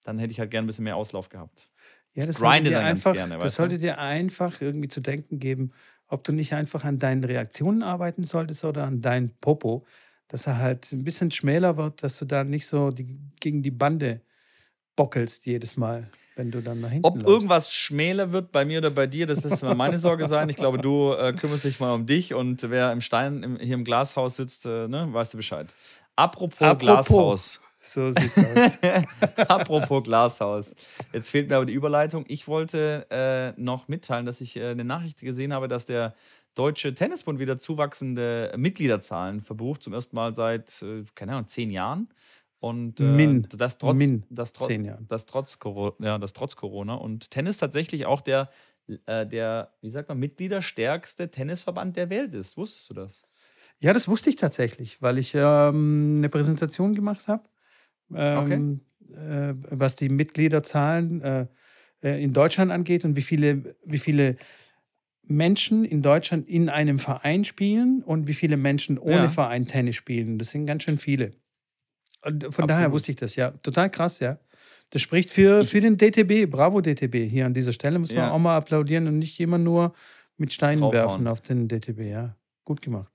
dann 0.02 0.18
hätte 0.18 0.30
ich 0.30 0.40
halt 0.40 0.50
gern 0.50 0.64
ein 0.64 0.66
bisschen 0.66 0.84
mehr 0.84 0.96
Auslauf 0.96 1.28
gehabt. 1.28 1.70
Ja, 2.14 2.24
das 2.24 2.36
sollte 2.36 2.62
dir 2.62 2.80
einfach, 2.80 3.12
gerne, 3.12 3.38
das 3.38 3.56
sollte 3.56 3.78
dir 3.78 3.98
einfach 3.98 4.60
irgendwie 4.60 4.88
zu 4.88 5.00
denken 5.00 5.38
geben, 5.38 5.72
ob 6.08 6.24
du 6.24 6.32
nicht 6.32 6.54
einfach 6.54 6.84
an 6.84 6.98
deinen 6.98 7.24
Reaktionen 7.24 7.82
arbeiten 7.82 8.22
solltest 8.22 8.64
oder 8.64 8.84
an 8.84 9.00
deinen 9.00 9.36
Popo, 9.40 9.84
dass 10.28 10.46
er 10.46 10.58
halt 10.58 10.90
ein 10.92 11.04
bisschen 11.04 11.30
schmäler 11.30 11.76
wird, 11.76 12.02
dass 12.02 12.18
du 12.18 12.24
da 12.24 12.44
nicht 12.44 12.66
so 12.66 12.90
die, 12.90 13.18
gegen 13.40 13.62
die 13.62 13.70
Bande 13.70 14.22
bockelst 14.96 15.44
jedes 15.46 15.76
Mal, 15.76 16.10
wenn 16.36 16.50
du 16.50 16.62
dann 16.62 16.80
nach 16.80 16.90
hinten 16.90 17.06
Ob 17.06 17.14
läufst. 17.14 17.28
irgendwas 17.28 17.72
schmäler 17.72 18.30
wird 18.30 18.52
bei 18.52 18.64
mir 18.64 18.78
oder 18.78 18.90
bei 18.90 19.06
dir, 19.06 19.26
das 19.26 19.44
ist 19.44 19.62
mal 19.62 19.74
meine 19.74 19.98
Sorge 19.98 20.28
sein. 20.28 20.48
Ich 20.50 20.56
glaube, 20.56 20.78
du 20.78 21.12
äh, 21.12 21.32
kümmerst 21.32 21.64
dich 21.64 21.80
mal 21.80 21.92
um 21.94 22.06
dich 22.06 22.34
und 22.34 22.68
wer 22.70 22.92
im 22.92 23.00
Stein 23.00 23.42
im, 23.42 23.58
hier 23.58 23.74
im 23.74 23.84
Glashaus 23.84 24.36
sitzt, 24.36 24.66
äh, 24.66 24.86
ne, 24.86 25.08
weißt 25.10 25.32
du 25.32 25.38
Bescheid. 25.38 25.74
Apropos, 26.14 26.60
Apropos. 26.60 26.78
Glashaus. 26.78 27.60
So 27.80 28.12
sieht's 28.12 28.38
aus. 28.38 28.72
Apropos 29.48 30.02
Glashaus. 30.02 30.74
Jetzt 31.12 31.30
fehlt 31.30 31.48
mir 31.48 31.56
aber 31.56 31.66
die 31.66 31.72
Überleitung. 31.72 32.24
Ich 32.28 32.48
wollte 32.48 33.06
äh, 33.10 33.60
noch 33.60 33.88
mitteilen, 33.88 34.26
dass 34.26 34.40
ich 34.40 34.56
äh, 34.56 34.66
eine 34.70 34.84
Nachricht 34.84 35.20
gesehen 35.20 35.52
habe, 35.52 35.68
dass 35.68 35.86
der 35.86 36.14
Deutsche 36.54 36.94
Tennisbund 36.94 37.38
wieder 37.38 37.58
zuwachsende 37.58 38.52
Mitgliederzahlen 38.56 39.42
verbucht, 39.42 39.82
zum 39.82 39.92
ersten 39.92 40.16
Mal 40.16 40.34
seit, 40.34 40.82
äh, 40.82 41.04
keine 41.14 41.32
Ahnung, 41.32 41.46
zehn 41.46 41.70
Jahren. 41.70 42.08
Und 42.60 43.00
äh, 43.00 43.04
Min. 43.04 43.46
das 43.50 43.78
trotz, 43.78 43.98
Min. 43.98 44.24
das, 44.30 44.52
trotz, 44.52 44.68
Zehn 44.68 44.84
Jahren. 44.84 45.06
das 45.08 45.26
trotz 45.26 45.58
Corona, 45.58 45.94
ja, 46.00 46.18
das 46.18 46.32
trotz 46.32 46.56
Corona. 46.56 46.94
Und 46.94 47.30
Tennis 47.30 47.58
tatsächlich 47.58 48.06
auch 48.06 48.20
der, 48.22 48.50
äh, 49.06 49.26
der, 49.26 49.74
wie 49.82 49.90
sagt 49.90 50.08
man, 50.08 50.18
mitgliederstärkste 50.18 51.30
Tennisverband 51.30 51.96
der 51.96 52.10
Welt 52.10 52.34
ist. 52.34 52.56
Wusstest 52.56 52.88
du 52.90 52.94
das? 52.94 53.22
Ja, 53.78 53.92
das 53.92 54.08
wusste 54.08 54.30
ich 54.30 54.36
tatsächlich, 54.36 55.02
weil 55.02 55.18
ich 55.18 55.34
ähm, 55.34 56.14
eine 56.18 56.28
Präsentation 56.30 56.94
gemacht 56.94 57.28
habe, 57.28 57.44
ähm, 58.14 58.80
äh, 59.10 59.54
was 59.70 59.96
die 59.96 60.08
Mitgliederzahlen 60.08 61.20
äh, 61.22 61.46
äh, 62.02 62.22
in 62.22 62.32
Deutschland 62.32 62.72
angeht 62.72 63.04
und 63.04 63.16
wie 63.16 63.22
viele, 63.22 63.76
wie 63.84 63.98
viele 63.98 64.36
Menschen 65.28 65.84
in 65.84 66.02
Deutschland 66.02 66.48
in 66.48 66.68
einem 66.68 66.98
Verein 66.98 67.44
spielen 67.44 68.02
und 68.02 68.28
wie 68.28 68.34
viele 68.34 68.56
Menschen 68.56 68.98
ohne 68.98 69.14
Ja. 69.24 69.28
Verein 69.28 69.66
Tennis 69.66 69.96
spielen. 69.96 70.38
Das 70.38 70.50
sind 70.50 70.66
ganz 70.66 70.84
schön 70.84 70.98
viele. 70.98 71.32
Von 72.26 72.42
Absolut. 72.44 72.70
daher 72.70 72.92
wusste 72.92 73.10
ich 73.12 73.16
das, 73.16 73.36
ja. 73.36 73.50
Total 73.62 73.90
krass, 73.90 74.18
ja. 74.20 74.38
Das 74.90 75.02
spricht 75.02 75.32
für, 75.32 75.64
für 75.64 75.80
den 75.80 75.96
DTB. 75.96 76.50
Bravo, 76.50 76.80
DTB. 76.80 77.28
Hier 77.30 77.46
an 77.46 77.54
dieser 77.54 77.72
Stelle 77.72 77.98
muss 77.98 78.10
man 78.12 78.24
Ja. 78.24 78.30
auch 78.30 78.38
mal 78.38 78.56
applaudieren 78.56 79.06
und 79.08 79.18
nicht 79.18 79.38
immer 79.40 79.58
nur 79.58 79.92
mit 80.36 80.52
Steinen 80.52 80.80
Draufhauen. 80.80 80.92
werfen 81.10 81.26
auf 81.28 81.40
den 81.40 81.68
DTB, 81.68 82.00
ja. 82.02 82.36
Gut 82.64 82.82
gemacht. 82.82 83.12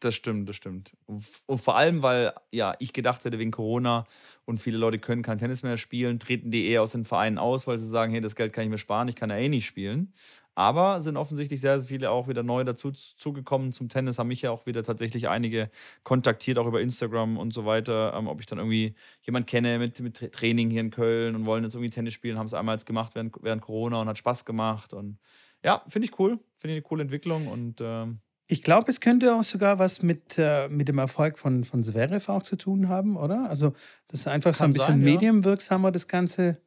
Das 0.00 0.14
stimmt, 0.14 0.48
das 0.48 0.56
stimmt. 0.56 0.92
Und 1.06 1.58
vor 1.58 1.76
allem, 1.76 2.02
weil 2.02 2.32
ja, 2.50 2.74
ich 2.78 2.92
gedacht 2.92 3.24
hätte, 3.24 3.38
wegen 3.38 3.52
Corona 3.52 4.06
und 4.44 4.58
viele 4.60 4.76
Leute 4.76 4.98
können 4.98 5.22
kein 5.22 5.38
Tennis 5.38 5.62
mehr 5.62 5.76
spielen, 5.76 6.18
treten 6.18 6.50
die 6.50 6.66
eher 6.66 6.82
aus 6.82 6.92
den 6.92 7.04
Vereinen 7.04 7.38
aus, 7.38 7.66
weil 7.66 7.78
sie 7.78 7.88
sagen, 7.88 8.10
hey, 8.12 8.20
das 8.20 8.34
Geld 8.34 8.52
kann 8.52 8.64
ich 8.64 8.70
mir 8.70 8.78
sparen, 8.78 9.08
ich 9.08 9.14
kann 9.16 9.30
ja 9.30 9.36
eh 9.36 9.48
nicht 9.48 9.66
spielen. 9.66 10.12
Aber 10.56 11.00
sind 11.00 11.16
offensichtlich 11.16 11.60
sehr, 11.60 11.80
sehr 11.80 11.88
viele 11.88 12.10
auch 12.10 12.28
wieder 12.28 12.42
neu 12.42 12.62
dazu 12.62 12.92
zugekommen 12.92 13.72
zum 13.72 13.88
Tennis, 13.88 14.18
haben 14.18 14.28
mich 14.28 14.42
ja 14.42 14.50
auch 14.52 14.66
wieder 14.66 14.84
tatsächlich 14.84 15.28
einige 15.28 15.68
kontaktiert, 16.04 16.58
auch 16.58 16.66
über 16.66 16.80
Instagram 16.80 17.36
und 17.38 17.52
so 17.52 17.64
weiter, 17.64 18.14
ähm, 18.16 18.28
ob 18.28 18.40
ich 18.40 18.46
dann 18.46 18.58
irgendwie 18.58 18.94
jemand 19.22 19.46
kenne 19.48 19.78
mit, 19.78 19.98
mit 20.00 20.18
Tra- 20.18 20.30
Training 20.30 20.70
hier 20.70 20.80
in 20.80 20.90
Köln 20.90 21.34
und 21.34 21.44
wollen 21.44 21.64
jetzt 21.64 21.74
irgendwie 21.74 21.90
Tennis 21.90 22.14
spielen, 22.14 22.38
haben 22.38 22.46
es 22.46 22.54
einmal 22.54 22.76
jetzt 22.76 22.86
gemacht 22.86 23.14
während, 23.14 23.34
während 23.42 23.62
Corona 23.62 24.00
und 24.00 24.08
hat 24.08 24.18
Spaß 24.18 24.44
gemacht. 24.44 24.92
Und 24.92 25.18
ja, 25.64 25.82
finde 25.88 26.06
ich 26.06 26.18
cool, 26.18 26.38
finde 26.56 26.74
ich 26.74 26.78
eine 26.78 26.82
coole 26.82 27.02
Entwicklung 27.02 27.48
und 27.48 27.80
ähm, 27.80 28.20
Ich 28.46 28.62
glaube, 28.62 28.90
es 28.90 29.00
könnte 29.00 29.34
auch 29.34 29.42
sogar 29.42 29.78
was 29.78 30.02
mit, 30.02 30.38
äh, 30.38 30.68
mit 30.68 30.86
dem 30.86 30.98
Erfolg 30.98 31.38
von, 31.38 31.64
von 31.64 31.82
Zverev 31.82 32.30
auch 32.30 32.42
zu 32.42 32.56
tun 32.56 32.88
haben, 32.88 33.16
oder? 33.16 33.48
Also, 33.48 33.72
das 34.06 34.20
ist 34.20 34.28
einfach 34.28 34.54
so 34.54 34.58
Kann 34.58 34.70
ein 34.70 34.72
bisschen 34.74 34.86
sein, 34.94 35.00
medienwirksamer, 35.00 35.90
das 35.90 36.06
Ganze. 36.06 36.58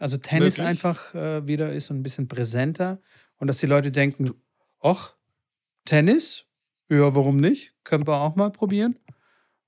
Also, 0.00 0.16
Tennis 0.16 0.58
Möglich. 0.58 0.66
einfach 0.68 1.14
äh, 1.14 1.46
wieder 1.46 1.72
ist 1.72 1.90
und 1.90 1.98
ein 1.98 2.02
bisschen 2.02 2.26
präsenter. 2.26 2.98
Und 3.38 3.46
dass 3.46 3.58
die 3.58 3.66
Leute 3.66 3.92
denken: 3.92 4.34
ach, 4.80 5.14
Tennis? 5.84 6.44
Ja, 6.88 7.14
warum 7.14 7.36
nicht? 7.36 7.72
Können 7.84 8.06
wir 8.06 8.14
auch 8.16 8.34
mal 8.34 8.50
probieren. 8.50 8.96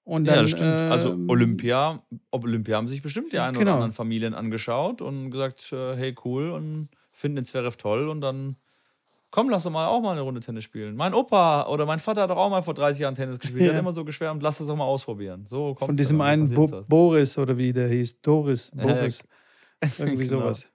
Und 0.05 0.25
dann, 0.25 0.35
ja, 0.35 0.43
das 0.43 0.51
stimmt. 0.51 0.69
also 0.69 1.13
ähm, 1.13 1.29
Olympia, 1.31 2.03
ob 2.33 2.43
Olympia 2.45 2.77
haben 2.77 2.89
sich 2.89 3.03
bestimmt 3.03 3.33
die 3.33 3.39
ein 3.39 3.53
Genau. 3.53 3.63
oder 3.63 3.73
anderen 3.75 3.93
Familien 3.93 4.35
angeschaut 4.35 5.01
und 5.01 5.31
gesagt, 5.31 5.73
äh, 5.73 5.95
hey 5.95 6.15
cool 6.25 6.51
und 6.51 6.89
finden 7.11 7.37
den 7.37 7.45
Zverev 7.45 7.77
toll 7.77 8.09
und 8.09 8.21
dann 8.21 8.57
komm, 9.31 9.49
lass 9.49 9.63
doch 9.63 9.71
mal 9.71 9.87
auch 9.87 10.01
mal 10.03 10.11
eine 10.13 10.23
Runde 10.23 10.41
Tennis 10.41 10.65
spielen. 10.65 10.97
Mein 10.97 11.15
Opa 11.15 11.69
oder 11.69 11.87
mein 11.87 12.01
Vater 12.01 12.23
hat 12.23 12.31
doch 12.31 12.37
auch 12.37 12.51
mal 12.51 12.63
vor 12.63 12.75
30 12.75 13.01
Jahren 13.03 13.15
Tennis 13.15 13.39
gespielt. 13.39 13.61
Der 13.61 13.69
Ja. 13.69 13.73
hat 13.75 13.81
immer 13.81 13.93
so 13.93 14.05
geschwärmt, 14.05 14.43
lass 14.43 14.59
es 14.59 14.67
doch 14.67 14.75
mal 14.75 14.85
ausprobieren. 14.85 15.47
So 15.47 15.77
Von 15.79 15.97
diesem 15.97 16.21
einen 16.21 16.53
Bo. 16.53 16.67
Boris 16.89 17.39
oder 17.39 17.57
wie 17.57 17.73
der 17.73 17.87
hieß. 17.89 18.21
Doris, 18.23 18.73
Boris. 18.75 19.23
Irgendwie 19.99 20.27
genau. 20.29 20.41
sowas. 20.41 20.67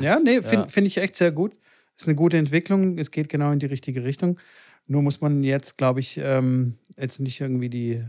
Ja, 0.00 0.18
nee, 0.20 0.42
finde 0.42 0.54
Ja. 0.64 0.68
find 0.68 0.86
ich 0.86 0.98
echt 0.98 1.16
sehr 1.16 1.32
gut. 1.32 1.58
Ist 1.98 2.06
eine 2.06 2.14
gute 2.16 2.36
Entwicklung. 2.36 2.98
Es 2.98 3.10
geht 3.10 3.28
genau 3.28 3.50
in 3.52 3.58
die 3.58 3.66
richtige 3.66 4.04
Richtung. 4.04 4.38
Nur 4.86 5.02
muss 5.02 5.20
man 5.20 5.42
jetzt, 5.42 5.78
glaube 5.78 6.00
ich, 6.00 6.18
ähm, 6.22 6.78
jetzt 6.96 7.18
nicht 7.18 7.40
irgendwie 7.40 7.70
die 7.70 8.04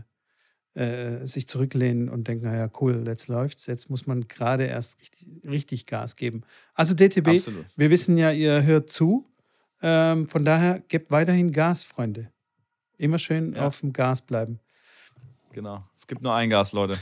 äh, 0.74 1.26
sich 1.26 1.48
zurücklehnen 1.48 2.08
und 2.08 2.28
denken, 2.28 2.44
naja, 2.44 2.70
cool, 2.80 3.02
jetzt 3.06 3.26
läuft's. 3.28 3.66
Jetzt 3.66 3.88
muss 3.90 4.06
man 4.06 4.28
gerade 4.28 4.64
erst 4.66 5.00
richtig, 5.00 5.28
richtig 5.44 5.86
Gas 5.86 6.14
geben. 6.14 6.42
Also 6.74 6.94
DTB, 6.94 7.28
Absolut. 7.28 7.66
wir 7.76 7.90
wissen 7.90 8.16
ja, 8.18 8.30
ihr 8.30 8.62
hört 8.64 8.90
zu. 8.90 9.26
Ähm, 9.82 10.26
von 10.28 10.44
daher 10.44 10.80
gebt 10.88 11.10
weiterhin 11.10 11.50
Gas, 11.52 11.84
Freunde. 11.84 12.30
Immer 12.96 13.18
schön 13.18 13.54
Ja. 13.54 13.66
auf 13.66 13.80
dem 13.80 13.92
Gas 13.92 14.22
bleiben. 14.22 14.60
Genau. 15.58 15.82
Es 15.96 16.06
gibt 16.06 16.22
nur 16.22 16.32
ein 16.34 16.50
Gas, 16.50 16.72
Leute. 16.72 16.96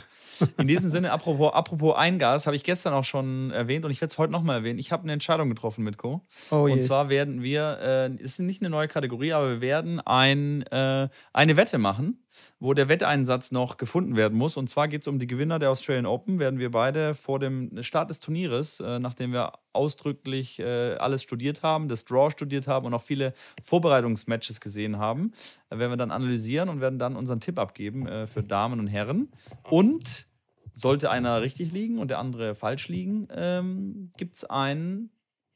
In 0.57 0.67
diesem 0.67 0.89
Sinne, 0.89 1.13
apropos, 1.13 1.53
apropos 1.53 1.95
Eingas, 1.95 2.47
habe 2.47 2.57
ich 2.57 2.65
gestern 2.65 2.95
auch 2.95 3.05
schon 3.05 3.51
erwähnt 3.51 3.85
und 3.85 3.91
ich 3.91 4.01
werde 4.01 4.13
es 4.13 4.17
heute 4.17 4.33
nochmal 4.33 4.57
erwähnen. 4.57 4.79
Ich 4.79 4.93
habe 4.93 5.03
eine 5.03 5.13
Entscheidung 5.13 5.51
getroffen 5.51 5.85
mit 5.85 5.99
Co. 5.99 6.23
Oh 6.51 6.63
Und 6.63 6.77
je. 6.77 6.81
zwar 6.81 7.11
werden 7.11 7.43
wir, 7.43 7.79
äh, 7.83 8.15
es 8.15 8.33
ist 8.33 8.39
nicht 8.39 8.63
eine 8.63 8.71
neue 8.71 8.89
Kategorie, 8.89 9.35
aber 9.35 9.51
wir 9.51 9.61
werden 9.61 10.01
ein, 10.01 10.63
äh, 10.69 11.09
eine 11.35 11.57
Wette 11.59 11.77
machen, 11.77 12.25
wo 12.59 12.73
der 12.73 12.89
Wetteinsatz 12.89 13.53
noch 13.53 13.77
gefunden 13.77 14.17
werden 14.17 14.39
muss. 14.39 14.57
Und 14.57 14.71
zwar 14.71 14.89
geht 14.89 15.03
es 15.03 15.09
um 15.09 15.19
die 15.19 15.27
Gewinner 15.27 15.59
der 15.59 15.71
Australian 15.71 16.07
Open. 16.07 16.39
Werden 16.39 16.59
wir 16.59 16.71
beide 16.71 17.13
vor 17.13 17.39
dem 17.39 17.83
Start 17.83 18.09
des 18.09 18.21
Turnieres, 18.21 18.81
äh, 18.81 18.99
nachdem 18.99 19.35
wir 19.35 19.53
ausdrücklich 19.77 20.59
äh, 20.59 20.95
alles 20.97 21.23
studiert 21.23 21.63
haben, 21.63 21.89
das 21.89 22.05
Draw 22.05 22.31
studiert 22.31 22.67
haben 22.67 22.87
und 22.87 22.95
auch 22.95 23.03
viele 23.03 23.35
Vorbereitungsmatches 23.63 24.61
gesehen 24.61 24.99
haben, 24.99 25.33
äh, 25.71 25.79
werden 25.79 25.93
wir 25.93 25.97
dann 25.97 26.11
analysieren 26.11 26.69
und 26.69 26.81
werden 26.81 26.99
dann 26.99 27.15
unseren 27.15 27.41
Tipp 27.41 27.59
abgeben 27.59 28.09
äh, 28.09 28.27
für 28.27 28.43
Damen 28.43 28.81
und 28.81 28.89
Herren. 28.89 29.29
Und 29.71 30.27
sollte 30.73 31.11
einer 31.11 31.41
richtig 31.41 31.73
liegen 31.73 31.99
und 31.99 32.09
der 32.09 32.19
andere 32.19 32.55
falsch 32.55 32.89
liegen, 32.89 33.29
ähm, 33.31 34.13
gibt 34.19 34.37
es 34.37 34.45
ein, 34.45 35.11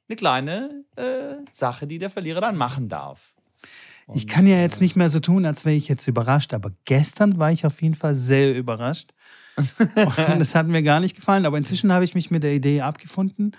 eine 0.09 0.16
kleine 0.16 0.85
äh, 0.96 1.35
Sache, 1.52 1.87
die 1.87 1.98
der 1.98 2.09
Verlierer 2.09 2.40
dann 2.40 2.56
machen 2.56 2.88
darf. 2.88 3.35
Ich 4.14 4.26
kann 4.26 4.46
ja 4.46 4.61
jetzt 4.61 4.80
nicht 4.80 4.96
mehr 4.96 5.09
so 5.09 5.20
tun, 5.20 5.46
als 5.46 5.64
wäre 5.64 5.76
ich 5.76 5.88
jetzt 5.88 6.06
überrascht, 6.09 6.54
aber 6.54 6.72
gestern 6.85 7.38
war 7.38 7.52
ich 7.52 7.64
auf 7.66 7.80
jeden 7.83 7.94
Fall 7.94 8.14
sehr 8.14 8.56
überrascht. 8.56 9.12
Und 9.56 10.38
das 10.38 10.54
hat 10.54 10.66
mir 10.66 10.83
gar 10.83 11.00
nicht 11.00 11.14
gefallen, 11.14 11.46
aber 11.46 11.59
inzwischen 11.59 11.92
habe 11.92 12.04
ich 12.04 12.14
mich 12.14 12.30
mit 12.30 12.42
der 12.42 12.54
Idee 12.54 12.80
abgefunden 12.80 13.52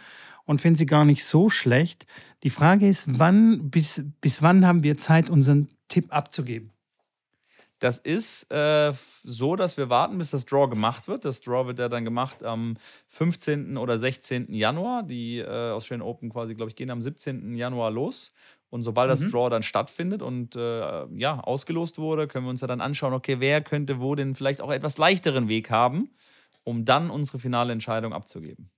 und 0.52 0.60
finde 0.60 0.78
sie 0.78 0.86
gar 0.86 1.06
nicht 1.06 1.24
so 1.24 1.50
schlecht. 1.50 2.06
Die 2.44 2.50
Frage 2.50 2.86
ist, 2.86 3.06
wann, 3.08 3.70
bis, 3.70 4.04
bis 4.20 4.42
wann 4.42 4.68
haben 4.68 4.84
wir 4.84 4.98
Zeit, 4.98 5.30
unseren 5.30 5.70
Tipp 5.88 6.14
abzugeben? 6.14 6.72
Das 7.80 7.98
ist 8.00 8.52
äh, 8.52 8.92
so, 9.24 9.56
dass 9.56 9.78
wir 9.78 9.90
warten, 9.90 10.18
bis 10.18 10.32
das 10.32 10.46
Draw 10.46 10.68
gemacht 10.68 11.08
wird. 11.08 11.24
Das 11.24 11.40
Draw 11.40 11.68
wird 11.68 11.80
ja 11.80 11.88
dann 11.88 12.04
gemacht 12.04 12.44
am 12.44 12.76
15. 13.08 13.78
oder 13.78 13.98
16. 13.98 14.54
Januar. 14.54 15.04
Die 15.04 15.38
äh, 15.40 15.72
Australian 15.72 16.06
Open 16.06 16.30
quasi, 16.30 16.54
glaube 16.54 16.70
ich, 16.70 16.76
gehen 16.76 16.90
am 16.90 17.02
17. 17.02 17.56
Januar 17.56 17.90
los. 17.90 18.34
Und 18.70 18.84
sobald 18.84 19.10
das 19.10 19.22
Draw 19.22 19.50
dann 19.50 19.64
stattfindet 19.64 20.22
und 20.22 20.58
äh, 20.58 21.06
ja, 21.16 21.40
ausgelost 21.40 21.98
wurde, 21.98 22.28
können 22.28 22.46
wir 22.46 22.50
uns 22.50 22.60
ja 22.60 22.68
dann 22.68 22.82
anschauen, 22.82 23.14
okay, 23.14 23.40
wer 23.40 23.62
könnte 23.62 24.02
wo 24.02 24.16
den 24.16 24.36
vielleicht 24.36 24.60
auch 24.60 24.70
etwas 24.70 24.98
leichteren 24.98 25.48
Weg 25.48 25.72
haben, 25.72 26.10
um 26.66 26.84
dann 26.84 27.10
unsere 27.10 27.40
finale 27.40 27.72
Entscheidung 27.72 28.12
abzugeben. 28.12 28.70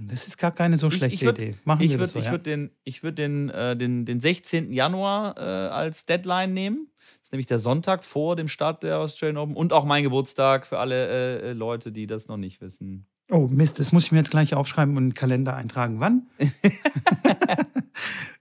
Das 0.00 0.26
ist 0.26 0.38
gar 0.38 0.52
keine 0.52 0.76
so 0.76 0.88
Ich- 0.88 0.94
schlechte 0.94 1.14
ich 1.14 1.22
würd- 1.22 1.40
Idee. 1.42 1.54
Machen 1.64 1.82
ich 1.82 1.90
wir 1.90 1.98
würde 1.98 2.02
das 2.04 2.12
so, 2.12 2.18
ich 2.18 2.26
ja? 2.26 2.30
würd 2.32 2.46
den, 2.46 2.70
ich 2.84 3.02
würd 3.02 3.18
den, 3.18 3.48
äh, 3.50 3.76
den, 3.76 4.04
den 4.04 4.20
16. 4.20 4.72
Januar 4.72 5.36
äh, 5.36 5.40
als 5.40 6.06
Deadline 6.06 6.52
nehmen. 6.52 6.88
Das 7.20 7.28
ist 7.28 7.32
nämlich 7.32 7.46
der 7.46 7.58
Sonntag 7.58 8.04
vor 8.04 8.36
dem 8.36 8.48
Start 8.48 8.82
der 8.82 8.98
Australian 8.98 9.36
Open 9.38 9.56
und 9.56 9.72
auch 9.72 9.84
mein 9.84 10.02
Geburtstag 10.02 10.66
für 10.66 10.78
alle 10.78 11.08
äh, 11.40 11.50
äh, 11.50 11.52
Leute, 11.52 11.92
die 11.92 12.06
das 12.06 12.28
noch 12.28 12.36
nicht 12.36 12.60
wissen. 12.60 13.06
Oh 13.30 13.48
Mist, 13.50 13.78
das 13.78 13.92
muss 13.92 14.06
ich 14.06 14.12
mir 14.12 14.18
jetzt 14.18 14.30
gleich 14.30 14.54
aufschreiben 14.54 14.96
und 14.96 15.02
in 15.04 15.08
den 15.10 15.14
Kalender 15.14 15.54
eintragen. 15.56 16.00
Wann? 16.00 16.26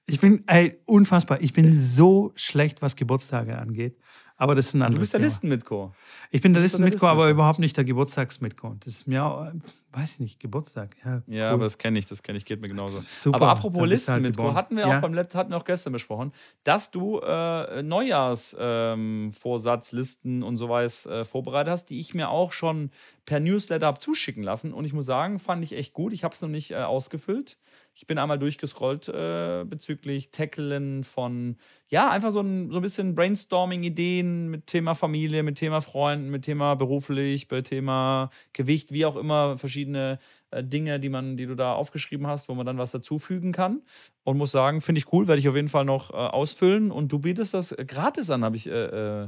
ich 0.06 0.20
bin, 0.20 0.44
ey, 0.48 0.78
unfassbar. 0.86 1.42
Ich 1.42 1.54
bin 1.54 1.76
so 1.78 2.32
schlecht, 2.36 2.82
was 2.82 2.96
Geburtstage 2.96 3.58
angeht. 3.58 3.98
Aber 4.36 4.56
das 4.56 4.68
ist 4.68 4.74
ein 4.74 4.80
Du 4.80 4.86
anderes 4.86 5.02
bist 5.04 5.13
der. 5.13 5.22
Listenmitko. 5.22 5.94
Ich 6.32 6.42
bin 6.42 6.54
der 6.54 6.60
Du 6.60 6.63
Listenmitko, 6.63 7.08
aber 7.08 7.30
überhaupt 7.30 7.60
nicht 7.60 7.78
der 7.78 7.86
Geburtstagsmitko. 7.86 8.76
Das 8.84 8.94
ist 8.94 9.08
mir, 9.08 9.24
auch, 9.24 9.52
weiß 9.93 10.13
ich 10.15 10.19
nicht, 10.19 10.39
Geburtstag. 10.39 10.95
Ja, 11.06 11.21
Ja, 11.27 11.47
cool. 11.49 11.53
aber 11.53 11.63
das 11.65 11.77
kenne 11.77 11.99
ich, 11.99 12.06
das 12.08 12.23
kenne 12.23 12.38
ich, 12.38 12.45
geht 12.45 12.62
mir 12.62 12.67
genauso. 12.67 12.99
Super, 13.01 13.38
aber 13.38 13.49
apropos 13.49 13.75
du 13.77 13.82
halt 13.82 13.91
Listenmitko, 13.91 14.41
geboren. 14.41 14.56
hatten 14.56 14.75
wir 14.75 14.88
Ja. 14.88 14.97
auch 14.97 15.01
beim 15.01 15.13
letzten, 15.13 15.38
hatten 15.38 15.51
wir 15.51 15.58
auch 15.58 15.65
gestern 15.65 15.93
besprochen, 15.93 16.34
dass 16.63 16.91
du 16.91 17.19
äh, 17.19 17.84
Neujahrsvorsatzlisten 17.84 20.38
ähm, 20.41 20.43
und 20.43 20.58
so 20.58 20.69
was 20.69 21.06
äh, 21.06 21.25
vorbereitet 21.25 21.71
hast, 21.71 21.86
die 21.89 21.99
ich 21.99 22.13
mir 22.13 22.29
auch 22.29 22.51
schon 22.53 22.91
per 23.25 23.39
Newsletter 23.39 23.86
habe 23.88 23.99
zuschicken 23.99 24.43
lassen. 24.43 24.73
Und 24.73 24.86
ich 24.86 24.93
muss 24.93 25.06
sagen, 25.06 25.39
fand 25.39 25.63
ich 25.63 25.73
echt 25.73 25.93
gut. 25.93 26.13
Ich 26.13 26.23
habe 26.23 26.34
es 26.34 26.41
noch 26.41 26.49
nicht 26.49 26.71
äh, 26.71 26.75
ausgefüllt. 26.77 27.58
Ich 27.95 28.08
bin 28.08 28.17
einmal 28.17 28.39
durchgescrollt 28.39 29.08
äh, 29.08 29.63
bezüglich 29.65 30.32
Tacklen 30.32 31.03
von, 31.03 31.58
ja, 31.89 32.10
einfach 32.10 32.32
so 32.32 32.41
ein, 32.41 32.71
so 32.71 32.77
ein 32.77 32.82
bisschen 32.82 33.13
Brainstorming-Ideen 33.15 34.49
mit 34.49 34.65
Thema 34.67 34.95
Familie, 34.95 35.43
mit 35.43 35.58
Thema 35.60 35.79
Freunden, 35.79 36.29
mit 36.29 36.43
Thema 36.43 36.75
beruflich, 36.75 37.49
mit 37.51 37.67
Thema 37.67 38.29
Gewicht, 38.51 38.91
wie 38.91 39.06
auch 39.06 39.15
immer, 39.15 39.58
verschiedene 39.60 39.83
äh, 39.86 40.17
Dinge, 40.63 41.00
die, 41.00 41.10
man, 41.10 41.36
die 41.38 41.46
du 41.46 41.56
da 41.56 41.74
aufgeschrieben 41.74 42.28
hast, 42.28 42.48
wo 42.50 42.54
man 42.56 42.65
dann 42.65 42.78
was 42.78 42.91
dazufügen 42.91 43.52
kann. 43.52 43.82
Und 44.24 44.38
muss 44.38 44.52
sagen, 44.52 44.82
finde 44.82 45.00
ich 45.00 45.12
cool, 45.12 45.28
werde 45.28 45.39
ich 45.39 45.50
auf 45.50 45.56
jeden 45.56 45.67
Fall 45.69 45.86
noch 45.86 46.12
äh, 46.12 46.13
ausfüllen. 46.13 46.91
Und 46.91 47.12
du 47.12 47.19
bietest 47.19 47.54
das 47.54 47.72
äh, 47.72 47.86
gratis 47.86 48.30
an, 48.30 48.43
habe 48.43 48.56
ich 48.56 48.67
äh, 48.67 49.28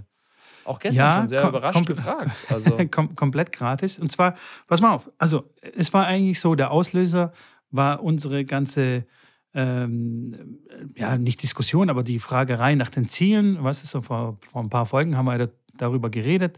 auch 0.64 0.80
gestern 0.80 1.06
Ja, 1.06 1.12
schon 1.14 1.28
sehr 1.28 1.44
kom- 1.44 1.50
überrascht 1.50 1.78
kom- 1.78 1.86
gefragt. 1.86 2.32
Also, 2.50 2.78
Kom 2.90 3.16
komplett 3.16 3.52
gratis. 3.52 4.00
Und 4.00 4.12
zwar, 4.12 4.36
pass 4.68 4.82
mal 4.82 4.94
auf, 4.94 5.12
also 5.18 5.52
es 5.76 5.94
war 5.94 6.06
eigentlich 6.06 6.40
so, 6.40 6.56
der 6.56 6.72
Auslöser 6.72 7.34
war 7.72 8.02
unsere 8.02 8.46
ganze, 8.46 9.06
ähm, 9.54 10.60
ja, 10.96 11.18
nicht 11.18 11.42
Diskussion, 11.44 11.90
aber 11.90 12.04
die 12.04 12.20
Fragerei 12.20 12.76
nach 12.76 12.90
den 12.90 13.08
Zielen. 13.08 13.58
Was 13.64 13.84
ist 13.84 13.92
so, 13.92 14.02
vor, 14.02 14.38
vor 14.42 14.62
ein 14.64 14.70
paar 14.70 14.86
Folgen 14.86 15.18
haben 15.18 15.26
wir 15.26 15.38
da, 15.38 15.48
darüber 15.78 16.10
geredet. 16.10 16.58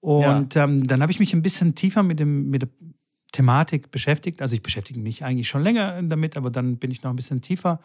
Und 0.00 0.54
ähm, 0.56 0.86
dann 0.86 1.00
habe 1.00 1.10
ich 1.12 1.18
mich 1.18 1.32
ein 1.32 1.40
bisschen 1.42 1.74
tiefer 1.74 2.02
mit, 2.02 2.20
dem, 2.20 2.50
mit 2.50 2.62
der 2.62 2.68
Thematik 3.34 3.90
beschäftigt. 3.90 4.40
Also 4.40 4.54
ich 4.54 4.62
beschäftige 4.62 4.98
mich 5.00 5.24
eigentlich 5.24 5.48
schon 5.48 5.62
länger 5.62 6.00
damit, 6.02 6.36
aber 6.36 6.50
dann 6.50 6.78
bin 6.78 6.90
ich 6.90 7.02
noch 7.02 7.10
ein 7.10 7.16
bisschen 7.16 7.40
tiefer 7.42 7.80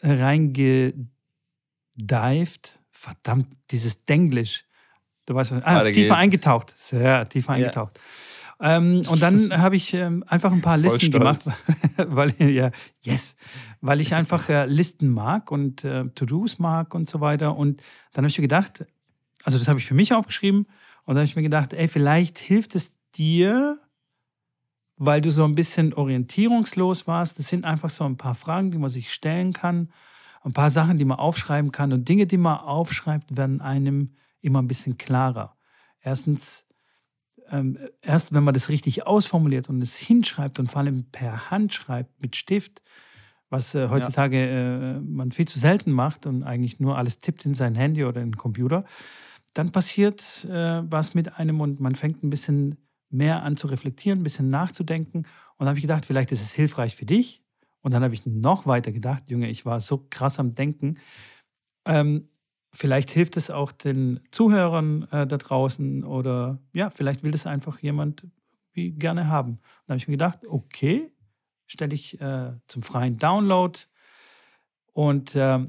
äh, 0.00 0.12
reingedived. 0.12 1.08
Verdammt, 2.90 3.48
dieses 3.70 4.04
Denglisch. 4.04 4.64
Du 5.26 5.34
weißt, 5.34 5.52
ah, 5.52 5.56
Weiter 5.62 5.84
tiefer 5.86 5.92
geht's. 5.92 6.10
eingetaucht. 6.12 6.74
Sehr 6.76 7.28
tiefer 7.28 7.52
Ja. 7.52 7.56
eingetaucht. 7.66 8.00
Ähm, 8.60 9.02
und 9.10 9.20
dann 9.22 9.52
habe 9.60 9.76
ich 9.76 9.92
ähm, 9.92 10.24
einfach 10.26 10.50
ein 10.52 10.62
paar 10.62 10.78
Listen 10.78 11.10
gemacht, 11.10 11.44
weil 11.96 12.32
ja, 12.42 12.70
yes, 13.02 13.36
weil 13.80 14.00
ich 14.00 14.14
einfach 14.14 14.48
äh, 14.48 14.64
Listen 14.66 15.08
mag 15.08 15.50
und 15.50 15.84
äh, 15.84 16.04
To-Dos 16.14 16.58
mag 16.58 16.94
und 16.94 17.08
so 17.08 17.20
weiter. 17.20 17.56
Und 17.56 17.82
dann 18.12 18.22
habe 18.24 18.28
ich 18.30 18.38
mir 18.38 18.42
gedacht, 18.42 18.86
also 19.44 19.58
das 19.58 19.68
habe 19.68 19.78
ich 19.78 19.84
für 19.86 19.94
mich 19.94 20.14
aufgeschrieben 20.14 20.60
und 21.04 21.14
dann 21.14 21.18
habe 21.18 21.24
ich 21.26 21.36
mir 21.36 21.42
gedacht, 21.42 21.74
ey, 21.74 21.86
vielleicht 21.88 22.38
hilft 22.38 22.74
es 22.76 22.96
dir, 23.14 23.78
weil 24.98 25.20
du 25.20 25.30
so 25.30 25.44
ein 25.44 25.54
bisschen 25.54 25.92
orientierungslos 25.92 27.06
warst. 27.06 27.38
Das 27.38 27.48
sind 27.48 27.64
einfach 27.64 27.90
so 27.90 28.04
ein 28.04 28.16
paar 28.16 28.34
Fragen, 28.34 28.70
die 28.70 28.78
man 28.78 28.88
sich 28.88 29.12
stellen 29.12 29.52
kann. 29.52 29.90
ein 30.42 30.52
paar 30.52 30.70
Sachen, 30.70 30.96
die 30.96 31.04
man 31.04 31.18
aufschreiben 31.18 31.72
kann. 31.72 31.92
Und 31.92 32.08
Dinge, 32.08 32.26
die 32.26 32.36
man 32.36 32.58
aufschreibt, 32.58 33.36
werden 33.36 33.60
einem 33.60 34.14
immer 34.40 34.62
ein 34.62 34.68
bisschen 34.68 34.96
klarer. 34.96 35.56
Erstens, 36.00 36.68
ähm, 37.50 37.78
erst 38.00 38.32
wenn 38.32 38.44
man 38.44 38.54
das 38.54 38.68
richtig 38.68 39.06
ausformuliert 39.06 39.68
und 39.68 39.82
es 39.82 39.96
hinschreibt 39.96 40.60
und 40.60 40.68
vor 40.68 40.82
allem 40.82 41.06
per 41.10 41.50
Hand 41.50 41.74
schreibt 41.74 42.22
mit 42.22 42.36
Stift, 42.36 42.80
was 43.50 43.74
äh, 43.74 43.88
heutzutage 43.88 44.38
ja. 44.38 44.96
äh, 44.96 45.00
man 45.00 45.32
viel 45.32 45.48
zu 45.48 45.58
selten 45.58 45.90
macht 45.90 46.26
und 46.26 46.42
eigentlich 46.42 46.80
nur 46.80 46.96
alles 46.96 47.18
tippt 47.18 47.44
in 47.44 47.54
sein 47.54 47.74
Handy 47.74 48.04
oder 48.04 48.20
in 48.20 48.30
den 48.30 48.36
Computer, 48.36 48.84
dann 49.52 49.72
passiert 49.72 50.44
äh, 50.44 50.82
was 50.90 51.14
mit 51.14 51.38
einem 51.38 51.60
und 51.60 51.80
man 51.80 51.94
fängt 51.94 52.22
ein 52.22 52.30
bisschen 52.30 52.76
mehr 53.10 53.42
an 53.42 53.56
zu 53.56 53.66
reflektieren, 53.66 54.20
ein 54.20 54.24
bisschen 54.24 54.50
nachzudenken. 54.50 55.18
Und 55.18 55.26
dann 55.60 55.68
habe 55.68 55.78
ich 55.78 55.82
gedacht, 55.82 56.06
vielleicht 56.06 56.32
ist 56.32 56.42
es 56.42 56.52
hilfreich 56.52 56.96
für 56.96 57.06
dich. 57.06 57.42
Und 57.80 57.92
dann 57.92 58.02
habe 58.02 58.14
ich 58.14 58.26
noch 58.26 58.66
weiter 58.66 58.92
gedacht, 58.92 59.30
Junge, 59.30 59.48
ich 59.48 59.64
war 59.64 59.80
so 59.80 60.06
krass 60.10 60.38
am 60.38 60.54
Denken. 60.54 60.98
Ähm, 61.84 62.28
vielleicht 62.72 63.10
hilft 63.10 63.36
es 63.36 63.50
auch 63.50 63.72
den 63.72 64.20
Zuhörern 64.32 65.04
äh, 65.10 65.26
da 65.26 65.36
draußen 65.36 66.04
oder 66.04 66.60
ja, 66.72 66.90
vielleicht 66.90 67.22
will 67.22 67.30
das 67.30 67.46
einfach 67.46 67.78
jemand 67.78 68.26
wie 68.72 68.90
gerne 68.90 69.28
haben. 69.28 69.52
Und 69.52 69.60
dann 69.86 69.94
habe 69.94 69.98
ich 69.98 70.08
mir 70.08 70.14
gedacht, 70.14 70.40
okay, 70.46 71.12
stelle 71.66 71.94
ich 71.94 72.20
äh, 72.20 72.52
zum 72.66 72.82
freien 72.82 73.18
Download. 73.18 73.78
Und 74.92 75.34
äh, 75.34 75.66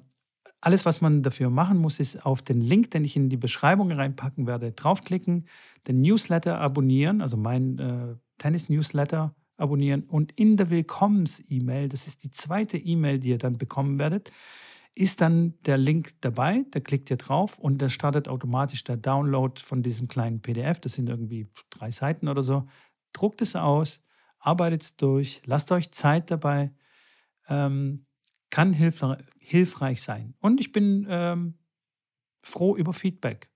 alles, 0.62 0.86
was 0.86 1.02
man 1.02 1.24
dafür 1.24 1.50
machen 1.50 1.78
muss, 1.78 2.00
ist 2.00 2.26
auf 2.26 2.42
den 2.42 2.62
Link, 2.62 2.92
den 2.92 3.04
ich 3.04 3.16
in 3.16 3.30
die 3.30 3.38
Beschreibung 3.38 3.92
reinpacken 3.92 4.48
werde, 4.48 4.72
draufklicken, 4.72 5.48
den 5.88 6.02
Newsletter 6.02 6.60
abonnieren, 6.60 7.22
also 7.22 7.38
mein 7.38 7.78
äh, 7.80 8.16
Tennis-Newsletter 8.40 9.36
abonnieren 9.58 10.04
und 10.04 10.32
in 10.34 10.58
der 10.58 10.70
Willkommens-E-Mail, 10.70 11.90
das 11.90 12.08
ist 12.08 12.24
die 12.24 12.32
zweite 12.32 12.78
E-Mail, 12.78 13.20
die 13.20 13.30
ihr 13.30 13.38
dann 13.38 13.58
bekommen 13.58 14.00
werdet, 14.00 14.32
ist 14.96 15.22
dann 15.22 15.54
der 15.62 15.78
Link 15.78 16.14
dabei, 16.22 16.66
da 16.72 16.80
klickt 16.80 17.12
ihr 17.12 17.18
drauf 17.18 17.60
und 17.60 17.80
da 17.80 17.88
startet 17.90 18.28
automatisch 18.28 18.84
der 18.84 18.98
Download 18.98 19.62
von 19.62 19.84
diesem 19.84 20.08
kleinen 20.08 20.42
PDF, 20.42 20.80
das 20.80 20.94
sind 20.94 21.08
irgendwie 21.08 21.48
drei 21.70 21.92
Seiten 21.92 22.28
oder 22.28 22.42
so. 22.42 22.68
Druckt 23.14 23.44
es 23.44 23.56
aus, 23.56 24.02
arbeitet 24.40 24.82
es 24.82 24.96
durch, 24.96 25.42
lasst 25.46 25.72
euch 25.72 25.92
Zeit 25.92 26.32
dabei, 26.32 26.72
ähm, 27.48 28.06
kann 28.50 28.74
hilf 28.74 29.04
hilfreich 29.48 30.02
sein. 30.02 30.34
Und 30.40 30.60
ich 30.60 30.72
bin 30.72 31.08
ähm, 31.10 31.54
froh 32.44 32.76
über 32.76 32.94
Feedback. 32.94 33.50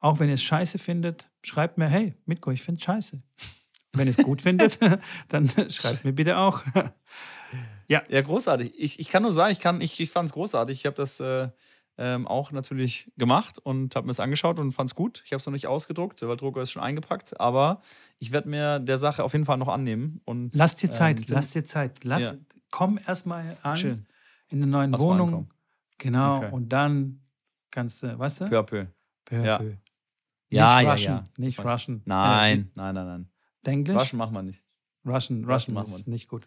Auch 0.00 0.18
wenn 0.18 0.28
ihr 0.28 0.34
es 0.34 0.42
scheiße 0.42 0.78
findet, 0.78 1.30
schreibt 1.42 1.78
mir, 1.78 1.86
hey, 1.86 2.14
Mitko, 2.26 2.50
ich 2.50 2.62
finde 2.62 2.78
es 2.78 2.84
scheiße. 2.84 3.22
Wenn 3.96 4.08
ihr 4.08 4.10
es 4.18 4.24
gut 4.24 4.42
findet, 4.42 4.80
dann 5.28 5.48
schreibt 5.70 6.04
mir 6.04 6.12
bitte 6.12 6.36
auch. 6.36 6.64
ja. 7.86 8.02
Ja, 8.08 8.20
großartig. 8.20 8.72
Ich, 8.76 8.98
ich 8.98 9.08
kann 9.08 9.22
nur 9.22 9.32
sagen, 9.32 9.80
ich, 9.80 9.92
ich, 9.92 10.00
ich 10.00 10.10
fand 10.10 10.26
es 10.28 10.32
großartig. 10.32 10.80
Ich 10.80 10.86
habe 10.86 10.96
das 10.96 11.20
äh, 11.20 11.48
ähm, 11.96 12.26
auch 12.26 12.50
natürlich 12.50 13.12
gemacht 13.16 13.60
und 13.60 13.94
habe 13.94 14.06
mir 14.06 14.10
es 14.10 14.18
angeschaut 14.18 14.58
und 14.58 14.72
fand 14.72 14.90
es 14.90 14.96
gut. 14.96 15.22
Ich 15.24 15.32
habe 15.32 15.38
es 15.38 15.46
noch 15.46 15.52
nicht 15.52 15.68
ausgedruckt, 15.68 16.20
weil 16.22 16.36
Drucker 16.36 16.62
ist 16.62 16.72
schon 16.72 16.82
eingepackt, 16.82 17.38
aber 17.38 17.82
ich 18.18 18.32
werde 18.32 18.48
mir 18.48 18.80
der 18.80 18.98
Sache 18.98 19.22
auf 19.22 19.32
jeden 19.32 19.44
Fall 19.44 19.58
noch 19.58 19.68
annehmen. 19.68 20.20
Und, 20.24 20.50
lass 20.54 20.74
dir 20.74 20.90
Zeit, 20.90 21.20
ähm, 21.20 21.26
lass 21.28 21.50
dir 21.50 21.62
Zeit. 21.62 22.02
Lass, 22.02 22.24
ja. 22.24 22.34
Komm 22.72 22.98
erstmal 23.06 23.56
an 23.62 23.76
Schön. 23.76 24.06
In 24.54 24.60
der 24.60 24.68
neuen 24.68 24.98
Wohnung. 24.98 25.50
Genau, 25.98 26.38
okay. 26.38 26.50
und 26.52 26.68
dann 26.68 27.20
kannst 27.70 28.02
du, 28.02 28.18
weißt 28.18 28.42
du? 28.42 28.44
Peu 28.46 28.58
à 28.58 28.62
peu. 28.62 28.86
Peu 29.24 29.36
à 29.36 29.44
ja. 29.44 29.58
peu. 29.58 29.76
Ja, 30.48 30.80
ja, 30.80 30.94
ja. 30.94 31.28
Nicht 31.36 31.64
rushen. 31.64 32.02
Nein, 32.04 32.60
äh, 32.60 32.64
nein, 32.74 32.94
nein, 32.94 33.06
nein. 33.06 33.28
Englisch? 33.66 34.00
Rushen 34.00 34.18
machen 34.18 34.34
wir 34.34 34.42
nicht. 34.42 34.62
Rushen, 35.04 35.44
Rushen, 35.44 35.76
Rushen 35.76 35.96
ist 35.96 36.06
nicht 36.06 36.28
gut. 36.28 36.46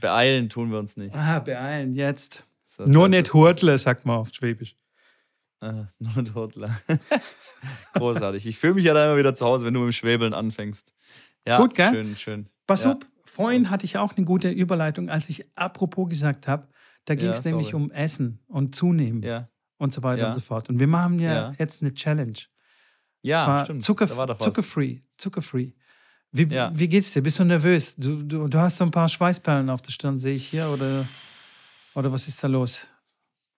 Beeilen 0.00 0.48
tun 0.48 0.70
wir 0.70 0.78
uns 0.78 0.96
nicht. 0.96 1.14
Ah, 1.14 1.40
beeilen, 1.40 1.94
jetzt. 1.94 2.44
Nur 2.84 3.08
nicht 3.08 3.32
Hurtle, 3.32 3.76
sagt 3.78 4.04
man 4.04 4.16
auf 4.16 4.30
Schwäbisch. 4.32 4.76
Äh, 5.60 5.84
nur 5.98 6.22
nicht 6.22 6.34
Hurtle. 6.34 6.70
Großartig. 7.94 8.46
Ich 8.46 8.58
fühle 8.58 8.74
mich 8.74 8.84
ja 8.84 8.94
dann 8.94 9.10
immer 9.10 9.18
wieder 9.18 9.34
zu 9.34 9.46
Hause, 9.46 9.66
wenn 9.66 9.74
du 9.74 9.80
mit 9.80 9.88
dem 9.88 9.92
Schwäbeln 9.92 10.34
anfängst. 10.34 10.92
Ja, 11.46 11.58
gut, 11.58 11.74
gell? 11.74 11.92
Schön, 11.92 12.16
schön. 12.16 12.48
Pass 12.66 12.84
ja. 12.84 12.98
vorhin 13.24 13.70
hatte 13.70 13.86
ich 13.86 13.96
auch 13.96 14.16
eine 14.16 14.26
gute 14.26 14.50
Überleitung, 14.50 15.08
als 15.08 15.28
ich 15.30 15.46
apropos 15.56 16.08
gesagt 16.08 16.46
habe. 16.46 16.68
Da 17.08 17.14
ging 17.14 17.30
es 17.30 17.42
ja, 17.42 17.50
nämlich 17.52 17.72
um 17.72 17.90
Essen 17.90 18.38
und 18.48 18.74
Zunehmen 18.74 19.22
ja. 19.22 19.48
und 19.78 19.94
so 19.94 20.02
weiter 20.02 20.28
und 20.28 20.34
so 20.34 20.42
fort. 20.42 20.68
Und 20.68 20.78
wir 20.78 20.86
machen 20.86 21.18
ja, 21.18 21.52
jetzt 21.58 21.80
eine 21.80 21.94
Challenge. 21.94 22.38
Ja, 23.22 23.64
stimmt. 23.64 23.82
Zucker, 23.82 24.06
zuckerfree, 24.38 24.98
zuckerfree. 25.16 25.72
Wie, 26.32 26.44
ja. 26.44 26.70
wie 26.74 26.86
geht's 26.86 27.10
dir? 27.14 27.22
Bist 27.22 27.38
du 27.38 27.44
nervös? 27.44 27.96
Du, 27.96 28.22
du, 28.22 28.46
du 28.46 28.58
hast 28.58 28.76
so 28.76 28.84
ein 28.84 28.90
paar 28.90 29.08
Schweißperlen 29.08 29.70
auf 29.70 29.80
der 29.80 29.92
Stirn, 29.92 30.18
sehe 30.18 30.34
ich 30.34 30.48
hier, 30.48 30.68
oder, 30.68 31.08
oder 31.94 32.12
was 32.12 32.28
ist 32.28 32.44
da 32.44 32.46
los? 32.46 32.86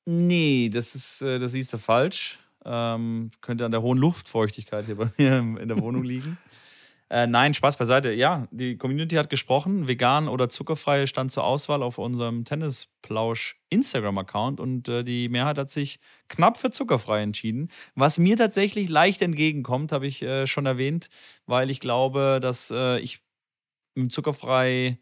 Nee, 0.05 0.71
das 0.73 0.95
ist, 0.95 1.21
äh, 1.23 1.41
das 1.41 1.51
siehst 1.51 1.73
du 1.73 1.79
falsch. 1.79 2.39
Ähm, 2.65 3.33
könnte 3.41 3.65
an 3.65 3.73
der 3.73 3.83
hohen 3.83 3.99
Luftfeuchtigkeit 3.99 4.87
hier 4.87 4.97
bei 4.97 5.11
mir 5.19 5.39
in 5.39 5.67
der 5.67 5.81
Wohnung 5.81 6.05
liegen. 6.05 6.39
Äh, 7.11 7.27
nein, 7.27 7.55
Spaß 7.55 7.77
beiseite. 7.77 8.13
Ja, 8.13 8.47
die 8.53 8.77
Community 8.77 9.17
hat 9.17 9.31
gesprochen. 9.31 9.89
Vegan 9.89 10.29
oder 10.29 10.49
zuckerfrei 10.49 11.07
stand 11.07 11.33
zur 11.33 11.43
Auswahl 11.43 11.83
auf 11.83 11.99
unserem 11.99 12.45
Tennisplausch 12.45 13.61
Instagram-Account 13.69 14.61
und 14.61 14.89
äh, 14.89 15.03
die 15.03 15.29
Mehrheit 15.29 15.59
hat 15.59 15.71
sich 15.71 15.99
knapp 16.29 16.57
für 16.57 16.71
zuckerfrei 16.71 17.23
entschieden. 17.23 17.69
Was 17.97 18.19
mir 18.19 18.37
tatsächlich 18.37 18.89
leicht 18.89 19.23
entgegenkommt, 19.23 19.91
habe 19.91 20.07
ich 20.07 20.23
äh, 20.23 20.47
schon 20.47 20.67
erwähnt, 20.67 21.09
weil 21.47 21.69
ich 21.71 21.81
glaube, 21.81 22.39
dass 22.41 22.71
äh, 22.71 23.01
ich 23.01 23.21
mit 23.97 24.13
zuckerfrei 24.13 25.01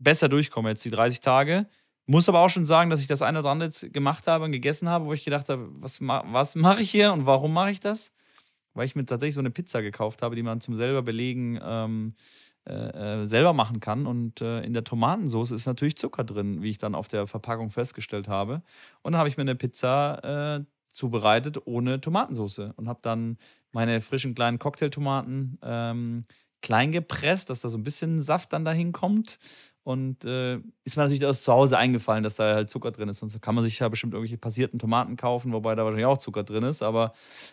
besser 0.00 0.28
durchkomme 0.28 0.70
jetzt 0.70 0.84
die 0.84 0.90
30 0.90 1.20
Tage. 1.20 1.68
Muss 2.06 2.28
aber 2.28 2.40
auch 2.40 2.50
schon 2.50 2.64
sagen, 2.64 2.90
dass 2.90 3.00
ich 3.00 3.06
das 3.06 3.22
eine 3.22 3.38
oder 3.40 3.50
andere 3.50 3.68
jetzt 3.68 3.92
gemacht 3.92 4.26
habe 4.26 4.44
und 4.44 4.52
gegessen 4.52 4.88
habe, 4.88 5.06
wo 5.06 5.12
ich 5.12 5.24
gedacht 5.24 5.48
habe, 5.48 5.68
was, 5.80 6.00
was 6.00 6.56
mache 6.56 6.82
ich 6.82 6.90
hier 6.90 7.12
und 7.12 7.26
warum 7.26 7.52
mache 7.52 7.70
ich 7.70 7.80
das? 7.80 8.12
Weil 8.74 8.86
ich 8.86 8.96
mir 8.96 9.04
tatsächlich 9.04 9.34
so 9.34 9.40
eine 9.40 9.50
Pizza 9.50 9.82
gekauft 9.82 10.22
habe, 10.22 10.36
die 10.36 10.42
man 10.42 10.60
zum 10.60 10.76
selber 10.76 11.02
belegen 11.02 11.58
ähm, 11.62 12.14
äh, 12.64 13.22
äh, 13.22 13.26
selber 13.26 13.52
machen 13.52 13.80
kann. 13.80 14.06
Und 14.06 14.40
äh, 14.40 14.62
in 14.62 14.72
der 14.72 14.84
Tomatensauce 14.84 15.50
ist 15.50 15.66
natürlich 15.66 15.96
Zucker 15.96 16.22
drin, 16.22 16.62
wie 16.62 16.70
ich 16.70 16.78
dann 16.78 16.94
auf 16.94 17.08
der 17.08 17.26
Verpackung 17.26 17.70
festgestellt 17.70 18.28
habe. 18.28 18.62
Und 19.02 19.12
dann 19.12 19.18
habe 19.18 19.28
ich 19.28 19.36
mir 19.36 19.40
eine 19.40 19.56
Pizza 19.56 20.60
äh, 20.60 20.64
zubereitet 20.92 21.58
ohne 21.64 22.00
Tomatensauce 22.00 22.70
und 22.76 22.88
habe 22.88 23.00
dann 23.02 23.36
meine 23.72 24.00
frischen 24.00 24.34
kleinen 24.34 24.60
Cocktailtomaten 24.60 25.58
ähm, 25.62 26.24
klein 26.60 26.92
gepresst, 26.92 27.50
dass 27.50 27.62
da 27.62 27.68
so 27.68 27.78
ein 27.78 27.82
bisschen 27.82 28.20
Saft 28.20 28.52
dann 28.52 28.64
dahin 28.64 28.92
kommt. 28.92 29.40
Und 29.84 30.24
äh, 30.24 30.58
ist 30.84 30.96
mir 30.96 31.02
natürlich 31.02 31.20
das 31.20 31.42
zu 31.42 31.52
Hause 31.52 31.76
eingefallen, 31.76 32.22
dass 32.22 32.36
da 32.36 32.54
halt 32.54 32.70
Zucker 32.70 32.92
drin 32.92 33.08
ist. 33.08 33.18
Sonst 33.18 33.40
kann 33.42 33.56
man 33.56 33.64
sich 33.64 33.80
ja 33.80 33.88
bestimmt 33.88 34.14
irgendwelche 34.14 34.38
passierten 34.38 34.78
Tomaten 34.78 35.16
kaufen, 35.16 35.52
wobei 35.52 35.74
da 35.74 35.84
wahrscheinlich 35.84 36.06
auch 36.06 36.18
Zucker 36.18 36.44
drin 36.44 36.62
ist. 36.62 36.82
Aber 36.82 37.12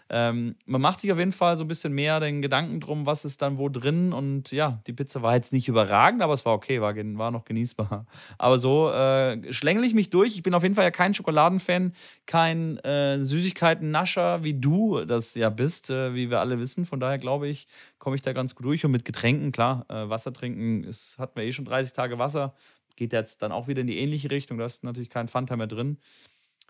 ähm, 0.09 0.55
man 0.67 0.79
macht 0.79 1.01
sich 1.01 1.11
auf 1.11 1.17
jeden 1.17 1.31
Fall 1.31 1.57
so 1.57 1.63
ein 1.63 1.67
bisschen 1.67 1.91
mehr 1.91 2.19
den 2.19 2.43
Gedanken 2.43 2.79
drum, 2.81 3.07
was 3.07 3.25
ist 3.25 3.41
dann 3.41 3.57
wo 3.57 3.67
drin. 3.67 4.13
Und 4.13 4.51
ja, 4.51 4.79
die 4.85 4.93
Pizza 4.93 5.23
war 5.23 5.33
jetzt 5.33 5.53
nicht 5.53 5.67
überragend, 5.67 6.21
aber 6.21 6.33
es 6.33 6.45
war 6.45 6.53
okay, 6.53 6.81
war, 6.81 6.95
war 6.95 7.31
noch 7.31 7.45
genießbar. 7.45 8.05
Aber 8.37 8.59
so 8.59 8.91
äh, 8.91 9.51
schlängel 9.51 9.83
ich 9.83 9.93
mich 9.93 10.09
durch. 10.09 10.35
Ich 10.35 10.43
bin 10.43 10.53
auf 10.53 10.63
jeden 10.63 10.75
Fall 10.75 10.83
ja 10.83 10.91
kein 10.91 11.13
Schokoladenfan, 11.13 11.93
kein 12.25 12.77
äh, 12.79 13.17
Süßigkeiten-Nascher, 13.17 14.43
wie 14.43 14.53
du 14.53 15.03
das 15.05 15.35
ja 15.35 15.49
bist, 15.49 15.89
äh, 15.89 16.13
wie 16.13 16.29
wir 16.29 16.39
alle 16.39 16.59
wissen. 16.59 16.85
Von 16.85 16.99
daher 16.99 17.17
glaube 17.17 17.47
ich, 17.47 17.67
komme 17.99 18.15
ich 18.15 18.21
da 18.21 18.33
ganz 18.33 18.55
gut 18.55 18.65
durch. 18.65 18.83
Und 18.85 18.91
mit 18.91 19.05
Getränken, 19.05 19.51
klar, 19.51 19.85
äh, 19.89 20.09
Wasser 20.09 20.33
trinken, 20.33 20.83
ist, 20.83 21.17
hatten 21.19 21.35
wir 21.35 21.43
eh 21.43 21.51
schon 21.51 21.65
30 21.65 21.93
Tage 21.93 22.17
Wasser. 22.17 22.55
Geht 22.95 23.13
jetzt 23.13 23.41
dann 23.41 23.51
auch 23.51 23.67
wieder 23.67 23.81
in 23.81 23.87
die 23.87 23.99
ähnliche 23.99 24.31
Richtung. 24.31 24.57
Da 24.57 24.65
ist 24.65 24.83
natürlich 24.83 25.09
kein 25.09 25.27
Fanta 25.27 25.55
mehr 25.55 25.67
drin. 25.67 25.97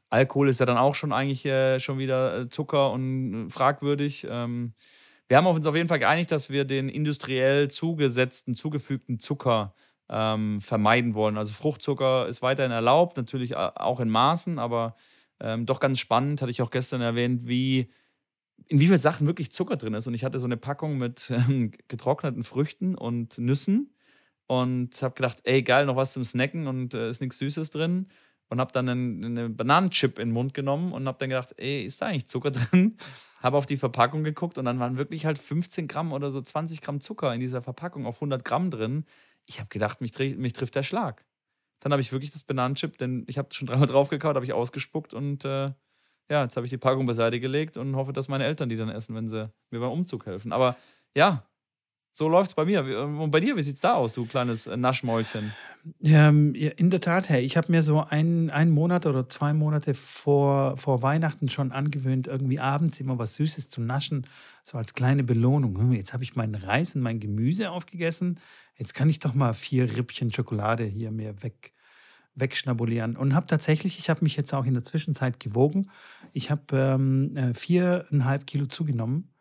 Alkohol 0.09 0.49
ist 0.49 0.59
ja 0.59 0.65
dann 0.65 0.77
auch 0.77 0.95
schon 0.95 1.13
eigentlich 1.13 1.45
äh, 1.45 1.79
schon 1.79 1.99
wieder 1.99 2.41
äh, 2.41 2.49
Zucker 2.49 2.91
und 2.91 3.47
äh, 3.47 3.49
fragwürdig. 3.49 4.27
Ähm, 4.29 4.73
wir 5.27 5.37
haben 5.37 5.45
uns 5.45 5.67
auf 5.67 5.75
jeden 5.75 5.87
Fall 5.87 5.99
geeinigt, 5.99 6.31
dass 6.31 6.49
wir 6.49 6.65
den 6.65 6.89
industriell 6.89 7.69
zugesetzten, 7.69 8.55
zugefügten 8.55 9.19
Zucker 9.19 9.75
ähm, 10.09 10.59
vermeiden 10.61 11.13
wollen. 11.13 11.37
Also 11.37 11.53
Fruchtzucker 11.53 12.27
ist 12.27 12.41
weiterhin 12.41 12.71
erlaubt, 12.71 13.15
natürlich 13.17 13.55
auch 13.55 13.99
in 13.99 14.09
Maßen, 14.09 14.57
aber 14.57 14.95
ähm, 15.39 15.67
doch 15.67 15.79
ganz 15.79 15.99
spannend, 15.99 16.41
hatte 16.41 16.49
ich 16.49 16.63
auch 16.63 16.71
gestern 16.71 17.01
erwähnt, 17.01 17.47
wie 17.47 17.91
in 18.67 18.79
wie 18.79 18.87
vielen 18.87 18.97
Sachen 18.97 19.27
wirklich 19.27 19.51
Zucker 19.51 19.77
drin 19.77 19.93
ist. 19.93 20.07
Und 20.07 20.13
ich 20.13 20.23
hatte 20.23 20.39
so 20.39 20.45
eine 20.45 20.57
Packung 20.57 20.97
mit 20.97 21.29
ähm, 21.31 21.71
getrockneten 21.87 22.43
Früchten 22.43 22.95
und 22.95 23.37
Nüssen 23.37 23.93
und 24.47 25.01
habe 25.01 25.15
gedacht, 25.15 25.39
ey, 25.43 25.61
geil, 25.61 25.85
noch 25.85 25.95
was 25.95 26.13
zum 26.13 26.23
Snacken 26.23 26.67
und 26.67 26.93
äh, 26.93 27.09
ist 27.09 27.21
nichts 27.21 27.37
Süßes 27.39 27.71
drin. 27.71 28.07
Und 28.51 28.59
habe 28.59 28.71
dann 28.71 28.89
einen, 28.89 29.23
einen 29.23 29.55
Bananenchip 29.55 30.17
in 30.17 30.29
den 30.29 30.33
Mund 30.33 30.55
genommen 30.55 30.91
und 30.91 31.07
habe 31.07 31.19
dann 31.19 31.29
gedacht, 31.29 31.53
ey, 31.57 31.83
ist 31.83 32.01
da 32.01 32.07
eigentlich 32.07 32.25
Zucker 32.25 32.51
drin? 32.51 32.97
habe 33.41 33.57
auf 33.57 33.65
die 33.65 33.77
Verpackung 33.77 34.23
geguckt 34.23 34.57
und 34.57 34.65
dann 34.65 34.79
waren 34.79 34.97
wirklich 34.97 35.25
halt 35.25 35.37
15 35.37 35.87
Gramm 35.87 36.11
oder 36.11 36.29
so 36.31 36.41
20 36.41 36.81
Gramm 36.81 36.99
Zucker 36.99 37.33
in 37.33 37.39
dieser 37.39 37.61
Verpackung 37.61 38.05
auf 38.05 38.15
100 38.15 38.43
Gramm 38.43 38.69
drin. 38.69 39.05
Ich 39.45 39.59
habe 39.59 39.69
gedacht, 39.69 40.01
mich, 40.01 40.17
mich, 40.37 40.53
trifft 40.53 40.75
der 40.75 40.83
Schlag. 40.83 41.25
Dann 41.79 41.91
habe 41.93 42.01
ich 42.01 42.11
wirklich 42.11 42.31
das 42.31 42.43
Bananenchip, 42.43 42.97
denn 42.97 43.23
ich 43.27 43.37
habe 43.37 43.53
schon 43.53 43.67
dreimal 43.67 43.87
draufgekaut, 43.87 44.35
habe 44.35 44.45
ich 44.45 44.53
ausgespuckt 44.53 45.13
und 45.13 45.45
äh, 45.45 45.71
ja, 46.29 46.43
jetzt 46.43 46.55
habe 46.55 46.65
ich 46.65 46.69
die 46.71 46.77
Packung 46.77 47.05
beiseite 47.05 47.39
gelegt 47.39 47.77
und 47.77 47.95
hoffe, 47.95 48.13
dass 48.13 48.27
meine 48.27 48.45
Eltern 48.45 48.69
die 48.69 48.77
dann 48.77 48.89
essen, 48.89 49.15
wenn 49.15 49.27
sie 49.27 49.51
mir 49.71 49.79
beim 49.79 49.91
Umzug 49.91 50.25
helfen. 50.25 50.53
Aber 50.53 50.77
ja, 51.15 51.45
So 52.13 52.29
läuft 52.29 52.51
es 52.51 52.55
bei 52.55 52.65
mir. 52.65 52.81
Und 52.81 53.31
bei 53.31 53.39
dir, 53.39 53.55
wie 53.57 53.63
sieht 53.63 53.75
es 53.75 53.81
da 53.81 53.93
aus, 53.95 54.13
du 54.13 54.25
kleines 54.27 54.67
Naschmäulchen? 54.67 55.57
Ähm, 56.03 56.53
in 56.55 56.89
der 56.89 56.99
Tat, 56.99 57.29
hey, 57.29 57.41
ich 57.41 57.55
habe 57.55 57.71
mir 57.71 57.81
so 57.81 58.03
einen, 58.03 58.49
einen 58.49 58.71
Monat 58.71 59.05
oder 59.05 59.29
zwei 59.29 59.53
Monate 59.53 59.93
vor, 59.93 60.75
vor 60.77 61.01
Weihnachten 61.01 61.47
schon 61.49 61.71
angewöhnt, 61.71 62.27
irgendwie 62.27 62.59
abends 62.59 62.99
immer 62.99 63.17
was 63.17 63.35
Süßes 63.35 63.69
zu 63.69 63.81
naschen, 63.81 64.27
so 64.63 64.77
als 64.77 64.93
kleine 64.93 65.23
Belohnung. 65.23 65.77
Hm, 65.77 65.93
jetzt 65.93 66.13
habe 66.13 66.23
ich 66.23 66.35
meinen 66.35 66.55
Reis 66.55 66.95
und 66.95 67.01
mein 67.01 67.19
Gemüse 67.21 67.71
aufgegessen, 67.71 68.39
jetzt 68.75 68.93
kann 68.93 69.09
ich 69.09 69.19
doch 69.19 69.33
mal 69.33 69.53
vier 69.53 69.95
Rippchen 69.97 70.31
Schokolade 70.33 70.83
hier 70.83 71.11
mir 71.11 71.41
weg, 71.43 71.73
wegschnabulieren. 72.39 73.15
Und 73.17 73.33
habe 73.35 73.47
tatsächlich, 73.47 73.99
ich 73.99 74.09
habe 74.09 74.21
mich 74.23 74.35
jetzt 74.35 74.53
auch 74.53 74.65
in 74.65 74.73
der 74.73 74.83
Zwischenzeit 74.83 75.39
gewogen, 75.39 75.89
ich 76.33 76.51
habe 76.51 76.63
ähm, 76.77 77.35
äh, 77.35 77.53
viereinhalb 77.53 78.45
Kilo 78.47 78.65
zugenommen. 78.65 79.33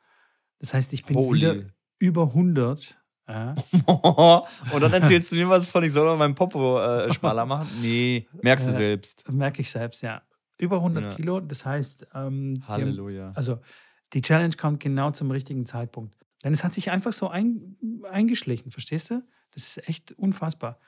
Das 0.59 0.75
heißt, 0.75 0.93
ich 0.93 1.05
bin 1.05 1.17
Holy. 1.17 1.41
wieder 1.41 1.57
über 1.99 2.23
100. 2.25 2.97
Ja. 3.29 3.55
und 4.73 4.81
dann 4.83 4.93
erzählst 4.93 5.33
du 5.33 5.37
mir 5.37 5.49
was 5.49 5.69
von, 5.69 5.85
ich 5.85 5.93
soll 5.93 6.17
meinen 6.17 6.35
Popo 6.35 6.79
äh, 6.81 7.13
schmaler 7.13 7.45
machen? 7.45 7.69
Nee, 7.83 8.27
merkst 8.43 8.67
du 8.67 8.71
Äh, 8.71 8.75
selbst. 8.75 9.31
Merke 9.31 9.61
ich 9.61 9.71
selbst, 9.71 10.03
ja. 10.03 10.23
Über 10.57 10.77
100 10.77 11.05
Ja. 11.05 11.11
Kilo, 11.15 11.41
das 11.41 11.65
heißt, 11.65 12.07
ähm, 12.15 12.55
die- 12.55 12.63
Halleluja. 12.63 13.33
also 13.35 13.59
die 14.15 14.23
Challenge 14.23 14.57
kommt 14.57 14.81
genau 14.81 15.11
zum 15.11 15.31
richtigen 15.31 15.67
Zeitpunkt. 15.67 16.17
Denn 16.43 16.53
es 16.55 16.65
hat 16.65 16.73
sich 16.73 16.91
einfach 16.91 17.13
so 17.13 17.29
ein, 17.29 17.77
eingeschlichen, 18.11 18.71
verstehst 18.71 19.11
du? 19.11 19.23
Das 19.53 19.77
ist 19.77 19.89
echt 19.89 20.13
unfassbar. 20.13 20.79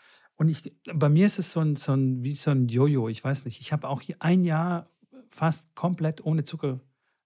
Und 0.40 0.48
ich, 0.48 0.72
bei 0.94 1.10
mir 1.10 1.26
ist 1.26 1.38
es 1.38 1.52
so 1.52 1.60
ein, 1.60 1.76
so 1.76 1.92
ein, 1.92 2.24
wie 2.24 2.32
so 2.32 2.50
ein 2.50 2.66
Jojo, 2.66 3.10
ich 3.10 3.22
weiß 3.22 3.44
nicht. 3.44 3.60
Ich 3.60 3.74
habe 3.74 3.86
auch 3.86 4.00
hier 4.00 4.16
ein 4.20 4.42
Jahr 4.42 4.88
fast 5.28 5.74
komplett 5.74 6.24
ohne 6.24 6.44
Zucker 6.44 6.80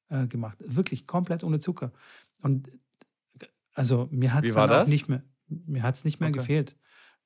äh, 0.08 0.26
gemacht. 0.26 0.58
Wirklich 0.58 1.06
komplett 1.06 1.44
ohne 1.44 1.60
Zucker. 1.60 1.92
Und 2.42 2.68
also 3.72 4.08
mir 4.10 4.34
hat 4.34 4.44
es 4.44 4.52
dann 4.52 4.68
auch 4.68 4.80
das? 4.80 4.90
nicht 4.90 5.06
mehr, 5.06 5.22
mir 5.46 5.84
hat 5.84 5.94
es 5.94 6.04
nicht 6.04 6.18
mehr 6.18 6.30
Okay. 6.30 6.40
gefehlt. 6.40 6.76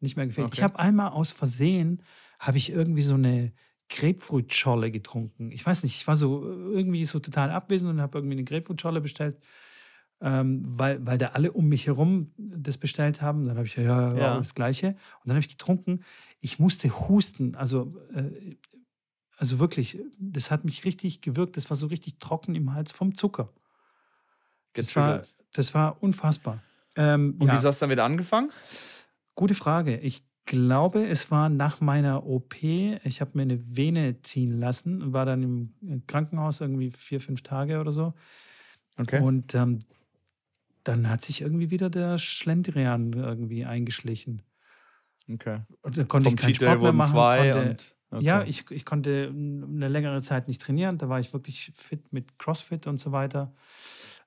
Nicht 0.01 0.19
mehr 0.19 0.27
gefehlt. 0.27 0.49
Ich 0.49 0.59
Okay. 0.59 0.65
habe 0.65 0.79
einmal 0.79 1.09
aus 1.09 1.33
Versehen, 1.33 2.03
habe 2.39 2.59
ich 2.59 2.69
irgendwie 2.69 3.01
so 3.01 3.15
eine 3.15 3.55
Grapefruitscholle 3.89 4.91
getrunken. 4.91 5.51
Ich 5.53 5.65
weiß 5.65 5.85
nicht, 5.85 5.97
ich 5.97 6.07
war 6.07 6.17
so 6.17 6.45
äh, 6.45 6.53
irgendwie 6.53 7.07
so 7.07 7.19
total 7.19 7.51
abwesend 7.51 7.93
und 7.93 8.03
habe 8.03 8.19
irgendwie 8.19 8.35
eine 8.35 8.45
Grapefruitscholle 8.45 9.01
bestellt, 9.01 9.39
ähm, 10.21 10.63
weil, 10.65 11.05
weil 11.07 11.19
da 11.19 11.29
alle 11.29 11.53
um 11.53 11.69
mich 11.69 11.87
herum 11.87 12.33
das 12.37 12.79
bestellt 12.79 13.23
haben. 13.23 13.47
Dann 13.47 13.57
habe 13.57 13.67
ich 13.67 13.77
ja, 13.77 13.83
ja, 13.83 14.17
ja, 14.17 14.37
das 14.37 14.55
Gleiche. 14.55 14.89
Und 14.89 15.27
dann 15.27 15.37
habe 15.37 15.41
ich 15.41 15.49
getrunken. 15.49 16.05
Ich 16.41 16.59
musste 16.59 16.89
husten, 17.09 17.55
also, 17.55 17.95
äh, 18.15 18.57
also 19.37 19.61
wirklich, 19.61 19.99
das 20.19 20.51
hat 20.51 20.65
mich 20.65 20.85
richtig 20.85 21.21
gewirkt. 21.21 21.57
Das 21.57 21.71
war 21.71 21.77
so 21.77 21.87
richtig 21.87 22.19
trocken 22.19 22.55
im 22.55 22.75
Hals 22.75 22.91
vom 22.91 23.15
Zucker. 23.15 23.53
Das 24.73 24.95
war, 24.97 25.23
das 25.53 25.75
war 25.75 26.03
unfassbar. 26.03 26.63
Ähm, 26.97 27.37
Und 27.39 27.47
ja. 27.47 27.55
wieso 27.55 27.69
hast 27.69 27.81
du 27.81 27.85
damit 27.85 28.01
angefangen? 28.01 28.51
Gute 29.37 29.55
Frage. 29.55 29.99
Ich 29.99 30.25
glaube, 30.45 31.07
es 31.07 31.31
war 31.31 31.49
nach 31.49 31.81
meiner 31.81 32.27
OP. 32.27 32.63
Ich 32.63 33.21
habe 33.21 33.33
mir 33.35 33.43
eine 33.43 33.77
Vene 33.77 34.21
ziehen 34.23 34.59
lassen 34.59 35.03
und 35.03 35.13
war 35.13 35.27
dann 35.27 35.43
im 35.43 36.07
Krankenhaus 36.07 36.61
irgendwie 36.61 36.91
vier, 36.91 37.21
fünf 37.21 37.43
Tage 37.43 37.79
oder 37.79 37.93
so. 37.93 38.15
Okay. 38.97 39.21
Und 39.21 39.55
ähm, 39.55 39.81
dann 40.89 41.09
hat 41.09 41.21
sich 41.21 41.43
irgendwie 41.43 41.71
wieder 41.71 41.91
der 41.91 42.19
Schlendrian 42.19 43.13
irgendwie 43.13 43.65
eingeschlichen. 43.65 44.43
okay. 45.31 45.61
Und 45.83 45.99
dann 45.99 46.09
konnte 46.09 46.31
Vom 46.31 46.35
ich 46.35 46.41
keinen 46.41 46.55
Cheat 46.55 46.63
Sport 46.63 46.83
mehr 46.83 46.93
machen. 46.93 47.13
zwei 47.13 47.53
konnte, 47.53 47.71
und. 47.71 47.95
Okay. 48.11 48.25
Ja, 48.25 48.43
ich, 48.43 48.71
ich 48.71 48.87
konnte 48.87 49.29
eine 49.31 49.89
längere 49.89 50.23
Zeit 50.23 50.49
nicht 50.49 50.63
trainieren. 50.63 50.97
Da 50.97 51.11
war 51.11 51.21
ich 51.21 51.35
wirklich 51.35 51.73
fit 51.75 52.11
mit 52.11 52.39
CrossFit 52.39 52.87
und 52.87 52.97
so 52.97 53.13
weiter. 53.13 53.53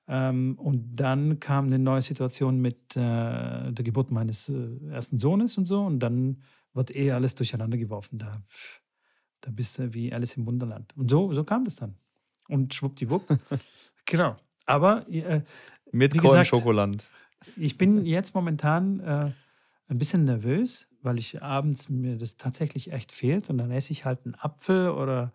Ähm, 0.06 0.56
und 0.56 0.94
dann 0.94 1.40
kam 1.40 1.66
eine 1.66 1.80
neue 1.80 2.00
Situation 2.00 2.60
mit 2.60 2.96
äh, 2.96 3.72
der 3.72 3.84
Geburt 3.84 4.12
meines 4.12 4.48
äh, 4.48 4.78
ersten 4.88 5.18
Sohnes 5.18 5.58
und 5.58 5.66
so. 5.66 5.82
Und 5.82 5.98
dann 5.98 6.42
wird 6.74 6.94
eh 6.94 7.10
alles 7.10 7.34
durcheinander 7.34 7.76
geworfen. 7.76 8.20
Da, 8.20 8.40
da 9.40 9.50
bist 9.50 9.78
du 9.78 9.92
wie 9.94 10.12
Alice 10.12 10.36
im 10.36 10.46
Wunderland. 10.46 10.96
Und 10.96 11.10
so, 11.10 11.32
so 11.32 11.42
kam 11.42 11.64
das 11.64 11.74
dann. 11.74 11.96
Und 12.48 12.72
schwuppdiwupp. 12.72 13.26
genau. 14.04 14.36
Aber 14.66 15.08
äh, 15.08 15.42
Mit 15.92 16.18
Korn 16.18 16.44
Schokoland. 16.44 17.06
ich 17.56 17.78
bin 17.78 18.04
jetzt 18.04 18.34
momentan 18.34 19.00
äh, 19.00 19.30
ein 19.88 19.98
bisschen 19.98 20.24
nervös, 20.24 20.86
weil 21.02 21.18
ich 21.18 21.42
abends 21.42 21.88
mir 21.88 22.16
das 22.16 22.36
tatsächlich 22.36 22.92
echt 22.92 23.12
fehlt 23.12 23.50
und 23.50 23.58
dann 23.58 23.70
esse 23.70 23.92
ich 23.92 24.04
halt 24.04 24.20
einen 24.24 24.34
Apfel 24.34 24.90
oder 24.90 25.32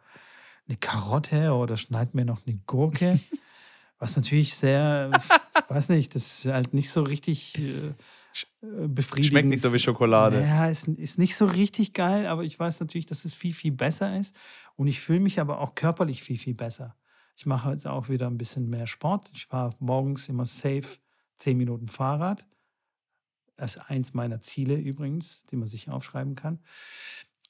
eine 0.68 0.78
Karotte 0.78 1.54
oder 1.54 1.78
schneide 1.78 2.12
mir 2.14 2.26
noch 2.26 2.46
eine 2.46 2.60
Gurke, 2.66 3.20
was 4.00 4.16
natürlich 4.16 4.56
sehr, 4.56 5.12
weiß 5.70 5.90
nicht, 5.90 6.16
das 6.16 6.46
ist 6.46 6.52
halt 6.52 6.74
nicht 6.74 6.90
so 6.90 7.04
richtig 7.04 7.58
äh, 7.58 7.94
befriedigend. 8.62 9.26
Schmeckt 9.26 9.50
nicht 9.50 9.62
so 9.62 9.74
wie 9.74 9.80
Schokolade. 9.80 10.42
Ja, 10.42 10.68
ist, 10.68 10.88
ist 10.88 11.18
nicht 11.18 11.36
so 11.36 11.46
richtig 11.46 11.94
geil, 11.94 12.28
aber 12.28 12.44
ich 12.44 12.60
weiß 12.60 12.80
natürlich, 12.80 13.06
dass 13.06 13.26
es 13.26 13.34
viel, 13.34 13.54
viel 13.54 13.72
besser 13.72 14.18
ist 14.18 14.36
und 14.76 14.88
ich 14.88 15.00
fühle 15.00 15.20
mich 15.20 15.40
aber 15.40 15.60
auch 15.60 15.76
körperlich 15.76 16.24
viel, 16.24 16.38
viel 16.38 16.54
besser. 16.54 16.96
Ich 17.38 17.46
mache 17.46 17.70
jetzt 17.72 17.86
auch 17.86 18.10
wieder 18.10 18.26
ein 18.28 18.38
bisschen 18.40 18.68
mehr 18.68 18.88
Sport. 18.88 19.30
Ich 19.32 19.46
fahre 19.46 19.76
morgens 19.78 20.28
immer 20.28 20.46
safe 20.46 20.98
10 21.38 21.56
Minuten 21.56 21.88
Fahrrad. 21.88 22.48
Das 23.58 23.76
ist 23.76 23.82
eins 23.90 24.16
meiner 24.16 24.42
Ziele 24.42 24.76
übrigens, 24.76 25.46
die 25.46 25.56
man 25.56 25.68
sich 25.68 25.88
aufschreiben 25.90 26.36
kann. 26.36 26.60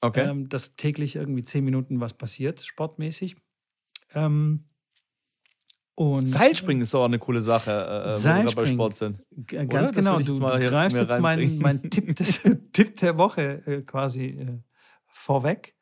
Okay. 0.02 0.28
Ähm, 0.28 0.48
dass 0.50 0.76
täglich 0.76 1.16
irgendwie 1.16 1.42
10 1.42 1.64
Minuten 1.64 2.00
was 2.00 2.12
passiert, 2.12 2.60
sportmäßig. 2.60 3.36
Ähm, 4.12 4.68
und 5.94 6.28
Seilspringen 6.28 6.82
ist 6.82 6.94
auch 6.94 7.06
eine 7.06 7.18
coole 7.18 7.40
Sache, 7.40 7.70
äh, 7.70 7.74
wo 7.74 7.80
wir 7.80 7.88
gerade 7.88 8.04
bei 8.04 8.18
Seilspringen. 8.18 8.74
Sport 8.74 8.96
sind. 8.96 9.22
G- 9.32 9.56
Oder? 9.56 9.66
Ganz 9.66 9.92
genau, 9.92 10.18
du, 10.18 10.34
du 10.34 10.38
greifst 10.38 10.98
jetzt 10.98 11.18
meinen 11.18 11.58
mein 11.58 11.82
Tipp, 11.90 12.14
des, 12.14 12.42
Tipp 12.72 12.94
der 12.96 13.16
Woche 13.16 13.66
äh, 13.66 13.82
quasi 13.82 14.26
äh, 14.26 14.58
vorweg. 15.06 15.74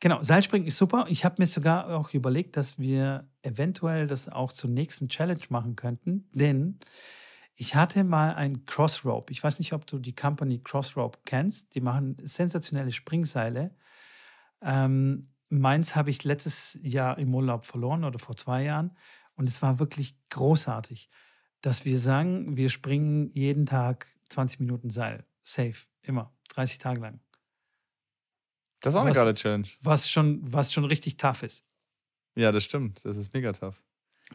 Genau, 0.00 0.22
Seilspringen 0.22 0.66
ist 0.66 0.78
super. 0.78 1.04
Ich 1.08 1.26
habe 1.26 1.36
mir 1.38 1.46
sogar 1.46 1.94
auch 1.94 2.14
überlegt, 2.14 2.56
dass 2.56 2.78
wir 2.78 3.28
eventuell 3.42 4.06
das 4.06 4.30
auch 4.30 4.50
zur 4.50 4.70
nächsten 4.70 5.10
Challenge 5.10 5.42
machen 5.50 5.76
könnten, 5.76 6.28
denn 6.32 6.78
ich 7.54 7.74
hatte 7.74 8.02
mal 8.04 8.34
ein 8.34 8.64
Crossrope. 8.64 9.30
Ich 9.30 9.44
weiß 9.44 9.58
nicht, 9.58 9.74
ob 9.74 9.86
du 9.86 9.98
die 9.98 10.14
Company 10.14 10.60
Crossrope 10.60 11.18
kennst. 11.26 11.74
Die 11.74 11.82
machen 11.82 12.16
sensationelle 12.22 12.90
Springseile. 12.90 13.76
Ähm, 14.62 15.20
meins 15.50 15.94
habe 15.94 16.08
ich 16.08 16.24
letztes 16.24 16.78
Jahr 16.82 17.18
im 17.18 17.34
Urlaub 17.34 17.66
verloren 17.66 18.04
oder 18.04 18.18
vor 18.18 18.34
zwei 18.34 18.62
Jahren. 18.64 18.96
Und 19.34 19.46
es 19.46 19.60
war 19.60 19.78
wirklich 19.78 20.14
großartig, 20.30 21.10
dass 21.60 21.84
wir 21.84 21.98
sagen, 21.98 22.56
wir 22.56 22.70
springen 22.70 23.28
jeden 23.34 23.66
Tag 23.66 24.06
20 24.30 24.60
Minuten 24.60 24.88
Seil. 24.88 25.26
Safe. 25.42 25.76
Immer. 26.00 26.32
30 26.48 26.78
Tage 26.78 27.00
lang. 27.00 27.20
Das 28.80 28.92
ist 28.94 28.96
auch 28.96 29.02
eine 29.02 29.10
Was- 29.10 29.16
geile 29.16 29.34
Challenge. 29.34 29.66
Was 29.82 30.10
schon, 30.10 30.40
was 30.42 30.72
schon 30.72 30.84
richtig 30.84 31.16
tough 31.16 31.42
ist. 31.42 31.62
Ja, 32.36 32.52
das 32.52 32.64
stimmt. 32.64 33.04
Das 33.04 33.16
ist 33.16 33.32
mega 33.34 33.52
tough. 33.52 33.82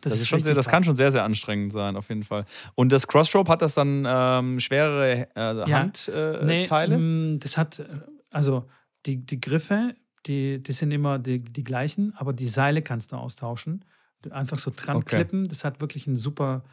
Das, 0.02 0.12
Das, 0.14 0.22
ist 0.22 0.28
schon 0.28 0.44
sehr, 0.44 0.54
das 0.54 0.68
kann 0.68 0.84
schon 0.84 0.96
sehr, 0.98 1.12
sehr 1.12 1.24
anstrengend 1.24 1.72
sein, 1.72 1.96
auf 1.96 2.10
jeden 2.10 2.24
Fall. 2.24 2.46
Und 2.76 2.92
das 2.92 3.08
Crossrope 3.08 3.50
hat 3.50 3.62
das 3.62 3.76
dann 3.76 4.04
ähm, 4.06 4.60
schwerere 4.60 5.30
äh, 5.36 5.70
Ja. 5.70 5.80
Handteile? 5.80 6.96
Äh, 6.96 6.98
Nee, 6.98 7.34
mm, 7.36 7.40
das 7.40 7.58
hat, 7.58 7.80
äh, 7.80 7.86
also 8.30 8.70
die, 9.06 9.26
die 9.26 9.40
Griffe, 9.40 9.96
die, 10.26 10.62
die 10.62 10.72
sind 10.74 10.92
immer 10.92 11.18
die, 11.18 11.40
die 11.40 11.64
gleichen, 11.64 12.14
aber 12.18 12.34
die 12.34 12.48
Seile 12.50 12.82
kannst 12.82 13.14
du 13.14 13.16
austauschen. 13.16 13.86
Einfach 14.32 14.58
so 14.58 14.72
dran 14.76 14.98
Okay. 14.98 15.16
klippen. 15.18 15.48
Das 15.48 15.64
hat 15.64 15.80
wirklich 15.80 16.08
ein 16.08 16.16
super 16.18 16.64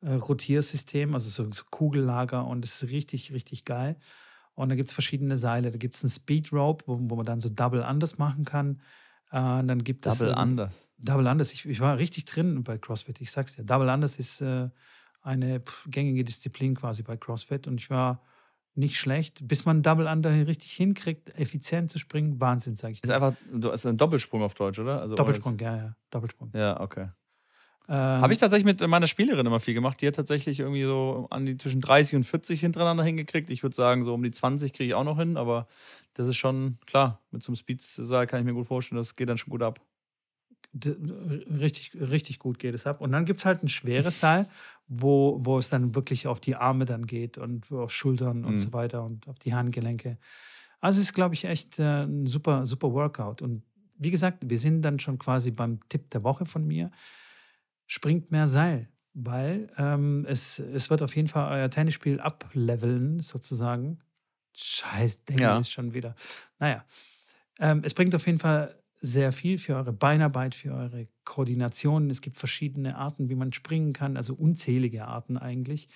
äh, 0.00 0.12
Rotiersystem, 0.12 1.12
also 1.12 1.28
so, 1.28 1.50
so 1.52 1.64
Kugellager 1.70 2.46
und 2.46 2.62
das 2.62 2.82
ist 2.82 2.90
richtig, 2.90 3.32
richtig 3.32 3.64
geil. 3.66 3.96
Und 4.54 4.68
da 4.68 4.74
gibt 4.74 4.88
es 4.88 4.94
verschiedene 4.94 5.36
Seile. 5.36 5.70
Da 5.70 5.78
gibt 5.78 5.94
es 5.94 6.02
einen 6.02 6.10
Speed 6.10 6.52
Rope, 6.52 6.84
wo, 6.86 6.98
wo 7.00 7.16
man 7.16 7.24
dann 7.24 7.40
so 7.40 7.48
Double 7.48 7.82
Unders 7.82 8.18
machen 8.18 8.44
kann. 8.44 8.80
Äh, 9.30 9.38
und 9.40 9.68
dann 9.68 9.84
gibt 9.84 10.06
es 10.06 10.18
Double 10.18 10.32
ähm, 10.32 10.38
anders. 10.38 10.90
Double 10.98 11.26
Unders. 11.26 11.52
Ich, 11.52 11.66
ich 11.66 11.80
war 11.80 11.98
richtig 11.98 12.24
drin 12.26 12.62
bei 12.62 12.78
CrossFit. 12.78 13.20
Ich 13.20 13.30
sag's 13.30 13.56
dir. 13.56 13.64
Double 13.64 13.88
Unders 13.88 14.18
ist 14.18 14.40
äh, 14.40 14.68
eine 15.22 15.60
pf, 15.60 15.86
gängige 15.88 16.24
Disziplin 16.24 16.74
quasi 16.74 17.02
bei 17.02 17.16
CrossFit 17.16 17.66
und 17.66 17.80
ich 17.80 17.90
war 17.90 18.22
nicht 18.74 18.98
schlecht. 18.98 19.46
Bis 19.46 19.64
man 19.64 19.82
Double 19.82 20.06
Under 20.06 20.30
richtig 20.46 20.72
hinkriegt, 20.72 21.28
effizient 21.38 21.90
zu 21.90 21.98
springen, 21.98 22.40
Wahnsinn, 22.40 22.76
sage 22.76 22.92
ich 22.92 22.98
Ist 22.98 23.08
dir. 23.08 23.14
einfach 23.14 23.34
du 23.52 23.70
ist 23.70 23.86
ein 23.86 23.96
Doppelsprung 23.96 24.42
auf 24.42 24.54
Deutsch, 24.54 24.78
oder? 24.78 25.00
Also 25.00 25.16
Doppelsprung, 25.16 25.58
ja, 25.58 25.76
ja, 25.76 25.96
Doppelsprung. 26.10 26.50
Ja, 26.54 26.80
okay. 26.80 27.08
Ähm, 27.88 27.94
Habe 27.96 28.32
ich 28.32 28.38
tatsächlich 28.38 28.64
mit 28.66 28.86
meiner 28.88 29.06
Spielerin 29.08 29.46
immer 29.46 29.58
viel 29.60 29.74
gemacht. 29.74 30.00
Die 30.00 30.06
hat 30.06 30.14
tatsächlich 30.14 30.60
irgendwie 30.60 30.84
so 30.84 31.26
an 31.30 31.44
die 31.46 31.56
zwischen 31.56 31.80
30 31.80 32.16
und 32.16 32.24
40 32.24 32.60
hintereinander 32.60 33.02
hingekriegt. 33.02 33.50
Ich 33.50 33.62
würde 33.62 33.74
sagen, 33.74 34.04
so 34.04 34.14
um 34.14 34.22
die 34.22 34.30
20 34.30 34.72
kriege 34.72 34.88
ich 34.88 34.94
auch 34.94 35.04
noch 35.04 35.18
hin, 35.18 35.36
aber 35.36 35.66
das 36.14 36.28
ist 36.28 36.36
schon 36.36 36.78
klar. 36.86 37.20
Mit 37.32 37.42
so 37.42 37.48
einem 37.50 37.56
Speedseil 37.56 38.26
kann 38.26 38.38
ich 38.40 38.46
mir 38.46 38.54
gut 38.54 38.66
vorstellen, 38.68 38.98
das 38.98 39.16
geht 39.16 39.28
dann 39.28 39.38
schon 39.38 39.50
gut 39.50 39.62
ab. 39.62 39.80
richtig, 41.50 41.92
richtig 42.00 42.38
gut 42.38 42.58
geht 42.58 42.74
es 42.74 42.86
ab. 42.86 43.00
Und 43.00 43.12
dann 43.12 43.24
gibt 43.24 43.40
es 43.40 43.46
halt 43.46 43.62
ein 43.62 43.68
schweres 43.68 44.20
Seil, 44.20 44.46
wo, 44.86 45.38
wo 45.40 45.58
es 45.58 45.68
dann 45.68 45.94
wirklich 45.94 46.26
auf 46.26 46.40
die 46.40 46.54
Arme 46.56 46.84
dann 46.84 47.06
geht 47.06 47.38
und 47.38 47.70
auf 47.72 47.90
Schultern 47.90 48.44
und 48.44 48.54
Mhm. 48.54 48.58
so 48.58 48.72
weiter 48.72 49.04
und 49.04 49.26
auf 49.28 49.38
die 49.38 49.54
Handgelenke. 49.54 50.18
Also 50.80 51.00
ist, 51.00 51.12
glaube 51.12 51.34
ich, 51.34 51.44
echt 51.44 51.78
äh, 51.78 52.04
ein 52.04 52.26
super, 52.26 52.66
super 52.66 52.92
Workout. 52.92 53.42
Und 53.42 53.62
wie 53.98 54.10
gesagt, 54.10 54.48
wir 54.48 54.58
sind 54.58 54.82
dann 54.82 54.98
schon 54.98 55.18
quasi 55.18 55.50
beim 55.50 55.80
Tipp 55.88 56.08
der 56.10 56.22
Woche 56.22 56.46
von 56.46 56.66
mir. 56.66 56.90
Springt 57.92 58.30
mehr 58.30 58.46
Seil. 58.46 58.88
weil 59.14 59.68
ähm, 59.76 60.24
es, 60.28 60.60
es 60.60 60.88
wird 60.88 61.02
auf 61.02 61.16
jeden 61.16 61.26
Fall 61.26 61.50
euer 61.58 61.68
Tennisspiel 61.68 62.20
ableveln, 62.20 63.18
sozusagen. 63.18 63.98
Scheiß 64.54 65.24
Ding 65.24 65.40
Ja. 65.40 65.58
ist 65.58 65.72
schon 65.72 65.92
wieder. 65.92 66.14
Naja, 66.60 66.84
ähm, 67.58 67.82
es 67.84 67.92
bringt 67.92 68.14
auf 68.14 68.24
jeden 68.26 68.38
Fall 68.38 68.80
sehr 69.00 69.32
viel 69.32 69.58
für 69.58 69.74
eure 69.74 69.92
Beinarbeit, 69.92 70.54
für 70.54 70.72
eure 70.72 71.08
Koordination. 71.24 72.08
Es 72.08 72.20
gibt 72.20 72.36
verschiedene 72.38 72.94
Arten, 72.94 73.28
wie 73.28 73.34
man 73.34 73.52
springen 73.52 73.92
kann, 73.92 74.16
also 74.16 74.34
unzählige 74.34 75.06
Arten 75.06 75.36
eigentlich. 75.36 75.88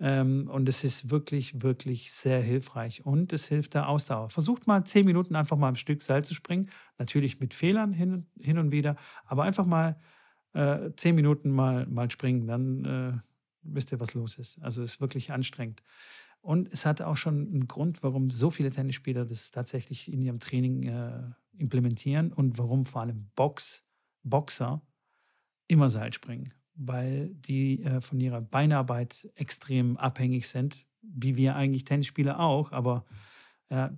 Ähm, 0.00 0.46
und 0.50 0.68
es 0.68 0.84
ist 0.84 1.08
wirklich, 1.08 1.62
wirklich 1.62 2.12
sehr 2.12 2.42
hilfreich. 2.42 3.06
Und 3.06 3.32
es 3.32 3.46
hilft 3.48 3.72
der 3.72 3.88
Ausdauer. 3.88 4.28
Versucht 4.28 4.66
mal 4.66 4.84
zehn 4.84 5.06
Minuten 5.06 5.34
einfach 5.34 5.56
mal 5.56 5.68
am 5.68 5.76
Stück 5.76 6.02
Seil 6.02 6.24
zu 6.24 6.34
springen. 6.34 6.68
Natürlich 6.98 7.40
mit 7.40 7.54
Fehlern 7.54 7.94
hin, 7.94 8.26
hin 8.38 8.58
und 8.58 8.70
wieder, 8.70 8.96
aber 9.24 9.44
einfach 9.44 9.64
mal 9.64 9.98
äh, 10.52 10.90
zehn 10.96 11.14
Minuten 11.14 11.50
mal, 11.50 11.86
mal 11.86 12.10
springen, 12.10 12.46
dann 12.46 12.84
äh, 12.84 13.12
wisst 13.62 13.92
ihr, 13.92 14.00
was 14.00 14.14
los 14.14 14.38
ist. 14.38 14.60
Also 14.62 14.82
es 14.82 14.94
ist 14.94 15.00
wirklich 15.00 15.32
anstrengend. 15.32 15.82
Und 16.42 16.72
es 16.72 16.86
hat 16.86 17.02
auch 17.02 17.16
schon 17.16 17.48
einen 17.48 17.68
Grund, 17.68 18.02
warum 18.02 18.30
so 18.30 18.50
viele 18.50 18.70
Tennisspieler 18.70 19.26
das 19.26 19.50
tatsächlich 19.50 20.10
in 20.10 20.22
ihrem 20.22 20.40
Training 20.40 20.84
äh, 20.84 21.22
implementieren 21.58 22.32
und 22.32 22.58
warum 22.58 22.86
vor 22.86 23.02
allem 23.02 23.30
Box, 23.36 23.84
Boxer 24.22 24.82
immer 25.68 25.90
Seil 25.90 26.12
springen, 26.12 26.54
weil 26.74 27.28
die 27.34 27.82
äh, 27.82 28.00
von 28.00 28.18
ihrer 28.20 28.40
Beinarbeit 28.40 29.30
extrem 29.34 29.98
abhängig 29.98 30.48
sind, 30.48 30.86
wie 31.02 31.36
wir 31.36 31.56
eigentlich 31.56 31.84
Tennisspieler 31.84 32.40
auch, 32.40 32.72
aber 32.72 33.04
ja, 33.70 33.96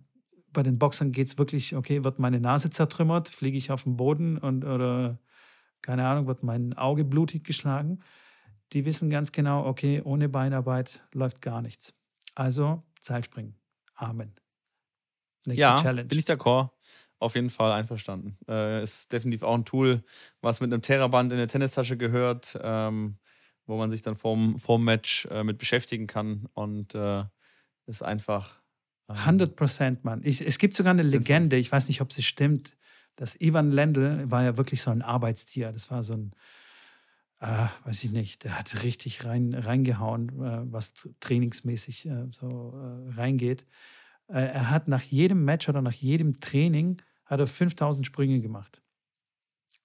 bei 0.53 0.62
den 0.62 0.78
Boxern 0.78 1.12
geht 1.12 1.28
es 1.28 1.38
wirklich, 1.38 1.74
okay, 1.74 2.05
wird 2.05 2.18
meine 2.18 2.40
Nase 2.40 2.70
zertrümmert, 2.70 3.28
fliege 3.28 3.57
ich 3.57 3.70
auf 3.70 3.84
den 3.84 3.96
Boden 3.96 4.36
und 4.36 4.64
oder 4.64 5.18
keine 5.83 6.07
Ahnung, 6.07 6.26
wird 6.26 6.43
mein 6.43 6.74
Auge 6.74 7.05
blutig 7.05 7.45
geschlagen. 7.45 8.01
Die 8.72 8.85
wissen 8.85 9.11
ganz 9.11 9.33
genau, 9.33 9.66
okay, 9.66 10.01
ohne 10.03 10.28
Beinarbeit 10.28 11.03
läuft 11.12 11.43
gar 11.43 11.62
nichts. 11.62 11.95
Also 12.35 12.83
Seilspringen. 13.01 13.57
Amen. 13.95 14.35
Nächste 15.47 15.61
Ja, 15.61 15.76
Challenge. 15.76 16.09
bin 16.09 16.18
ich 16.18 16.24
d'accord. 16.24 16.70
Auf 17.18 17.35
jeden 17.37 17.51
Fall 17.51 17.70
einverstanden. 17.72 18.37
Äh, 18.49 18.83
ist 18.83 19.12
definitiv 19.12 19.43
auch 19.45 19.55
ein 19.55 19.64
Tool, 19.64 20.03
was 20.41 20.61
mit 20.61 20.72
einem 20.72 20.83
Terraband 20.83 21.30
in 21.33 21.39
der 21.39 21.47
Tennistasche 21.49 21.97
gehört, 21.97 22.59
ähm, 22.61 23.18
wo 23.66 23.76
man 23.76 23.91
sich 23.91 24.03
dann 24.03 24.16
vorm, 24.16 24.59
vorm 24.59 24.85
Match 24.85 25.26
äh, 25.26 25.45
mit 25.45 25.59
beschäftigen 25.59 26.07
kann 26.09 26.47
und 26.55 26.95
äh, 26.97 27.24
ist 27.87 28.03
einfach. 28.03 28.61
ähm, 29.09 29.16
100 29.16 29.57
Prozent, 29.57 30.05
Mann. 30.05 30.22
Ich, 30.24 30.41
es 30.41 30.59
gibt 30.59 30.74
sogar 30.74 30.93
eine. 30.93 31.03
Legende, 31.03 31.57
ich 31.57 31.70
weiß 31.70 31.89
nicht, 31.89 32.01
ob 32.01 32.12
sie 32.12 32.22
stimmt, 32.22 32.76
dass 33.23 33.41
Ivan 33.41 33.70
Lendl 33.70 34.29
war 34.31 34.43
ja 34.43 34.57
wirklich 34.57 34.83
so 34.83 34.91
ein 34.91 35.01
Arbeitstier. 35.01 35.70
Das 35.70 35.93
war 35.93 36.03
so 36.03 36.14
ein, 36.14 36.33
äh, 37.41 37.66
weiß 37.85 38.03
ich 38.03 38.11
nicht, 38.11 38.43
der 38.43 38.59
hat 38.59 38.83
richtig 38.83 39.25
rein, 39.25 39.55
reingehauen, 39.55 40.29
äh, 40.43 40.73
was 40.73 40.93
trainingsmäßig 41.20 42.07
äh, 42.07 42.27
so 42.33 42.75
äh, 42.75 43.14
reingeht. 43.14 43.64
Äh, 44.27 44.41
er 44.47 44.70
hat 44.70 44.89
nach 44.89 45.03
jedem 45.03 45.45
Match 45.45 45.68
oder 45.68 45.83
nach 45.83 45.93
jedem 45.93 46.41
Training 46.41 47.01
hat 47.25 47.39
er 47.39 47.47
5000 47.47 48.05
Sprünge 48.05 48.41
gemacht. 48.41 48.83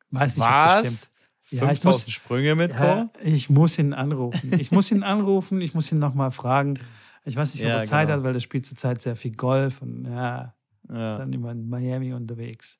Weiß 0.09 0.35
nicht, 0.35 0.45
ob 0.45 0.51
das 0.63 0.75
Was? 0.75 0.79
stimmt. 0.87 1.11
Ja, 1.49 1.71
ich 1.71 1.79
5000 1.79 1.83
muss- 1.85 2.09
Sprünge 2.11 2.55
mit 2.55 2.73
Ja, 2.73 3.09
ich 3.23 3.49
muss 3.51 3.77
ihn 3.77 3.93
anrufen. 3.93 4.51
Ich 4.59 4.71
muss 4.71 4.91
ihn 4.91 5.03
anrufen, 5.03 5.61
ich 5.61 5.75
muss 5.75 5.91
ihn 5.91 5.99
nochmal 5.99 6.31
fragen. 6.31 6.79
Ich 7.23 7.35
weiß 7.35 7.53
nicht, 7.53 7.63
ob 7.63 7.69
Ja, 7.69 7.77
er 7.77 7.83
Zeit 7.83 8.07
genau. 8.07 8.17
hat, 8.19 8.25
weil 8.25 8.33
er 8.33 8.39
spielt 8.41 8.65
zurzeit 8.65 8.99
sehr 9.01 9.15
viel 9.15 9.35
Golf 9.35 9.81
und 9.83 10.05
ja, 10.05 10.55
ist 10.83 10.95
Ja, 10.95 11.17
dann 11.17 11.33
immer 11.33 11.51
in 11.51 11.67
Miami 11.67 12.13
unterwegs. 12.13 12.79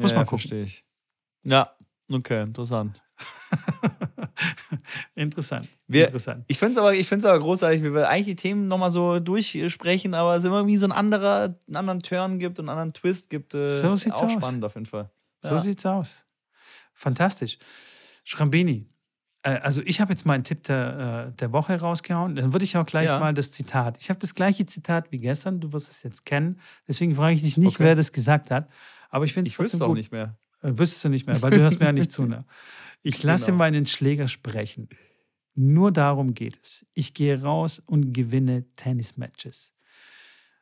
Muss 0.00 0.10
ja, 0.12 0.16
mal 0.16 0.22
ja, 0.22 0.24
gucken. 0.24 0.38
verstehe 0.38 0.62
ich. 0.62 0.84
Ja, 1.44 1.72
okay, 2.10 2.42
interessant. 2.42 3.00
Interessant. 5.14 5.68
Wir- 5.86 6.06
Interessant. 6.06 6.44
Ich 6.48 6.58
finde 6.58 6.72
es 6.72 6.78
aber, 6.78 6.94
ich 6.94 7.08
aber 7.12 7.38
großartig, 7.38 7.82
wie 7.82 7.92
wir 7.92 8.08
eigentlich 8.08 8.26
die 8.26 8.36
Themen 8.36 8.68
nochmal 8.68 8.90
so 8.90 9.18
durchsprechen, 9.18 10.14
aber 10.14 10.36
es 10.36 10.44
immer 10.44 10.56
irgendwie 10.58 10.76
so 10.76 10.86
ein 10.86 10.92
anderer, 10.92 11.56
einen 11.66 11.76
anderen 11.76 12.00
Turn 12.02 12.38
gibt 12.38 12.58
und 12.58 12.68
einen 12.68 12.78
anderen 12.78 12.92
Twist 12.92 13.30
gibt. 13.30 13.54
Äh, 13.54 13.80
So 13.80 13.94
sieht's 13.96 14.14
auch 14.14 14.22
aus. 14.24 14.32
spannend 14.32 14.64
auf 14.64 14.74
jeden 14.74 14.86
Fall. 14.86 15.10
So 15.42 15.50
Ja. 15.54 15.58
sieht's 15.58 15.84
aus. 15.86 16.24
Fantastisch. 16.94 17.58
Schrambini. 18.24 18.88
Äh, 19.42 19.58
also 19.58 19.82
ich 19.84 20.00
habe 20.00 20.12
jetzt 20.12 20.26
meinen 20.26 20.44
Tipp 20.44 20.62
der, 20.64 21.28
äh, 21.32 21.36
der 21.36 21.52
Woche 21.52 21.78
rausgehauen. 21.80 22.34
Dann 22.36 22.52
würde 22.52 22.64
ich 22.64 22.76
auch 22.76 22.86
gleich 22.86 23.06
Ja. 23.06 23.18
mal 23.18 23.32
das 23.34 23.50
Zitat. 23.52 23.96
Ich 24.00 24.10
habe 24.10 24.18
das 24.20 24.34
gleiche 24.34 24.66
Zitat 24.66 25.10
wie 25.12 25.18
gestern. 25.18 25.60
Du 25.60 25.72
wirst 25.72 25.90
es 25.90 26.02
jetzt 26.02 26.26
kennen. 26.26 26.60
Deswegen 26.86 27.14
frage 27.14 27.34
ich 27.34 27.42
dich 27.42 27.56
nicht, 27.56 27.76
Okay. 27.76 27.84
wer 27.84 27.94
das 27.96 28.12
gesagt 28.12 28.50
hat. 28.50 28.68
Aber 29.08 29.24
ich 29.24 29.32
finde 29.32 29.48
es 29.48 29.54
Ich 29.54 29.58
wüsste 29.58 29.82
auch 29.84 29.88
gut. 29.88 29.96
nicht 29.98 30.12
mehr. 30.12 30.38
Äh, 30.62 30.72
Wüsstest 30.78 31.04
du 31.04 31.08
nicht 31.08 31.26
mehr, 31.26 31.40
weil 31.42 31.50
du 31.50 31.58
hörst 31.58 31.78
mir 31.80 31.86
ja 31.86 31.92
nicht 31.92 32.10
zu. 32.12 32.24
Ne? 32.24 32.44
Ich 33.02 33.22
lasse 33.22 33.46
Genau. 33.46 33.58
meinen 33.58 33.86
Schläger 33.86 34.26
sprechen. 34.26 34.88
Nur 35.54 35.92
darum 35.92 36.34
geht 36.34 36.58
es. 36.62 36.84
Ich 36.94 37.14
gehe 37.14 37.40
raus 37.40 37.80
und 37.86 38.12
gewinne 38.12 38.64
Tennismatches. 38.74 39.72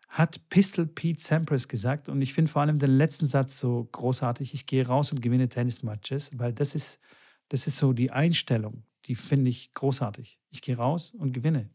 Hat 0.08 0.48
Pistol 0.50 0.86
Pete 0.86 1.20
Sampras 1.20 1.66
gesagt 1.66 2.08
und 2.10 2.20
ich 2.22 2.34
finde 2.34 2.50
vor 2.52 2.62
allem 2.62 2.78
den 2.78 2.90
letzten 2.96 3.26
Satz 3.26 3.58
so 3.58 3.88
großartig. 3.90 4.52
Ich 4.54 4.66
gehe 4.66 4.86
raus 4.86 5.12
und 5.12 5.20
gewinne 5.22 5.48
Tennismatches, 5.48 6.30
weil 6.36 6.52
das 6.52 6.74
ist, 6.74 7.00
das 7.48 7.66
ist 7.66 7.78
so 7.78 7.92
die 7.94 8.10
Einstellung, 8.10 8.84
die 9.06 9.14
finde 9.14 9.48
ich 9.50 9.72
großartig. 9.72 10.38
Ich 10.50 10.60
gehe 10.62 10.76
raus 10.76 11.12
und 11.16 11.32
gewinne. 11.32 11.70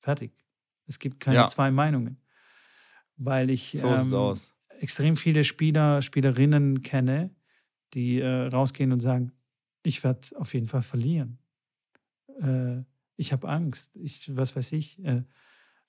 Fertig. 0.00 0.32
Es 0.86 0.98
gibt 0.98 1.20
keine 1.20 1.36
Ja. 1.36 1.46
zwei 1.48 1.70
Meinungen. 1.70 2.20
Weil 3.16 3.50
ich 3.50 3.70
So 3.72 3.94
sieht's 3.94 4.06
ähm, 4.08 4.14
aus. 4.14 4.54
Extrem 4.80 5.16
viele 5.16 5.44
Spieler, 5.44 6.02
Spielerinnen 6.02 6.82
kenne, 6.82 7.30
die 7.94 8.20
äh, 8.20 8.46
rausgehen 8.46 8.92
und 8.92 9.00
sagen, 9.00 9.32
ich 9.82 10.02
werde 10.04 10.20
auf 10.36 10.54
jeden 10.54 10.68
Fall 10.68 10.82
verlieren. 10.82 11.38
Äh, 12.40 12.82
ich 13.16 13.32
habe 13.32 13.48
Angst. 13.48 13.96
Ich, 13.96 14.34
was 14.34 14.56
weiß 14.56 14.72
ich. 14.72 15.02
Äh, 15.04 15.22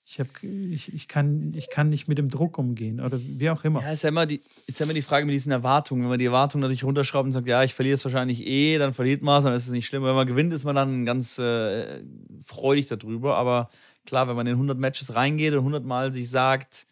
ich, 0.04 0.18
hab, 0.20 0.26
ich, 0.42 0.94
ich, 0.94 1.06
kann, 1.06 1.52
ich 1.54 1.68
kann 1.68 1.90
nicht 1.90 2.08
mit 2.08 2.16
dem 2.16 2.30
Druck 2.30 2.56
umgehen 2.56 3.00
oder 3.00 3.20
wie 3.20 3.50
auch 3.50 3.62
immer. 3.64 3.82
Ja, 3.82 3.90
ist 3.90 4.04
ja, 4.04 4.08
immer 4.08 4.24
die, 4.24 4.40
ist 4.66 4.80
ja 4.80 4.84
immer 4.84 4.94
die 4.94 5.02
Frage 5.02 5.26
mit 5.26 5.34
diesen 5.34 5.52
Erwartungen. 5.52 6.02
Wenn 6.02 6.08
man 6.08 6.18
die 6.18 6.24
Erwartungen 6.24 6.62
natürlich 6.62 6.84
runterschraubt 6.84 7.26
und 7.26 7.32
sagt, 7.32 7.46
ja, 7.46 7.62
ich 7.62 7.74
verliere 7.74 7.94
es 7.94 8.04
wahrscheinlich 8.04 8.46
eh, 8.46 8.78
dann 8.78 8.94
verliert 8.94 9.20
man 9.20 9.38
es, 9.38 9.44
dann 9.44 9.54
ist 9.54 9.66
es 9.66 9.70
nicht 9.70 9.86
schlimm. 9.86 10.04
Wenn 10.04 10.14
man 10.14 10.26
gewinnt, 10.26 10.52
ist 10.54 10.64
man 10.64 10.74
dann 10.74 11.04
ganz 11.04 11.38
äh, 11.38 12.02
freudig 12.42 12.86
darüber. 12.86 13.36
Aber 13.36 13.68
klar, 14.06 14.28
wenn 14.28 14.36
man 14.36 14.46
in 14.46 14.54
100 14.54 14.78
Matches 14.78 15.14
reingeht 15.14 15.52
und 15.52 15.58
100 15.58 15.84
Mal 15.84 16.10
sich 16.12 16.30
sagt, 16.30 16.86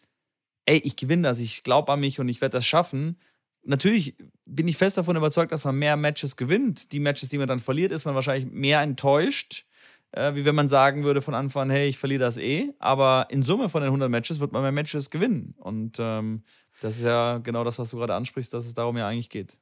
ey, 0.67 0.79
ich 0.79 0.97
gewinne 0.97 1.23
das, 1.23 1.39
ich 1.39 1.63
glaube 1.63 1.93
an 1.93 2.01
mich 2.01 2.21
und 2.21 2.29
ich 2.29 2.41
werde 2.41 2.59
das 2.59 2.67
schaffen. 2.67 3.17
Natürlich 3.63 4.17
bin 4.45 4.69
ich 4.69 4.77
fest 4.77 4.99
davon 4.99 5.17
überzeugt, 5.17 5.53
dass 5.53 5.65
man 5.65 5.77
mehr 5.77 5.97
Matches 5.97 6.37
gewinnt. 6.37 6.93
Die 6.93 7.01
Matches, 7.01 7.31
die 7.31 7.39
man 7.39 7.49
dann 7.49 7.59
verliert, 7.59 7.93
ist 7.93 8.05
man 8.05 8.15
wahrscheinlich 8.15 8.51
mehr 8.53 8.81
enttäuscht, 8.81 9.67
äh, 10.13 10.35
wie 10.35 10.45
wenn 10.45 10.55
man 10.55 10.69
sagen 10.69 11.03
würde 11.05 11.21
von 11.21 11.35
Anfang 11.35 11.63
an, 11.63 11.71
hey, 11.71 11.89
ich 11.89 11.99
verliere 11.99 12.21
das 12.21 12.37
eh. 12.37 12.73
Aber 12.79 13.27
in 13.31 13.43
Summe 13.43 13.69
von 13.69 13.83
den 13.83 13.89
100 13.89 14.11
Matches 14.11 14.39
wird 14.41 14.53
man 14.53 14.63
mehr 14.63 14.73
Matches 14.73 15.11
gewinnen. 15.11 15.55
Und 15.59 15.97
ähm, 15.99 16.43
das 16.81 16.97
ist 16.99 17.05
ja 17.05 17.39
genau 17.39 17.65
das, 17.65 17.79
was 17.79 17.91
du 17.91 17.97
gerade 17.97 18.15
ansprichst, 18.15 18.53
dass 18.53 18.67
es 18.67 18.75
darum 18.75 18.97
ja 18.97 19.09
eigentlich 19.09 19.31
geht. 19.31 19.59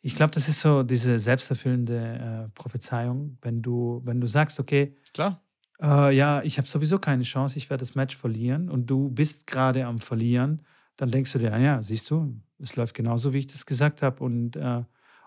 Ich 0.00 0.16
glaube, 0.16 0.32
das 0.32 0.48
ist 0.48 0.60
so 0.60 0.82
diese 0.82 1.18
selbsterfüllende 1.18 2.48
äh, 2.48 2.50
Prophezeiung, 2.54 3.38
wenn 3.42 3.62
du, 3.62 4.02
wenn 4.04 4.20
du 4.20 4.26
sagst, 4.26 4.58
okay, 4.58 4.96
Klar. 5.14 5.40
Äh, 5.82 6.14
ja, 6.14 6.42
ich 6.42 6.58
habe 6.58 6.68
sowieso 6.68 6.98
keine 6.98 7.22
Chance, 7.24 7.58
ich 7.58 7.70
werde 7.70 7.82
das 7.82 7.94
Match 7.94 8.16
verlieren 8.16 8.68
und 8.70 8.86
du 8.86 9.10
bist 9.10 9.46
gerade 9.46 9.86
am 9.86 9.98
Verlieren, 10.00 10.62
dann 10.96 11.10
denkst 11.10 11.32
du 11.32 11.38
dir, 11.38 11.52
ah 11.52 11.58
ja, 11.58 11.82
siehst 11.82 12.10
du, 12.10 12.40
es 12.58 12.76
läuft 12.76 12.94
genauso, 12.94 13.32
wie 13.32 13.38
ich 13.38 13.46
das 13.46 13.66
gesagt 13.66 14.02
habe 14.02 14.22
und, 14.24 14.56
äh, 14.56 14.84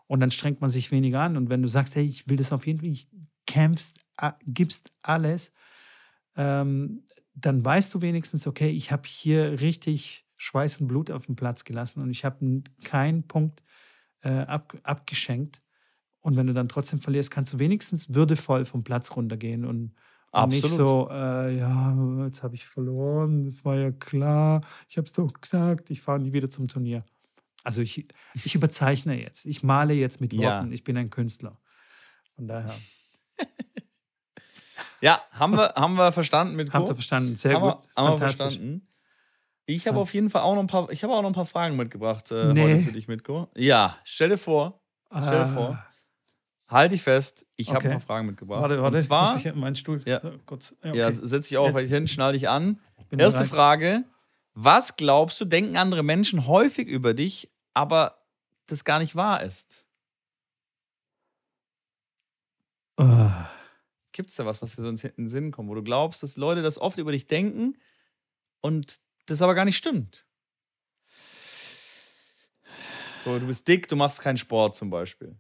und 0.08 0.20
dann 0.20 0.32
strengt 0.32 0.62
man 0.62 0.70
sich 0.70 0.92
weniger 0.92 1.22
an 1.22 1.38
und 1.38 1.50
wenn 1.50 1.62
du 1.62 1.68
sagst, 1.68 1.96
hey, 1.96 2.06
ich 2.06 2.30
will 2.30 2.38
das 2.38 2.54
auf 2.54 2.68
jeden 2.68 2.80
Fall, 2.80 2.90
ich 2.90 3.08
kämpfst, 3.48 4.00
a- 4.18 4.38
gibst 4.46 4.92
alles, 5.02 5.52
ähm, 6.36 7.04
dann 7.34 7.64
weißt 7.64 7.94
du 7.94 8.02
wenigstens, 8.02 8.48
okay, 8.48 8.70
ich 8.70 8.92
habe 8.92 9.08
hier 9.08 9.60
richtig 9.62 10.26
Schweiß 10.38 10.82
und 10.82 10.88
Blut 10.88 11.12
auf 11.12 11.26
den 11.26 11.36
Platz 11.36 11.64
gelassen 11.64 12.02
und 12.02 12.10
ich 12.10 12.26
habe 12.26 12.64
keinen 12.84 13.28
Punkt 13.28 13.64
äh, 14.22 14.30
ab, 14.32 14.78
abgeschenkt. 14.84 15.62
Und 16.22 16.38
wenn 16.38 16.48
du 16.48 16.54
dann 16.54 16.70
trotzdem 16.70 17.02
verlierst, 17.02 17.32
kannst 17.32 17.54
du 17.54 17.60
wenigstens 17.60 18.14
würdevoll 18.14 18.66
vom 18.66 18.84
Platz 18.84 19.12
runtergehen 19.16 19.66
und, 19.66 19.94
und 20.36 20.50
nicht 20.50 20.64
Absolut. 20.64 20.78
so, 20.78 21.10
äh, 21.12 21.58
ja, 21.58 22.26
jetzt 22.26 22.44
habe 22.44 22.56
ich 22.56 22.66
verloren, 22.66 23.44
das 23.46 23.64
war 23.66 23.76
ja 23.76 23.92
klar, 23.92 24.62
ich 24.90 24.98
habe 24.98 25.06
es 25.06 25.14
doch 25.14 25.32
gesagt, 25.34 25.90
ich 25.90 26.02
fahre 26.02 26.20
nie 26.20 26.34
wieder 26.34 26.50
zum 26.50 26.68
Turnier. 26.68 27.06
Also 27.64 27.82
ich, 27.82 28.06
ich 28.34 28.54
überzeichne 28.56 29.20
jetzt, 29.20 29.46
ich 29.46 29.64
male 29.64 29.94
jetzt 29.94 30.22
mit 30.22 30.34
Ja. 30.34 30.42
Worten, 30.60 30.72
ich 30.72 30.84
bin 30.84 30.98
ein 30.98 31.10
Künstler. 31.10 31.60
Von 32.36 32.48
daher, 32.48 32.76
Ja, 35.02 35.22
haben 35.32 35.56
wir, 35.56 35.74
haben 35.76 35.96
wir 35.96 36.12
verstanden 36.12 36.56
mit 36.56 36.74
habt 36.74 36.90
ihr 36.90 36.96
verstanden? 36.96 37.36
Sehr 37.36 37.56
haben 37.56 37.64
wir, 37.64 37.76
gut, 37.76 37.88
haben 37.96 38.14
wir 38.14 38.18
verstanden. 38.18 38.88
Ich 39.68 39.88
habe 39.88 39.98
Ja. 39.98 40.02
auf 40.02 40.14
jeden 40.14 40.30
Fall 40.30 40.42
auch 40.42 40.54
noch 40.54 40.62
ein 40.62 40.68
paar, 40.68 40.90
ich 40.92 41.04
habe 41.04 41.14
auch 41.14 41.22
noch 41.22 41.30
ein 41.30 41.34
paar 41.36 41.46
Fragen 41.46 41.76
mitgebracht 41.76 42.32
äh, 42.32 42.54
Nee. 42.54 42.62
heute 42.62 42.84
für 42.84 42.92
dich, 42.92 43.08
Mitko. 43.08 43.50
Ja, 43.56 43.98
stell 44.04 44.30
dir 44.30 44.38
vor, 44.38 44.82
stell 45.10 45.40
dir 45.40 45.46
vor, 45.48 45.84
halt 46.68 46.92
dich 46.92 47.04
fest, 47.04 47.46
ich 47.58 47.70
habe 47.70 47.78
Okay. 47.78 47.88
ein 47.90 47.92
paar 48.00 48.02
Fragen 48.02 48.28
mitgebracht. 48.28 48.62
Warte, 48.64 48.82
warte, 48.82 48.98
Und 48.98 49.04
ich 49.04 49.10
muss 49.10 49.18
zwar, 49.28 49.36
mich 49.36 49.46
in 49.46 49.60
meinen 49.60 49.76
Stuhl 49.76 50.02
Ja. 50.06 50.22
kurz. 50.46 50.76
Ja, 50.84 50.94
ja, 50.96 51.12
okay. 51.12 51.20
setz 51.28 51.48
dich 51.50 51.58
auf, 51.58 51.80
ich 51.82 51.90
hin, 51.90 52.08
schnall 52.08 52.34
dich 52.34 52.50
an. 52.50 52.80
Bin 53.10 53.20
Erste 53.20 53.40
bereit. 53.40 53.50
Frage: 53.50 54.04
Was 54.54 54.96
glaubst 54.96 55.40
du, 55.42 55.46
denken 55.46 55.78
andere 55.78 56.04
Menschen 56.04 56.48
häufig 56.48 56.88
über 56.88 57.14
dich, 57.14 57.52
aber 57.74 58.18
das 58.68 58.84
gar 58.84 59.00
nicht 59.00 59.16
wahr 59.16 59.44
ist? 59.44 59.86
Oh. 62.98 63.30
Gibt 64.14 64.30
es 64.30 64.36
da 64.38 64.46
was, 64.46 64.62
was 64.62 64.76
dir 64.76 64.82
so 64.82 64.88
in 64.90 64.96
den 64.96 65.28
Sinn 65.28 65.52
kommt, 65.52 65.70
wo 65.70 65.76
du 65.76 65.84
glaubst, 65.84 66.24
dass 66.24 66.38
Leute 66.38 66.62
das 66.62 66.78
oft 66.80 66.98
über 66.98 67.12
dich 67.12 67.28
denken 67.28 67.78
und 68.62 69.00
das 69.28 69.42
aber 69.42 69.56
gar 69.56 69.66
nicht 69.66 69.78
stimmt? 69.78 70.26
So, 73.24 73.40
du 73.40 73.48
bist 73.48 73.68
dick, 73.68 73.88
du 73.88 73.96
machst 73.96 74.22
keinen 74.22 74.38
Sport 74.38 74.76
zum 74.76 74.90
Beispiel. 74.90 75.36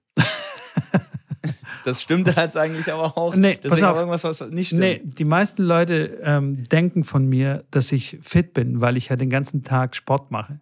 Das 1.86 2.02
stimmt 2.02 2.28
jetzt 2.36 2.58
eigentlich 2.58 2.92
aber 2.92 3.18
auch. 3.18 3.36
Nee, 3.36 3.54
Deswegen 3.64 3.70
pass 3.70 3.84
auf. 3.84 3.98
irgendwas, 3.98 4.24
was 4.24 4.42
nicht 4.52 4.68
stimmt. 4.68 4.82
Nee, 4.82 5.02
die 5.04 5.24
meisten 5.24 5.64
Leute 5.64 6.20
ähm, 6.24 6.68
denken 6.70 7.04
von 7.04 7.26
mir, 7.28 7.64
dass 7.72 7.92
ich 7.92 8.18
fit 8.22 8.54
bin, 8.54 8.82
weil 8.82 8.98
ich 8.98 9.10
ja 9.10 9.16
den 9.16 9.30
ganzen 9.30 9.64
Tag 9.64 9.96
Sport 9.96 10.32
mache. 10.32 10.60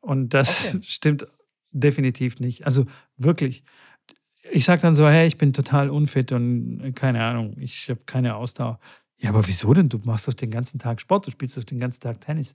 Und 0.00 0.34
das 0.34 0.68
Okay. 0.68 0.80
stimmt 0.82 1.26
definitiv 1.72 2.38
nicht. 2.40 2.66
Also 2.66 2.84
wirklich. 3.16 3.64
Ich 4.52 4.64
sage 4.66 4.82
dann 4.82 4.94
so, 4.94 5.08
hey, 5.08 5.26
ich 5.26 5.38
bin 5.38 5.52
total 5.54 5.88
unfit 5.90 6.30
und 6.32 6.80
äh, 6.80 6.92
keine 6.92 7.24
Ahnung, 7.24 7.56
ich 7.58 7.88
habe 7.88 8.00
keine 8.04 8.36
Ausdauer. 8.36 8.78
Ja, 9.16 9.30
aber 9.30 9.46
wieso 9.46 9.72
denn? 9.72 9.88
Du 9.88 9.98
machst 10.04 10.28
doch 10.28 10.34
den 10.34 10.50
ganzen 10.50 10.78
Tag 10.78 11.00
Sport, 11.00 11.26
du 11.26 11.30
spielst 11.30 11.56
doch 11.56 11.64
den 11.64 11.78
ganzen 11.78 12.00
Tag 12.02 12.20
Tennis. 12.20 12.54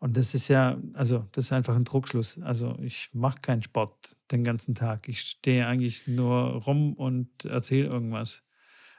Und 0.00 0.16
das 0.16 0.34
ist 0.34 0.48
ja, 0.48 0.78
also 0.94 1.26
das 1.32 1.44
ist 1.44 1.52
einfach 1.52 1.76
ein 1.76 1.84
Druckschluss. 1.84 2.40
Also 2.42 2.76
ich 2.80 3.10
mache 3.12 3.40
keinen 3.40 3.62
Sport 3.62 4.16
den 4.30 4.42
ganzen 4.44 4.74
Tag. 4.74 5.08
Ich 5.08 5.20
stehe 5.20 5.66
eigentlich 5.66 6.06
nur 6.08 6.34
rum 6.64 6.94
und 6.94 7.44
erzähle 7.44 7.88
irgendwas. 7.88 8.42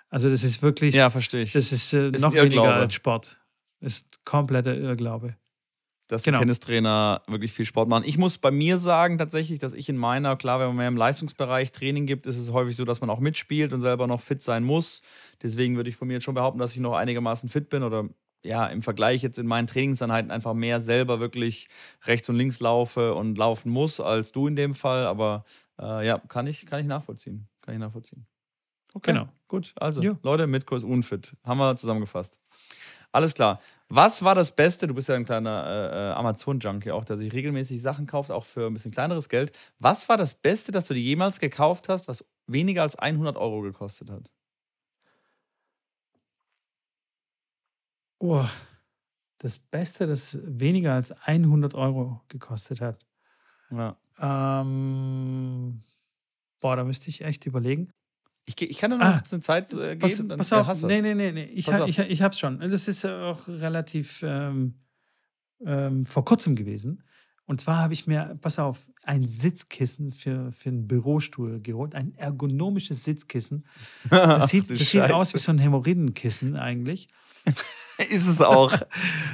Also 0.10 0.30
das 0.30 0.44
ist 0.44 0.62
wirklich, 0.62 0.94
Ja, 0.94 1.10
verstehe 1.10 1.42
ich. 1.42 1.54
das 1.54 1.72
ist, 1.72 1.94
äh, 1.94 2.10
Ist 2.12 2.22
noch 2.22 2.34
weniger 2.34 2.76
als 2.76 2.94
Sport. 2.94 3.40
Ist 3.80 4.24
kompletter 4.26 4.78
Irrglaube. 4.78 5.36
dass 6.08 6.24
Genau. 6.24 6.40
die 6.40 6.42
Tennistrainer 6.42 7.22
wirklich 7.28 7.54
viel 7.54 7.64
Sport 7.66 7.88
machen. 7.88 8.04
Ich 8.06 8.18
muss 8.18 8.38
bei 8.38 8.52
mir 8.52 8.78
sagen, 8.78 9.18
tatsächlich, 9.18 9.60
dass 9.60 9.72
ich 9.74 9.88
in 9.88 9.96
meiner, 9.96 10.36
klar, 10.36 10.60
wenn 10.60 10.68
man 10.68 10.76
mehr 10.76 10.88
im 10.90 10.98
Leistungsbereich 10.98 11.72
Training 11.72 12.06
gibt, 12.06 12.28
ist 12.28 12.38
es 12.38 12.52
häufig 12.52 12.76
so, 12.76 12.84
dass 12.84 13.00
man 13.00 13.10
auch 13.10 13.22
mitspielt 13.22 13.72
und 13.72 13.80
selber 13.80 14.08
noch 14.08 14.20
fit 14.20 14.42
sein 14.44 14.66
muss. 14.66 15.04
Deswegen 15.42 15.78
würde 15.78 15.90
ich 15.90 15.96
von 15.96 16.10
mir 16.10 16.16
jetzt 16.16 16.26
schon 16.26 16.36
behaupten, 16.36 16.60
dass 16.60 16.74
ich 16.74 16.82
noch 16.82 16.96
einigermaßen 16.96 17.48
fit 17.48 17.70
bin 17.70 17.82
oder 17.82 18.10
ja, 18.44 18.66
im 18.68 18.82
Vergleich 18.82 19.22
jetzt 19.22 19.38
in 19.40 19.48
meinen 19.48 19.68
Trainingseinheiten 19.68 20.32
einfach 20.32 20.54
mehr 20.54 20.82
selber 20.82 21.20
wirklich 21.20 21.68
rechts 22.06 22.28
und 22.30 22.36
links 22.36 22.60
laufe 22.60 23.14
und 23.14 23.38
laufen 23.38 23.70
muss, 23.72 24.00
als 24.00 24.32
du 24.32 24.48
in 24.48 24.56
dem 24.56 24.74
Fall. 24.76 25.06
Aber 25.06 25.46
äh, 25.80 26.06
ja, 26.06 26.20
kann 26.28 26.48
ich, 26.48 26.66
kann 26.66 26.80
ich 26.80 26.88
nachvollziehen. 26.88 27.48
Kann 27.62 27.76
ich 27.76 27.80
nachvollziehen. 27.80 28.26
Okay. 28.94 29.14
Genau. 29.14 29.28
Gut, 29.48 29.74
also 29.76 30.02
Ja. 30.02 30.18
Leute, 30.24 30.48
Mitko 30.48 30.76
ist 30.76 30.84
unfit. 30.84 31.36
Haben 31.44 31.60
wir 31.60 31.76
zusammengefasst. 31.76 32.40
Alles 33.12 33.34
klar. 33.34 33.60
Was 33.90 34.24
war 34.24 34.36
das 34.36 34.56
Beste? 34.56 34.88
Du 34.88 34.94
bist 34.94 35.10
ja 35.10 35.16
ein 35.16 35.26
kleiner 35.26 35.66
äh, 35.68 36.10
äh, 36.10 36.14
Amazon-Junkie 36.14 36.92
auch, 36.92 37.04
der 37.04 37.18
sich 37.18 37.34
regelmäßig 37.34 37.82
Sachen 37.82 38.08
kauft, 38.08 38.32
auch 38.32 38.46
für 38.46 38.68
ein 38.68 38.74
bisschen 38.74 38.92
kleineres 38.92 39.28
Geld. 39.28 39.52
Was 39.80 40.08
war 40.08 40.16
das 40.16 40.34
Beste, 40.36 40.72
das 40.72 40.88
du 40.88 40.94
dir 40.94 41.02
jemals 41.02 41.40
gekauft 41.42 41.90
hast, 41.90 42.08
was 42.08 42.26
weniger 42.48 42.84
als 42.84 42.96
100 42.98 43.36
Euro 43.36 43.62
gekostet 43.62 44.10
hat? 44.10 44.32
Oh, 48.24 48.46
das 49.40 49.58
Beste, 49.60 50.06
das 50.06 50.38
weniger 50.44 50.94
als 50.94 51.12
100 51.12 51.74
Euro 51.74 52.22
gekostet 52.28 52.80
hat. 52.82 53.04
Ja. 53.72 53.98
Ähm, 54.20 55.82
boah, 56.60 56.76
da 56.76 56.84
müsste 56.84 57.10
ich 57.10 57.22
echt 57.24 57.46
überlegen. 57.46 57.92
Ich, 58.46 58.60
ich 58.62 58.78
kann 58.78 58.92
dir 58.92 58.98
noch 58.98 59.06
Ah, 59.06 59.24
eine 59.32 59.40
Zeit 59.42 59.72
äh, 59.74 59.96
geben. 59.96 60.00
Pass, 60.00 60.18
dann 60.28 60.38
pass 60.38 60.54
auf, 60.54 60.68
hast 60.68 60.84
nee, 60.84 61.02
nee, 61.02 61.14
nee, 61.16 61.32
nee. 61.32 61.46
Ich, 61.46 61.72
ha- 61.72 61.86
ich, 61.86 61.98
ich 62.00 62.22
hab's 62.22 62.40
schon. 62.40 62.60
Das 62.60 62.88
ist 62.88 63.04
ja 63.04 63.32
auch 63.32 63.48
relativ 63.48 64.22
ähm, 64.24 64.76
ähm, 65.66 66.06
vor 66.06 66.26
kurzem 66.26 66.56
gewesen. 66.56 67.04
Und 67.46 67.62
zwar 67.62 67.78
habe 67.78 67.94
ich 67.94 68.08
mir, 68.08 68.38
pass 68.42 68.60
auf, 68.60 68.88
ein 69.04 69.26
Sitzkissen 69.26 70.12
für, 70.12 70.52
für 70.52 70.70
einen 70.70 70.88
Bürostuhl 70.88 71.60
geholt. 71.62 71.96
Ein 71.96 72.14
ergonomisches 72.16 73.04
Sitzkissen. 73.04 73.66
Das 74.10 74.50
sieht, 74.50 74.66
Ach 74.72 74.78
das 74.78 74.90
sieht 74.90 75.02
aus 75.12 75.34
wie 75.34 75.40
so 75.40 75.52
ein 75.52 75.58
Hämorrhoidenkissen 75.58 76.56
eigentlich. 76.56 77.08
Ist 78.10 78.28
es 78.28 78.42
auch. 78.42 78.74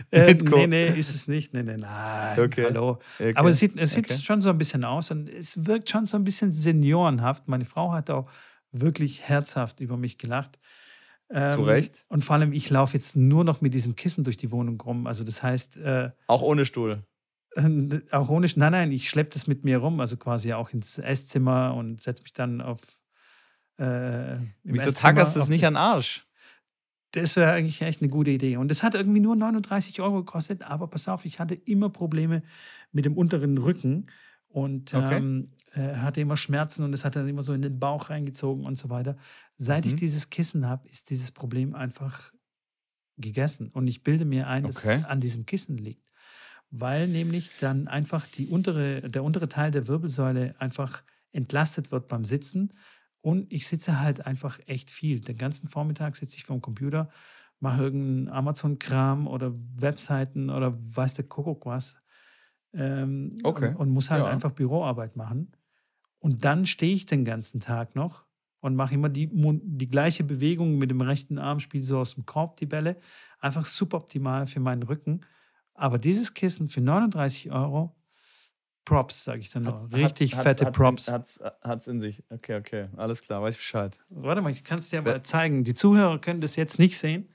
Äh, 0.10 0.36
nee, 0.36 0.68
nee, 0.68 0.88
ist 0.88 1.14
es 1.14 1.28
nicht. 1.28 1.54
Nee, 1.54 1.64
nee, 1.64 1.76
nein. 1.76 2.40
Okay. 2.40 2.64
Hallo. 2.66 3.00
Okay. 3.20 3.34
Aber 3.36 3.50
es 3.50 3.58
sieht, 3.58 3.78
es 3.78 3.92
sieht 3.92 4.10
Okay. 4.10 4.22
schon 4.22 4.40
so 4.40 4.50
ein 4.50 4.58
bisschen 4.58 4.86
aus 4.86 5.12
und 5.12 5.28
es 5.28 5.66
wirkt 5.66 5.90
schon 5.90 6.06
so 6.06 6.16
ein 6.16 6.24
bisschen 6.24 6.54
seniorenhaft. 6.54 7.50
Meine 7.50 7.66
Frau 7.66 7.92
hat 7.92 8.10
auch 8.10 8.30
wirklich 8.72 9.24
herzhaft 9.28 9.82
über 9.82 9.98
mich 9.98 10.18
gelacht. 10.18 10.58
Ähm, 11.30 11.52
Zu 11.52 11.64
Recht. 11.64 12.06
Und 12.08 12.24
vor 12.24 12.38
allem, 12.38 12.54
ich 12.54 12.70
laufe 12.70 12.96
jetzt 12.96 13.18
nur 13.18 13.44
noch 13.44 13.60
mit 13.60 13.74
diesem 13.74 13.98
Kissen 13.98 14.24
durch 14.24 14.38
die 14.38 14.50
Wohnung 14.52 14.80
rum. 14.80 15.08
Also 15.08 15.26
das 15.26 15.44
heißt, 15.44 15.76
äh, 15.76 16.12
Auch 16.28 16.42
ohne 16.42 16.64
Stuhl. 16.66 17.04
auch 18.12 18.30
ohne, 18.30 18.48
nein, 18.56 18.72
nein, 18.72 18.92
ich 18.94 19.10
schleppe 19.10 19.32
das 19.34 19.46
mit 19.46 19.66
mir 19.66 19.80
rum, 19.80 20.00
also 20.00 20.16
quasi 20.16 20.54
auch 20.54 20.72
ins 20.72 21.00
Esszimmer 21.00 21.74
und 21.74 22.02
setze 22.02 22.24
mich 22.24 22.32
dann 22.32 22.62
auf. 22.62 22.80
Äh, 23.78 24.38
Wieso 24.64 24.92
tackerst 24.92 25.36
du 25.36 25.42
es 25.42 25.50
nicht 25.50 25.66
an 25.66 25.76
Arsch? 25.76 26.26
Das 27.18 27.36
wäre 27.36 27.52
eigentlich 27.52 27.82
echt 27.82 28.02
eine 28.02 28.10
gute 28.10 28.32
Idee. 28.32 28.58
Und 28.58 28.70
das 28.70 28.84
hat 28.84 28.96
irgendwie 28.96 29.20
nur 29.20 29.36
39 29.36 30.00
Euro 30.02 30.18
gekostet, 30.24 30.64
aber 30.64 30.88
pass 30.88 31.08
auf, 31.08 31.26
ich 31.26 31.40
hatte 31.40 31.56
immer 31.56 31.90
Probleme 31.90 32.44
mit 32.92 33.06
dem 33.06 33.18
unteren 33.18 33.58
Rücken 33.58 34.08
und 34.48 34.94
Okay. 34.94 35.22
ähm, 35.22 35.52
äh, 35.74 35.96
hatte 35.96 36.22
immer 36.22 36.38
Schmerzen 36.38 36.84
und 36.84 36.94
es 36.94 37.06
hat 37.06 37.16
dann 37.16 37.28
immer 37.28 37.42
so 37.42 37.54
in 37.54 37.62
den 37.62 37.80
Bauch 37.80 38.10
reingezogen 38.10 38.66
und 38.66 38.78
so 38.78 38.90
weiter. 38.90 39.18
Seit 39.58 39.86
ich 39.86 39.96
Mhm. 39.96 39.98
dieses 39.98 40.30
Kissen 40.30 40.68
habe, 40.68 40.88
ist 40.90 41.10
dieses 41.10 41.32
Problem 41.32 41.76
einfach 41.76 42.32
gegessen. 43.18 43.70
Und 43.70 43.88
ich 43.88 44.04
bilde 44.04 44.26
mir 44.26 44.48
ein, 44.48 44.66
dass 44.66 44.78
Okay. 44.78 44.84
es 44.84 45.04
an 45.04 45.20
diesem 45.20 45.46
Kissen 45.46 45.78
liegt. 45.78 46.12
Weil 46.70 47.08
nämlich 47.08 47.56
dann 47.58 47.88
einfach 47.88 48.28
die 48.28 48.48
untere, 48.48 49.02
der 49.02 49.24
untere 49.24 49.48
Teil 49.48 49.72
der 49.72 49.88
Wirbelsäule 49.88 50.56
einfach 50.60 51.04
entlastet 51.32 51.92
wird 51.92 52.08
beim 52.08 52.26
Sitzen. 52.26 52.72
Und 53.28 53.52
ich 53.52 53.68
sitze 53.68 54.00
halt 54.00 54.26
einfach 54.26 54.60
echt 54.68 54.90
viel. 54.90 55.20
Den 55.20 55.38
ganzen 55.38 55.68
Vormittag 55.70 56.16
sitze 56.16 56.38
ich 56.38 56.46
vorm 56.46 56.62
Computer, 56.62 57.10
mache 57.60 57.84
irgendeinen 57.84 58.30
Amazon-Kram 58.30 59.28
oder 59.28 59.54
Webseiten 59.76 60.50
oder 60.50 60.78
weiß 60.96 61.16
der 61.16 61.26
Kuckuck 61.28 61.66
was. 61.66 61.96
Ähm, 62.74 63.40
Okay. 63.44 63.70
und, 63.70 63.76
und 63.76 63.90
muss 63.90 64.10
halt 64.12 64.24
Ja. 64.24 64.32
einfach 64.32 64.52
Büroarbeit 64.54 65.16
machen. 65.16 65.52
Und 66.20 66.46
dann 66.46 66.66
stehe 66.66 66.94
ich 66.96 67.06
den 67.06 67.26
ganzen 67.26 67.60
Tag 67.60 67.96
noch 67.96 68.26
und 68.62 68.76
mache 68.76 68.96
immer 68.96 69.10
die, 69.10 69.30
die 69.32 69.90
gleiche 69.90 70.24
Bewegung 70.24 70.78
mit 70.78 70.90
dem 70.92 71.02
rechten 71.02 71.40
Arm, 71.40 71.60
spiele 71.60 71.84
so 71.84 72.00
aus 72.00 72.16
dem 72.16 72.26
Korb 72.26 72.58
die 72.58 72.66
Bälle. 72.68 72.98
Einfach 73.40 73.66
suboptimal 73.66 74.48
für 74.48 74.62
meinen 74.62 74.84
Rücken. 74.84 75.22
Aber 75.74 76.00
dieses 76.00 76.34
Kissen 76.34 76.70
für 76.70 76.82
39 76.82 77.52
Euro, 77.52 77.97
Props, 78.88 79.24
sage 79.26 79.40
ich 79.40 79.50
dann 79.52 79.64
noch. 79.64 79.84
Hat's- 79.84 79.94
Richtig 79.94 80.34
hat's- 80.34 80.44
fette 80.44 80.66
hat's 80.66 80.78
Props. 80.78 81.12
Hat's, 81.12 81.40
hat's 81.62 81.88
in 81.88 82.00
sich. 82.00 82.24
Okay, 82.30 82.56
okay. 82.56 82.88
Alles 82.96 83.22
klar, 83.22 83.42
weiß 83.42 83.54
ich 83.56 83.60
Bescheid. 83.60 84.00
Warte 84.10 84.42
mal, 84.42 84.50
ich 84.52 84.64
kann 84.64 84.80
es 84.80 84.90
dir 84.90 85.02
mal 85.02 85.22
zeigen. 85.24 85.64
Die 85.64 85.74
Zuhörer 85.74 86.20
können 86.20 86.40
das 86.42 86.56
jetzt 86.56 86.80
nicht 86.80 86.98
sehen, 86.98 87.28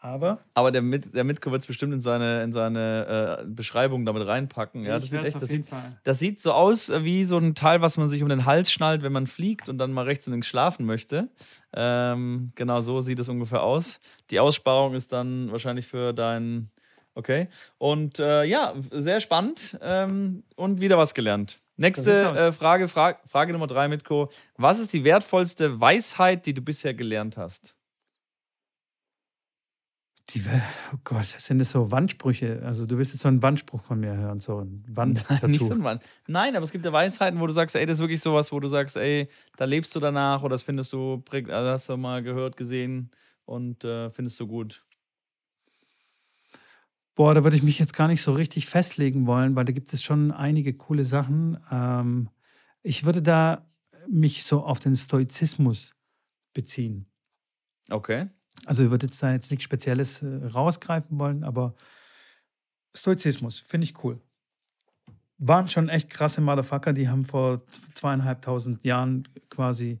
aber 0.00 0.38
Aber 0.54 0.70
der, 0.70 0.80
Mit, 0.80 1.14
der 1.14 1.24
Mitko 1.24 1.50
wird 1.50 1.60
es 1.62 1.66
bestimmt 1.66 1.92
in 1.92 2.00
seine, 2.00 2.42
in 2.42 2.52
seine 2.52 3.40
äh, 3.42 3.44
Beschreibung 3.46 4.06
damit 4.06 4.26
reinpacken. 4.26 4.84
Ja, 4.84 4.94
das 4.94 5.10
sieht 5.10 5.24
echt, 5.24 5.42
das 5.42 5.48
sieht, 5.48 5.66
das 6.04 6.18
sieht 6.18 6.40
so 6.40 6.52
aus 6.52 6.90
wie 7.02 7.24
so 7.24 7.36
ein 7.36 7.54
Teil, 7.54 7.82
was 7.82 7.96
man 7.98 8.08
sich 8.08 8.22
um 8.22 8.28
den 8.28 8.44
Hals 8.46 8.70
schnallt, 8.72 9.02
wenn 9.02 9.12
man 9.12 9.26
fliegt 9.26 9.68
und 9.68 9.76
dann 9.78 9.92
mal 9.92 10.04
rechts 10.04 10.26
und 10.26 10.32
links 10.32 10.46
schlafen 10.46 10.86
möchte. 10.86 11.28
Ähm, 11.74 12.52
genau 12.54 12.80
so 12.80 13.00
sieht 13.00 13.18
es 13.18 13.28
ungefähr 13.28 13.62
aus. 13.62 14.00
Die 14.30 14.40
Aussparung 14.40 14.94
ist 14.94 15.12
dann 15.12 15.50
wahrscheinlich 15.52 15.86
für 15.86 16.12
dein. 16.14 16.70
Okay. 17.18 17.48
Und 17.78 18.20
äh, 18.20 18.44
ja, 18.44 18.74
sehr 18.92 19.18
spannend 19.18 19.76
ähm, 19.82 20.44
und 20.54 20.80
wieder 20.80 20.98
was 20.98 21.14
gelernt. 21.14 21.58
Nächste 21.76 22.14
äh, 22.16 22.52
Frage, 22.52 22.86
Fra 22.86 23.18
Frage 23.26 23.52
Nummer 23.52 23.66
drei, 23.66 23.88
Mitko. 23.88 24.30
Was 24.56 24.78
ist 24.78 24.92
die 24.92 25.02
wertvollste 25.02 25.80
Weisheit, 25.80 26.46
die 26.46 26.54
du 26.54 26.62
bisher 26.62 26.94
gelernt 26.94 27.36
hast? 27.36 27.74
Die, 30.30 30.44
oh 30.94 30.98
Gott, 31.02 31.24
sind 31.24 31.58
das 31.58 31.72
so 31.72 31.90
Wandsprüche? 31.90 32.62
Also 32.64 32.86
du 32.86 32.98
willst 32.98 33.12
jetzt 33.14 33.22
so 33.22 33.28
einen 33.28 33.42
Wandspruch 33.42 33.82
von 33.82 33.98
mir 33.98 34.16
hören, 34.16 34.38
so 34.38 34.60
ein 34.60 34.84
Nicht 35.46 35.66
so 35.66 35.74
ein 35.74 35.80
Mann. 35.80 35.98
Nein, 36.28 36.54
aber 36.54 36.62
es 36.62 36.70
gibt 36.70 36.84
ja 36.84 36.92
Weisheiten, 36.92 37.40
wo 37.40 37.48
du 37.48 37.52
sagst, 37.52 37.74
ey, 37.74 37.84
das 37.84 37.96
ist 37.96 38.00
wirklich 38.00 38.20
sowas, 38.20 38.52
wo 38.52 38.60
du 38.60 38.68
sagst, 38.68 38.96
ey, 38.96 39.28
da 39.56 39.64
lebst 39.64 39.92
du 39.96 39.98
danach 39.98 40.44
oder 40.44 40.54
das 40.54 40.62
findest 40.62 40.92
du, 40.92 41.24
also 41.32 41.70
hast 41.70 41.88
du 41.88 41.96
mal 41.96 42.22
gehört, 42.22 42.56
gesehen 42.56 43.10
und 43.44 43.82
äh, 43.82 44.10
findest 44.10 44.38
du 44.38 44.46
gut. 44.46 44.84
Boah, 47.18 47.34
da 47.34 47.42
würde 47.42 47.56
ich 47.56 47.64
mich 47.64 47.80
jetzt 47.80 47.94
gar 47.94 48.06
nicht 48.06 48.22
so 48.22 48.32
richtig 48.32 48.66
festlegen 48.66 49.26
wollen, 49.26 49.56
weil 49.56 49.64
da 49.64 49.72
gibt 49.72 49.92
es 49.92 50.04
schon 50.04 50.30
einige 50.30 50.72
coole 50.72 51.04
Sachen. 51.04 51.58
Ähm, 51.68 52.30
ich 52.84 53.04
würde 53.04 53.20
da 53.20 53.66
mich 54.08 54.44
so 54.44 54.62
auf 54.62 54.78
den 54.78 54.94
Stoizismus 54.94 55.96
beziehen. 56.54 57.10
Okay. 57.90 58.28
Also 58.66 58.84
ich 58.84 58.90
würde 58.90 59.06
jetzt 59.06 59.20
da 59.20 59.32
jetzt 59.32 59.50
nichts 59.50 59.64
Spezielles 59.64 60.22
äh, 60.22 60.46
rausgreifen 60.46 61.18
wollen, 61.18 61.42
aber 61.42 61.74
Stoizismus 62.94 63.58
finde 63.58 63.86
ich 63.86 64.04
cool. 64.04 64.20
Waren 65.38 65.68
schon 65.68 65.88
echt 65.88 66.10
krasse 66.10 66.40
Motherfucker, 66.40 66.92
die 66.92 67.08
haben 67.08 67.24
vor 67.24 67.66
zweieinhalbtausend 67.94 68.84
Jahren 68.84 69.26
quasi 69.50 69.98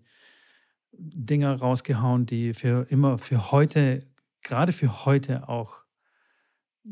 Dinger 0.92 1.56
rausgehauen, 1.56 2.26
die 2.26 2.54
für 2.54 2.86
immer, 2.90 3.18
für 3.18 3.50
heute, 3.50 4.06
gerade 4.40 4.70
für 4.70 5.04
heute 5.04 5.48
auch 5.48 5.87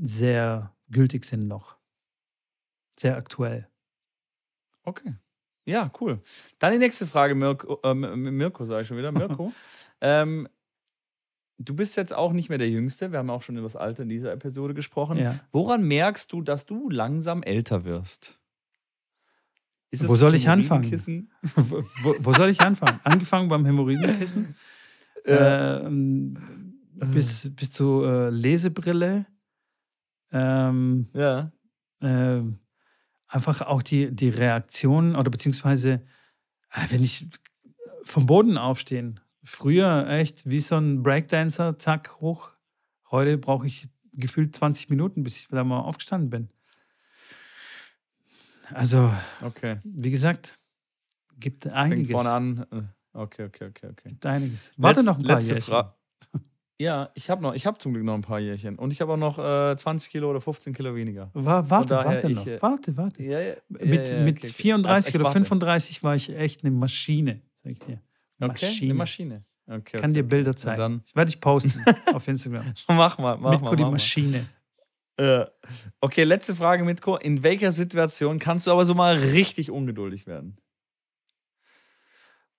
sehr 0.00 0.74
gültig 0.90 1.24
sind 1.24 1.46
noch. 1.48 1.76
Sehr 2.98 3.16
aktuell. 3.16 3.68
Okay. 4.84 5.16
Ja, 5.64 5.90
cool. 6.00 6.20
Dann 6.58 6.72
die 6.72 6.78
nächste 6.78 7.06
Frage, 7.06 7.34
Mirko, 7.34 7.80
äh, 7.82 7.94
Mirko 7.94 8.64
sage 8.64 8.82
ich 8.82 8.88
schon 8.88 8.98
wieder, 8.98 9.10
Mirko. 9.10 9.52
ähm, 10.00 10.48
du 11.58 11.74
bist 11.74 11.96
jetzt 11.96 12.14
auch 12.14 12.32
nicht 12.32 12.48
mehr 12.48 12.58
der 12.58 12.70
Jüngste. 12.70 13.10
Wir 13.10 13.18
haben 13.18 13.30
auch 13.30 13.42
schon 13.42 13.56
über 13.56 13.64
das 13.64 13.76
Alter 13.76 14.04
in 14.04 14.08
dieser 14.08 14.32
Episode 14.32 14.74
gesprochen. 14.74 15.18
Ja. 15.18 15.38
Woran 15.52 15.82
merkst 15.82 16.32
du, 16.32 16.40
dass 16.40 16.66
du 16.66 16.88
langsam 16.88 17.42
älter 17.42 17.84
wirst? 17.84 18.40
Ist 19.90 20.08
Wo 20.08 20.16
soll 20.16 20.32
das 20.32 20.42
ich 20.42 20.48
anfangen? 20.48 21.30
Wo, 21.54 21.82
wo, 22.02 22.14
wo 22.18 22.32
soll 22.32 22.50
ich 22.50 22.60
anfangen? 22.60 23.00
Angefangen 23.04 23.48
beim 23.48 23.64
Hämorrhoidenkissen, 23.64 24.54
ähm, 25.24 26.36
bis, 27.12 27.50
bis 27.54 27.72
zu 27.72 28.04
äh, 28.04 28.30
Lesebrille. 28.30 29.26
Ähm, 30.32 31.08
Ja. 31.14 31.52
äh, 32.00 32.42
einfach 33.28 33.60
auch 33.62 33.82
die, 33.82 34.10
die 34.14 34.28
Reaktion 34.28 35.16
oder 35.16 35.30
beziehungsweise, 35.30 36.02
äh, 36.72 36.86
wenn 36.90 37.02
ich 37.02 37.26
vom 38.02 38.26
Boden 38.26 38.58
aufstehen, 38.58 39.20
früher 39.42 40.08
echt 40.08 40.48
wie 40.48 40.60
so 40.60 40.76
ein 40.76 41.02
Breakdancer, 41.02 41.78
zack, 41.78 42.20
hoch. 42.20 42.52
Heute 43.10 43.38
brauche 43.38 43.66
ich 43.66 43.88
gefühlt 44.12 44.54
20 44.54 44.90
Minuten, 44.90 45.22
bis 45.22 45.40
ich 45.40 45.48
da 45.48 45.62
mal 45.64 45.80
aufgestanden 45.80 46.30
bin. 46.30 46.48
Also, 48.74 49.12
Okay. 49.42 49.78
wie 49.84 50.10
gesagt, 50.10 50.58
gibt 51.38 51.64
Fängt 51.64 51.76
einiges. 51.76 52.10
vorne 52.12 52.30
an. 52.30 52.66
Äh, 52.72 52.82
Okay, 53.18 53.44
okay, 53.44 53.68
okay, 53.70 53.86
okay. 53.92 54.08
Gibt 54.10 54.26
einiges. 54.26 54.72
Warte 54.76 55.00
Letz- 55.00 55.04
noch 55.04 55.16
ein 55.18 55.24
paar 55.24 55.36
letzte. 55.36 55.58
Fra- 55.62 55.96
Ja, 56.78 57.10
ich 57.14 57.30
habe 57.30 57.40
noch, 57.42 57.54
ich 57.54 57.64
habe 57.66 57.78
zum 57.78 57.94
Glück 57.94 58.04
noch 58.04 58.12
ein 58.14 58.20
paar 58.20 58.38
Jährchen. 58.38 58.76
Und 58.78 58.92
ich 58.92 59.00
habe 59.00 59.12
auch 59.14 59.16
noch 59.16 59.38
äh, 59.38 59.76
20 59.76 60.10
Kilo 60.10 60.28
oder 60.30 60.40
15 60.42 60.74
Kilo 60.74 60.94
weniger. 60.94 61.30
Wa- 61.32 61.64
Warte, 61.68 61.94
warte 61.94 62.28
ich, 62.30 62.36
noch. 62.36 62.46
äh, 62.46 62.60
Warte, 62.60 62.96
warte. 62.98 63.22
Ja, 63.22 63.40
ja, 63.40 63.54
mit 63.68 64.08
ja, 64.12 64.18
mit 64.22 64.36
okay, 64.38 64.46
okay. 64.48 64.52
34 64.52 64.94
Also, 64.94 65.08
ich 65.08 65.14
oder 65.14 65.24
warte. 65.24 65.32
35 65.40 66.02
war 66.02 66.14
ich 66.16 66.36
echt 66.36 66.64
eine 66.64 66.70
Maschine, 66.72 67.40
sag 67.62 67.72
ich 67.72 67.80
dir. 67.80 68.00
Okay, 68.40 68.48
Maschine. 68.66 68.90
eine 68.90 68.94
Maschine. 68.98 69.44
Okay, 69.68 69.78
Ich 69.96 70.00
kann 70.02 70.10
okay, 70.10 70.12
dir 70.12 70.20
okay. 70.20 70.28
Bilder 70.28 70.54
zeigen. 70.56 70.78
Dann 70.78 71.02
Ich 71.06 71.16
werde 71.16 71.30
dich 71.30 71.40
posten 71.40 71.82
auf 72.14 72.28
Instagram. 72.28 72.74
mach 72.88 73.16
mal, 73.18 73.38
mach 73.38 73.52
Mitko 73.52 73.64
mal. 73.66 73.76
die 73.76 73.82
Mach 73.82 73.88
mal. 73.88 73.92
Maschine. 73.92 74.46
Äh, 75.18 75.46
okay, 76.02 76.24
letzte 76.24 76.54
Frage, 76.54 76.84
Mitko. 76.84 77.16
In 77.16 77.42
welcher 77.42 77.72
Situation 77.72 78.38
kannst 78.38 78.66
du 78.66 78.70
aber 78.70 78.84
so 78.84 78.92
mal 78.94 79.16
richtig 79.16 79.70
ungeduldig 79.70 80.26
werden? 80.26 80.58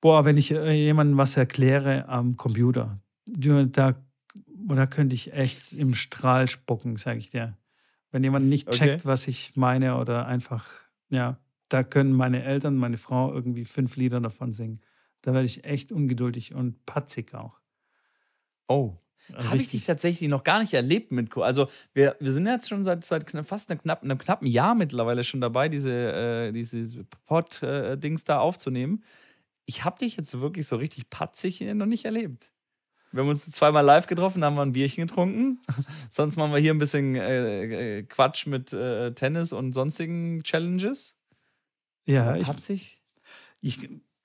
Boah, 0.02 0.26
wenn 0.26 0.38
ich 0.38 0.50
äh, 0.52 0.72
jemandem 0.72 1.18
was 1.20 1.38
erkläre 1.38 2.08
am 2.10 2.36
Computer, 2.36 3.00
du, 3.28 3.66
da, 3.68 3.94
da 4.76 4.86
könnte 4.86 5.16
ich 5.16 5.34
echt 5.34 5.72
im 5.74 5.94
Strahl 5.94 6.48
spucken, 6.50 6.98
sage 6.98 7.20
ich 7.20 7.30
dir. 7.30 7.58
Wenn 8.12 8.24
jemand 8.24 8.48
nicht 8.48 8.68
Okay. 8.68 8.78
checkt, 8.78 9.06
was 9.06 9.28
ich 9.28 9.56
meine 9.56 9.98
oder 9.98 10.28
einfach, 10.28 10.68
ja, 11.10 11.40
da 11.70 11.84
können 11.84 12.14
meine 12.14 12.44
Eltern, 12.44 12.76
meine 12.76 12.98
Frau 12.98 13.34
irgendwie 13.34 13.66
fünf 13.66 13.96
Lieder 13.96 14.20
davon 14.20 14.52
singen. 14.54 14.80
Da 15.22 15.34
werde 15.34 15.46
ich 15.46 15.64
echt 15.66 15.92
ungeduldig 15.92 16.54
und 16.54 16.86
patzig 16.86 17.34
auch. 17.34 17.60
Oh. 18.68 18.96
Habe 19.34 19.58
ich 19.58 19.68
dich 19.68 19.84
tatsächlich 19.84 20.30
noch 20.30 20.44
gar 20.46 20.62
nicht 20.62 20.74
erlebt, 20.74 21.12
Mitko. 21.12 21.42
Also, 21.42 21.68
wir, 21.94 22.16
wir 22.22 22.32
sind 22.32 22.46
jetzt 22.48 22.70
schon 22.70 22.86
seit, 22.86 23.04
seit 23.04 23.30
fast 23.46 23.70
einem 23.70 23.82
knappen, 23.82 24.10
einem 24.10 24.20
knappen 24.20 24.48
Jahr 24.48 24.74
mittlerweile 24.74 25.26
schon 25.26 25.42
dabei, 25.42 25.68
diese, 25.68 25.92
äh, 25.92 26.52
diese 26.54 27.04
Pod-Dings 27.26 28.24
da 28.24 28.40
aufzunehmen. 28.40 29.04
Ich 29.66 29.84
habe 29.84 30.00
dich 30.00 30.16
jetzt 30.16 30.40
wirklich 30.40 30.66
so 30.66 30.78
richtig 30.78 31.10
patzig 31.10 31.60
noch 31.60 31.86
nicht 31.86 32.06
erlebt. 32.06 32.54
Wir 33.18 33.24
haben 33.24 33.30
uns 33.30 33.50
zweimal 33.52 33.84
live 33.84 34.06
getroffen, 34.06 34.44
haben 34.44 34.56
wir 34.56 34.62
ein 34.62 34.74
Bierchen 34.74 35.08
getrunken. 35.08 35.60
Sonst 36.12 36.36
machen 36.36 36.52
wir 36.54 36.60
hier 36.60 36.72
ein 36.74 36.78
bisschen 36.78 37.16
äh, 37.16 37.98
äh, 37.98 38.04
Quatsch 38.04 38.46
mit 38.46 38.74
äh, 38.74 39.12
Tennis 39.14 39.54
und 39.54 39.72
sonstigen 39.72 40.44
Challenges. 40.44 41.18
Ja, 42.06 42.36
ich, 42.36 42.44
patzig? 42.44 43.02
ich 43.60 43.80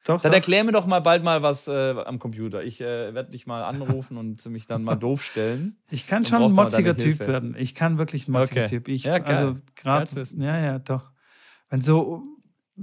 doch, 0.04 0.20
Dann 0.20 0.32
doch. 0.32 0.36
erklär 0.36 0.64
mir 0.64 0.72
doch 0.72 0.86
mal 0.86 1.00
bald 1.00 1.24
mal 1.24 1.42
was 1.42 1.68
äh, 1.68 1.92
am 2.04 2.18
Computer. 2.18 2.62
Ich 2.64 2.80
äh, 2.82 3.14
werde 3.14 3.30
dich 3.30 3.46
mal 3.46 3.64
anrufen 3.64 4.16
und 4.18 4.44
mich 4.46 4.66
dann 4.66 4.82
mal 4.84 4.96
doof 4.96 5.22
stellen. 5.22 5.78
Ich 5.90 6.06
kann 6.06 6.24
schon 6.26 6.42
ein 6.42 6.52
motziger 6.52 6.94
Typ 6.96 7.18
Hilfe. 7.18 7.28
werden. 7.28 7.56
Ich 7.58 7.74
kann 7.74 7.96
wirklich 7.96 8.28
ein 8.28 8.32
motziger 8.32 8.62
Okay. 8.64 8.70
Typ. 8.70 8.88
Ich, 8.88 9.04
Ja, 9.04 9.18
geil. 9.18 9.34
also 9.34 9.54
gerade, 9.74 10.22
ja, 10.36 10.58
ja, 10.60 10.78
doch. 10.80 11.12
Wenn 11.70 11.80
so 11.80 12.24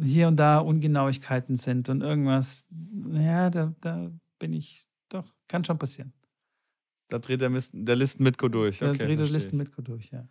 hier 0.02 0.28
und 0.28 0.38
da 0.38 0.58
Ungenauigkeiten 0.58 1.56
sind 1.56 1.88
und 1.90 2.02
irgendwas, 2.02 2.66
ja, 3.12 3.50
da, 3.52 3.74
da 3.82 4.10
bin 4.40 4.54
ich, 4.54 4.88
kann 5.50 5.66
schon 5.66 5.78
passieren. 5.78 6.14
Da 7.10 7.20
dreht 7.20 7.42
der, 7.42 7.50
Mist, 7.50 7.72
der 7.74 7.96
Listen 7.96 8.24
Mitko 8.24 8.48
durch. 8.48 8.80
Da 8.80 8.92
Okay, 8.92 9.00
dreht 9.00 9.20
der 9.20 9.28
Listen 9.28 9.60
ich. 9.62 9.76
mit 9.76 9.88
durch, 9.88 10.12
ja. 10.12 10.28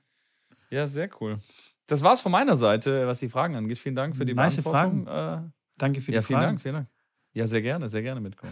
Ja, 0.71 0.87
sehr 0.87 1.11
cool. 1.21 1.39
Das 1.87 2.03
war's 2.03 2.21
von 2.21 2.33
meiner 2.33 2.57
Seite, 2.57 3.07
was 3.07 3.19
die 3.19 3.29
Fragen 3.29 3.57
angeht. 3.57 3.79
Vielen 3.79 3.95
Dank 3.97 4.17
für 4.17 4.25
die 4.25 4.35
Nice 4.35 4.57
Beantwortung. 4.63 5.07
Äh, 5.07 5.51
Danke 5.77 6.01
für 6.01 6.13
ja, 6.13 6.21
die 6.21 6.27
vielen 6.27 6.39
Fragen. 6.39 6.49
Dank, 6.51 6.61
vielen 6.63 6.75
Dank. 6.75 6.89
Ja, 7.33 7.47
sehr 7.47 7.63
gerne, 7.63 7.89
sehr 7.89 8.03
gerne, 8.03 8.21
Mitko. 8.21 8.47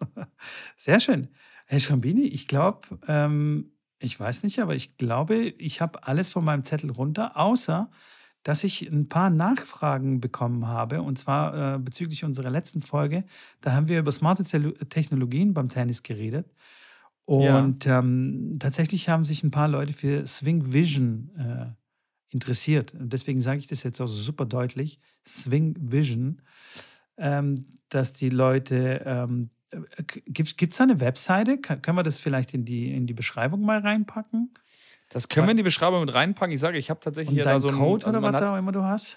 Sehr 0.76 1.00
schön. 1.00 1.28
Herr 1.66 1.80
Schrambini, 1.80 2.22
ich 2.28 2.46
glaube, 2.46 2.86
ähm, 3.08 3.72
ich 3.98 4.18
weiß 4.18 4.44
nicht, 4.44 4.60
aber 4.60 4.74
ich 4.76 4.96
glaube, 4.96 5.36
ich 5.36 5.80
habe 5.80 6.06
alles 6.06 6.30
von 6.30 6.44
meinem 6.44 6.62
Zettel 6.62 6.90
runter, 6.90 7.36
außer 7.36 7.90
dass 8.48 8.64
ich 8.64 8.90
ein 8.90 9.10
paar 9.10 9.28
Nachfragen 9.28 10.22
bekommen 10.22 10.66
habe, 10.68 11.02
und 11.02 11.18
zwar 11.18 11.74
äh, 11.74 11.78
bezüglich 11.78 12.24
unserer 12.24 12.48
letzten 12.48 12.80
Folge. 12.80 13.24
Da 13.60 13.72
haben 13.72 13.88
wir 13.88 13.98
über 13.98 14.10
smarte 14.10 14.42
Tele- 14.42 14.72
Technologien 14.88 15.52
beim 15.52 15.68
Tennis 15.68 16.02
geredet. 16.02 16.50
Ja. 17.28 17.58
Und 17.58 17.86
ähm, 17.86 18.56
tatsächlich 18.58 19.10
haben 19.10 19.26
sich 19.26 19.42
ein 19.42 19.50
paar 19.50 19.68
Leute 19.68 19.92
für 19.92 20.26
Swing 20.26 20.72
Vision 20.72 21.30
äh, 21.36 21.66
interessiert. 22.30 22.94
Und 22.94 23.12
deswegen 23.12 23.42
sage 23.42 23.58
ich 23.58 23.66
das 23.66 23.82
jetzt 23.82 24.00
auch 24.00 24.06
super 24.06 24.46
deutlich: 24.46 24.98
Swing 25.26 25.76
Vision. 25.78 26.40
Ähm, 27.18 27.78
dass 27.90 28.14
die 28.14 28.30
Leute 28.30 29.02
ähm, 29.04 29.50
Gibt 30.24 30.62
es 30.62 30.78
da 30.78 30.84
eine 30.84 31.00
Webseite? 31.00 31.58
Kann, 31.58 31.82
können 31.82 31.98
wir 31.98 32.02
das 32.02 32.16
vielleicht 32.16 32.54
in 32.54 32.64
die, 32.64 32.94
in 32.94 33.06
die 33.06 33.12
Beschreibung 33.12 33.60
mal 33.60 33.80
reinpacken? 33.80 34.54
Das 35.10 35.28
können 35.28 35.46
wir 35.46 35.52
in 35.52 35.56
die 35.56 35.62
Beschreibung 35.62 36.00
mit 36.00 36.14
reinpacken. 36.14 36.52
Ich 36.52 36.60
sage, 36.60 36.78
ich 36.78 36.90
habe 36.90 37.00
tatsächlich 37.00 37.30
Und 37.30 37.34
hier 37.34 37.44
dein 37.44 37.54
da 37.54 37.60
so 37.60 37.68
einen 37.68 37.78
Code 37.78 38.06
also 38.06 38.18
oder 38.18 38.32
was 38.32 38.40
da 38.40 38.54
auch 38.54 38.58
immer 38.58 38.72
du 38.72 38.82
hast? 38.82 39.16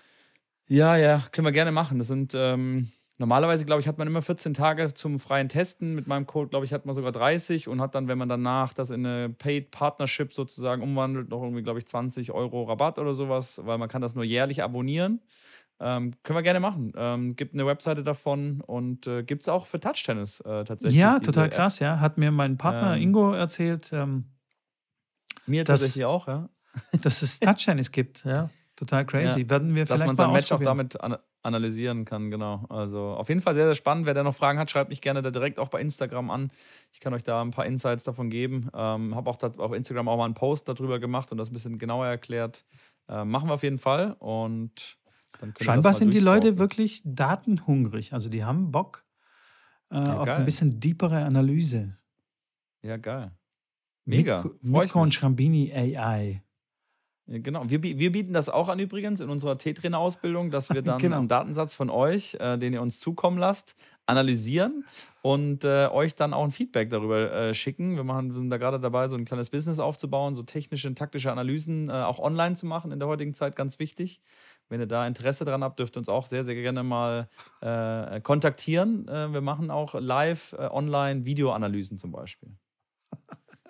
Ja, 0.68 0.96
ja, 0.96 1.22
können 1.32 1.46
wir 1.46 1.52
gerne 1.52 1.72
machen. 1.72 1.98
Das 1.98 2.08
sind 2.08 2.34
ähm, 2.34 2.90
normalerweise, 3.18 3.66
glaube 3.66 3.82
ich, 3.82 3.88
hat 3.88 3.98
man 3.98 4.08
immer 4.08 4.22
14 4.22 4.54
Tage 4.54 4.94
zum 4.94 5.20
freien 5.20 5.50
Testen. 5.50 5.96
Mit 5.96 6.08
meinem 6.08 6.26
Code, 6.26 6.50
glaube 6.50 6.66
ich, 6.66 6.72
hat 6.72 6.86
man 6.86 6.96
sogar 6.96 7.12
30 7.12 7.68
und 7.68 7.82
hat 7.82 7.94
dann, 7.94 8.08
wenn 8.08 8.18
man 8.18 8.30
danach 8.30 8.74
das 8.74 8.90
in 8.90 9.06
eine 9.06 9.30
Paid 9.30 9.72
Partnership 9.72 10.34
sozusagen 10.34 10.82
umwandelt, 10.82 11.30
noch 11.30 11.44
irgendwie, 11.44 11.64
glaube 11.64 11.80
ich, 11.80 11.88
20 11.88 12.32
Euro 12.32 12.64
Rabatt 12.64 13.00
oder 13.00 13.14
sowas, 13.14 13.60
weil 13.66 13.78
man 13.78 13.90
kann 13.90 14.02
das 14.02 14.16
nur 14.16 14.24
jährlich 14.24 14.64
abonnieren. 14.64 15.20
Ähm, 15.82 16.14
können 16.24 16.38
wir 16.38 16.44
gerne 16.44 16.60
machen. 16.60 16.94
Ähm, 16.96 17.36
gibt 17.36 17.54
eine 17.54 17.66
Webseite 17.66 18.04
davon 18.04 18.62
und 18.62 19.08
äh, 19.08 19.24
gibt 19.24 19.42
es 19.42 19.50
auch 19.50 19.66
für 19.66 19.80
Touch-Tennis 19.80 20.40
äh, 20.42 20.64
tatsächlich. 20.64 20.96
Ja, 21.00 21.20
total 21.20 21.48
App. 21.48 21.54
krass, 21.54 21.80
ja. 21.80 22.00
Hat 22.00 22.18
mir 22.18 22.32
mein 22.32 22.58
Partner 22.58 22.96
Ähm, 22.96 23.02
Ingo 23.02 23.34
erzählt, 23.34 23.92
ähm, 23.92 24.26
Mir 25.46 25.64
Das- 25.64 25.82
tatsächlich 25.82 26.06
auch, 26.06 26.28
ja. 26.28 26.50
dass 27.02 27.22
es 27.22 27.40
Touch-Tennis 27.40 27.92
gibt. 27.92 28.24
Ja, 28.26 28.50
total 28.76 29.06
crazy. 29.06 29.42
Ja, 29.42 29.50
Werden 29.50 29.76
wir 29.76 29.84
Dass 29.86 29.90
vielleicht 30.02 30.08
man 30.08 30.16
mal 30.16 30.24
sein 30.24 30.34
Match 30.34 30.52
auch 30.52 30.62
damit 30.62 31.00
an 31.02 31.18
analysieren 31.44 32.06
kann, 32.06 32.30
genau. 32.30 32.66
Also 32.70 33.00
auf 33.16 33.28
jeden 33.28 33.42
Fall 33.42 33.56
sehr, 33.56 33.66
sehr 33.66 33.74
spannend. 33.74 34.06
Wer 34.06 34.14
da 34.14 34.22
noch 34.22 34.36
Fragen 34.36 34.60
hat, 34.60 34.70
schreibt 34.70 34.92
mich 34.92 35.02
gerne 35.02 35.24
da 35.24 35.32
direkt 35.32 35.58
auch 35.58 35.70
bei 35.70 35.82
Instagram 35.82 36.30
an. 36.30 36.52
Ich 36.92 37.00
kann 37.00 37.16
euch 37.16 37.24
da 37.24 37.42
ein 37.42 37.50
paar 37.50 37.66
Insights 37.66 38.04
davon 38.04 38.30
geben. 38.30 38.70
Ähm, 38.76 39.16
Habe 39.16 39.28
auch 39.28 39.38
da 39.38 39.48
auf 39.58 39.74
Instagram 39.74 40.08
auch 40.08 40.18
mal 40.18 40.26
einen 40.26 40.36
Post 40.36 40.68
darüber 40.70 41.00
gemacht 41.00 41.32
und 41.32 41.40
das 41.40 41.50
ein 41.50 41.54
bisschen 41.54 41.80
genauer 41.80 42.06
erklärt. 42.06 42.64
Ähm, 43.10 43.32
machen 43.32 43.50
wir 43.50 43.56
auf 43.56 43.64
jeden 43.64 43.80
Fall 43.80 44.16
und 44.20 44.98
dann 45.40 45.40
können 45.40 45.48
wir 45.50 45.54
das 45.54 45.66
Scheinbar 45.66 45.94
sind 45.96 46.14
die 46.14 46.20
Leute 46.20 46.60
wirklich 46.60 47.02
datenhungrig. 47.04 48.14
Also 48.14 48.30
die 48.30 48.46
haben 48.46 48.72
Bock 48.72 49.04
äh, 49.90 49.96
auf 49.98 50.28
geil. 50.28 50.36
ein 50.36 50.46
bisschen 50.46 50.80
deepere 50.80 51.26
Analyse. 51.26 51.98
Ja, 52.84 52.98
geil. 52.98 53.32
Mega. 54.18 54.46
Mitko 54.62 55.02
und. 55.02 55.14
Schrambini 55.14 55.74
AI. 55.74 56.44
Genau. 57.28 57.70
Wir, 57.70 57.82
wir 57.82 58.12
bieten 58.12 58.34
das 58.34 58.50
auch 58.50 58.68
an 58.68 58.80
übrigens 58.80 59.22
in 59.22 59.30
unserer 59.30 59.58
T-Trainer-Ausbildung, 59.58 60.52
dass 60.52 60.70
wir 60.70 60.82
dann 60.82 61.00
Genau. 61.00 61.20
einen 61.20 61.28
Datensatz 61.30 61.74
von 61.74 61.90
euch, 61.90 62.36
äh, 62.40 62.58
den 62.58 62.74
ihr 62.74 62.82
uns 62.82 63.00
zukommen 63.00 63.38
lasst, 63.38 63.76
analysieren 64.06 64.84
und 65.22 65.64
äh, 65.64 65.88
euch 65.88 66.16
dann 66.16 66.34
auch 66.34 66.44
ein 66.44 66.52
Feedback 66.52 66.90
darüber 66.90 67.32
äh, 67.32 67.54
schicken. 67.54 67.96
Wir 67.96 68.04
machen, 68.04 68.32
sind 68.32 68.50
da 68.50 68.58
gerade 68.58 68.80
dabei, 68.82 69.08
so 69.08 69.16
ein 69.16 69.24
kleines 69.24 69.50
Business 69.50 69.80
aufzubauen, 69.80 70.36
so 70.36 70.44
technische 70.44 70.90
und 70.90 70.98
taktische 70.98 71.32
Analysen 71.32 71.90
äh, 71.90 71.94
auch 71.94 72.20
online 72.20 72.56
zu 72.56 72.66
machen 72.66 72.92
in 72.92 73.00
der 73.00 73.08
heutigen 73.08 73.34
Zeit, 73.34 73.56
ganz 73.56 73.80
wichtig. 73.80 74.20
Wenn 74.68 74.82
ihr 74.82 74.88
da 74.88 75.08
Interesse 75.08 75.46
dran 75.46 75.64
habt, 75.64 75.80
dürft 75.80 75.96
ihr 75.96 76.00
uns 76.00 76.10
auch 76.10 76.26
sehr, 76.26 76.44
sehr 76.44 76.56
gerne 76.56 76.84
mal 76.84 77.30
äh, 77.62 78.20
kontaktieren. 78.22 79.08
Äh, 79.08 79.32
wir 79.32 79.42
machen 79.42 79.72
auch 79.72 79.94
live 79.94 80.54
online 80.58 81.24
Videoanalysen 81.26 81.98
zum 81.98 82.12
Beispiel. 82.12 82.50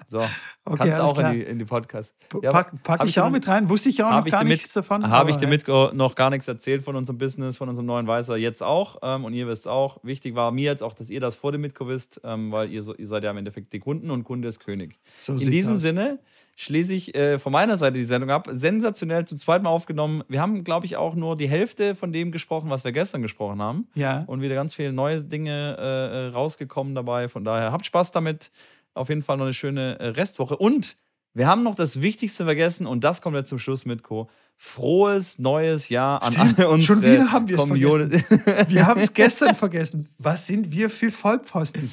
So, 0.08 0.20
okay, 0.66 0.78
kannst 0.78 1.00
du 1.00 1.04
auch 1.04 1.20
in 1.20 1.32
die, 1.32 1.42
in 1.42 1.60
die 1.60 1.66
Podcast. 1.66 2.14
Ja, 2.42 2.52
pack, 2.52 2.84
pack 2.84 3.04
ich, 3.04 3.12
ich 3.12 3.20
auch 3.20 3.30
mit 3.30 3.48
rein. 3.48 3.70
Wusste 3.70 3.90
ich 3.90 4.04
auch 4.04 4.12
noch 4.12 4.26
gar 4.26 4.44
nichts 4.44 4.68
mit, 4.68 4.76
davon. 4.76 5.10
Habe 5.10 5.30
ich 5.30 5.38
dir 5.38 5.48
mit 5.48 5.68
noch 5.68 6.16
gar 6.16 6.30
nichts 6.30 6.48
erzählt 6.48 6.82
von 6.82 6.96
unserem 6.96 7.18
Business, 7.18 7.58
von 7.58 7.70
unserem 7.70 7.86
neuen 7.86 8.08
Weißer. 8.08 8.36
Jetzt 8.38 8.62
auch. 8.62 8.98
Ähm, 9.02 9.26
und 9.26 9.34
ihr 9.34 9.48
wisst 9.48 9.68
auch. 9.68 10.00
Wichtig 10.04 10.36
war 10.36 10.52
mir 10.52 10.66
jetzt 10.66 10.84
auch, 10.84 10.94
dass 10.94 11.10
ihr 11.10 11.20
das 11.20 11.36
vor 11.36 11.52
dem 11.52 11.62
Mitko 11.62 11.88
wisst, 11.88 12.22
ähm, 12.24 12.52
weil 12.52 12.72
ihr, 12.72 12.84
so, 12.84 12.96
ihr 12.96 13.08
seid 13.08 13.24
ja 13.24 13.32
im 13.32 13.38
Endeffekt 13.38 13.74
die 13.74 13.80
Kunden 13.80 14.12
und 14.12 14.24
Kunde 14.24 14.48
ist 14.48 14.60
König. 14.60 15.00
So 15.18 15.34
in 15.34 15.52
diesem 15.52 15.76
aus. 15.76 15.82
Sinne 15.82 16.20
schließe 16.56 16.94
ich 16.94 17.16
äh, 17.16 17.40
von 17.40 17.52
meiner 17.52 17.78
Seite 17.78 17.98
die 17.98 18.04
Sendung 18.04 18.30
ab. 18.30 18.48
Sensationell 18.52 19.26
zum 19.26 19.38
zweiten 19.38 19.64
Mal 19.64 19.70
aufgenommen. 19.70 20.24
Wir 20.28 20.42
haben, 20.42 20.64
glaube 20.64 20.86
ich, 20.86 20.98
auch 20.98 21.16
nur 21.16 21.36
die 21.36 21.50
Hälfte 21.50 21.96
von 21.96 22.12
dem 22.12 22.32
gesprochen, 22.32 22.70
was 22.70 22.84
wir 22.84 22.92
gestern 22.92 23.22
gesprochen 23.22 23.62
haben. 23.62 23.88
Ja. 23.96 24.24
Und 24.28 24.42
wieder 24.42 24.56
ganz 24.56 24.74
viele 24.74 24.94
neue 24.94 25.24
Dinge 25.24 25.78
äh, 25.80 26.28
äh 26.28 26.28
rausgekommen 26.28 26.94
dabei. 26.94 27.28
Von 27.28 27.44
daher 27.44 27.72
habt 27.72 27.86
Spaß 27.86 28.12
damit 28.12 28.52
auf 28.94 29.10
jeden 29.10 29.22
Fall 29.22 29.38
noch 29.38 29.46
eine 29.46 29.54
schöne 29.54 30.00
äh, 30.00 30.08
Restwoche. 30.08 30.58
Und 30.58 30.96
wir 31.34 31.48
haben 31.48 31.64
noch 31.64 31.76
das 31.76 32.02
Wichtigste 32.02 32.44
vergessen 32.44 32.86
und 32.86 33.04
das 33.04 33.22
kommt 33.22 33.36
jetzt 33.38 33.50
zum 33.50 33.60
Schluss 33.60 33.86
mit 33.86 34.04
Co. 34.04 34.30
Frohes 34.58 35.40
neues 35.40 35.90
Jahr 35.90 36.22
an 36.22 36.34
Stimmt, 36.34 36.60
alle 36.60 36.70
unsere 36.70 36.86
Schon 36.86 37.04
wieder 37.04 37.32
haben 37.32 37.48
wir 37.48 37.56
es 37.58 37.64
vergessen. 37.64 38.70
Wir 38.70 38.86
haben 38.86 39.02
es 39.02 39.14
gestern 39.14 39.56
vergessen. 39.56 40.08
Was 40.20 40.46
sind 40.46 40.72
wir 40.72 40.90
für 40.90 41.10
Vollpfosten? 41.10 41.90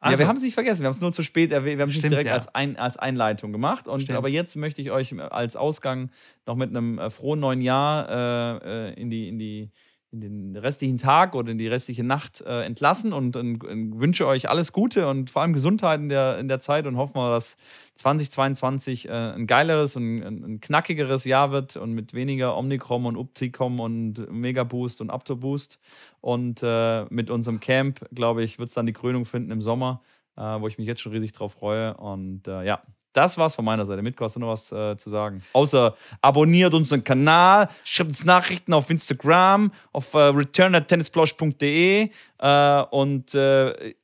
Also, 0.00 0.12
ja, 0.12 0.18
wir 0.20 0.28
haben 0.28 0.36
es 0.36 0.42
nicht 0.42 0.54
vergessen. 0.54 0.80
Wir 0.80 0.86
haben 0.86 0.94
es 0.94 1.00
nur 1.00 1.12
zu 1.12 1.22
spät 1.22 1.50
erwähnt. 1.50 1.78
Wir 1.78 1.82
haben 1.82 1.90
es 1.90 1.96
nicht 1.96 2.08
direkt 2.08 2.28
ja. 2.28 2.34
als, 2.34 2.54
Ein, 2.54 2.76
als 2.76 2.96
Einleitung 2.96 3.52
gemacht. 3.52 3.88
Und, 3.88 4.10
aber 4.12 4.28
jetzt 4.28 4.54
möchte 4.54 4.80
ich 4.80 4.92
euch 4.92 5.12
als 5.20 5.56
Ausgang 5.56 6.10
noch 6.46 6.54
mit 6.54 6.70
einem 6.70 6.98
äh, 6.98 7.10
frohen 7.10 7.40
neuen 7.40 7.60
Jahr 7.60 8.08
äh, 8.08 8.90
äh 8.90 8.94
in, 8.94 9.10
die, 9.10 9.28
in 9.28 9.38
die 9.40 9.70
in 10.10 10.20
den 10.20 10.56
restlichen 10.56 10.96
Tag 10.96 11.34
oder 11.34 11.52
in 11.52 11.58
die 11.58 11.68
restliche 11.68 12.02
Nacht 12.02 12.40
äh, 12.40 12.62
entlassen 12.62 13.12
und, 13.12 13.36
und, 13.36 13.62
und, 13.62 14.00
wünsche 14.00 14.26
euch 14.26 14.48
alles 14.48 14.72
Gute 14.72 15.06
und 15.06 15.28
vor 15.28 15.42
allem 15.42 15.52
Gesundheit 15.52 16.00
in 16.00 16.08
der, 16.08 16.38
in 16.38 16.48
der 16.48 16.60
Zeit 16.60 16.86
und 16.86 16.96
hoffe 16.96 17.18
mal, 17.18 17.30
dass 17.30 17.58
2022 17.96 19.08
äh, 19.08 19.12
ein 19.12 19.46
geileres 19.46 19.96
und 19.96 20.20
ein, 20.20 20.44
ein, 20.44 20.60
knackigeres 20.60 21.24
Jahr 21.24 21.50
wird 21.50 21.76
und 21.76 21.92
mit 21.92 22.14
weniger 22.14 22.56
Omnicrom 22.56 23.04
und 23.04 23.16
Upticom 23.16 23.80
und 23.80 24.30
Megaboost 24.32 25.02
und 25.02 25.10
Aptoboost. 25.10 25.78
Und 26.22 26.62
äh, 26.62 27.04
mit 27.10 27.30
unserem 27.30 27.60
Camp, 27.60 28.06
glaube 28.14 28.42
ich, 28.42 28.58
wird 28.58 28.70
es 28.70 28.74
dann 28.74 28.86
die 28.86 28.94
Krönung 28.94 29.26
finden 29.26 29.50
im 29.50 29.60
Sommer, 29.60 30.00
äh, 30.36 30.42
wo 30.42 30.68
ich 30.68 30.78
mich 30.78 30.86
jetzt 30.86 31.02
schon 31.02 31.12
riesig 31.12 31.32
drauf 31.32 31.52
freue. 31.52 31.94
Und 31.98 32.48
äh, 32.48 32.64
ja, 32.64 32.82
das 33.12 33.38
war's 33.38 33.54
von 33.54 33.64
meiner 33.64 33.86
Seite. 33.86 34.02
Mitko, 34.02 34.24
hast 34.24 34.36
du 34.36 34.40
noch 34.40 34.48
was 34.48 34.70
äh, 34.70 34.96
zu 34.96 35.10
sagen? 35.10 35.42
Außer 35.52 35.94
abonniert 36.20 36.74
unseren 36.74 37.02
Kanal, 37.02 37.68
schreibt 37.84 38.10
uns 38.10 38.24
Nachrichten 38.24 38.72
auf 38.72 38.90
Instagram, 38.90 39.72
auf 39.92 40.14
äh, 40.14 40.18
return.tennisplausch.de 40.18 42.10
äh, 42.38 42.82
und 42.90 43.34
äh, 43.34 43.70
äh, 43.70 43.94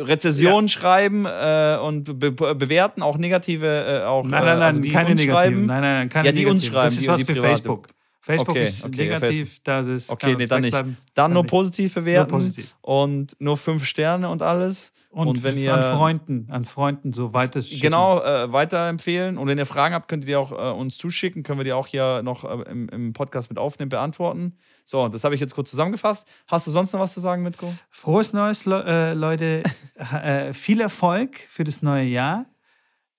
Rezessionen 0.00 0.66
ja. 0.66 0.72
schreiben 0.72 1.24
äh, 1.26 1.78
und 1.82 2.18
be 2.18 2.32
bewerten, 2.32 3.02
auch 3.02 3.16
negative, 3.16 4.04
auch 4.06 4.24
Nein, 4.24 4.44
nein, 4.44 4.58
nein, 4.58 4.76
also 4.76 4.92
keine 4.92 5.14
negativen. 5.14 5.66
Nein, 5.66 5.80
nein, 5.80 5.94
nein, 5.94 6.08
keine 6.08 6.26
ja, 6.26 6.32
die 6.32 6.40
negativen. 6.40 6.56
uns 6.56 6.66
schreiben. 6.66 6.84
Das 6.86 6.94
ist 6.94 7.04
die, 7.04 7.08
was 7.08 7.22
für 7.22 7.36
Facebook. 7.36 7.88
Facebook 8.24 8.50
okay, 8.50 8.62
ist 8.62 8.84
okay, 8.84 9.08
negativ, 9.08 9.58
da 9.64 9.82
das 9.82 10.08
Okay, 10.08 10.36
nee, 10.36 10.46
dann 10.46 10.60
nicht. 10.60 10.76
Dann 11.14 11.32
nur 11.32 11.44
positiv 11.44 11.94
bewerten 11.94 12.30
nur 12.30 12.38
positiv. 12.38 12.76
und 12.80 13.36
nur 13.40 13.56
fünf 13.56 13.84
Sterne 13.84 14.28
und 14.28 14.42
alles. 14.42 14.92
Und, 15.10 15.26
und 15.26 15.44
wenn 15.44 15.58
ihr 15.58 15.74
an 15.74 15.82
Freunden, 15.82 16.46
an 16.48 16.64
Freunden 16.64 17.12
so 17.12 17.34
weiter 17.34 17.60
Genau, 17.80 18.22
äh, 18.22 18.50
weiterempfehlen. 18.50 19.38
Und 19.38 19.48
wenn 19.48 19.58
ihr 19.58 19.66
Fragen 19.66 19.92
habt, 19.92 20.08
könnt 20.08 20.22
ihr 20.22 20.28
die 20.28 20.36
auch 20.36 20.52
äh, 20.52 20.72
uns 20.72 20.96
zuschicken. 20.96 21.42
Können 21.42 21.58
wir 21.58 21.64
die 21.64 21.72
auch 21.72 21.88
hier 21.88 22.22
noch 22.22 22.44
äh, 22.44 22.70
im, 22.70 22.88
im, 22.88 23.12
Podcast 23.12 23.50
mit 23.50 23.58
aufnehmen, 23.58 23.90
beantworten. 23.90 24.56
So, 24.84 25.08
das 25.08 25.24
habe 25.24 25.34
ich 25.34 25.40
jetzt 25.40 25.54
kurz 25.54 25.70
zusammengefasst. 25.70 26.26
Hast 26.46 26.68
du 26.68 26.70
sonst 26.70 26.92
noch 26.92 27.00
was 27.00 27.12
zu 27.12 27.20
sagen, 27.20 27.42
Mitko? 27.42 27.74
Frohes 27.90 28.32
Neues, 28.32 28.64
Le 28.64 29.14
Leute. 29.14 29.62
Äh, 30.12 30.52
viel 30.52 30.80
Erfolg 30.80 31.36
für 31.36 31.64
das 31.64 31.82
neue 31.82 32.04
Jahr. 32.04 32.46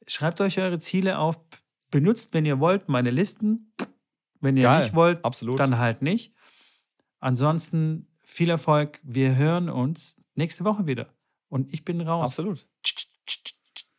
Schreibt 0.08 0.42
euch 0.42 0.60
eure 0.60 0.80
Ziele 0.80 1.18
auf. 1.18 1.40
Benutzt, 1.92 2.34
wenn 2.34 2.46
ihr 2.46 2.60
wollt, 2.60 2.90
meine 2.90 3.10
Listen. 3.10 3.74
Wenn 4.44 4.58
ihr 4.58 4.64
Geil, 4.64 4.84
nicht 4.84 4.94
wollt, 4.94 5.24
absolut. 5.24 5.58
dann 5.58 5.78
halt 5.78 6.02
nicht. 6.02 6.34
Ansonsten 7.20 8.08
viel 8.26 8.50
Erfolg. 8.50 9.00
Wir 9.02 9.38
hören 9.38 9.70
uns 9.70 10.18
nächste 10.36 10.66
Woche 10.66 10.86
wieder. 10.86 11.08
Und 11.48 11.74
ich 11.74 11.86
bin 11.86 12.02
raus. 12.02 12.32
Absolut. 12.32 12.68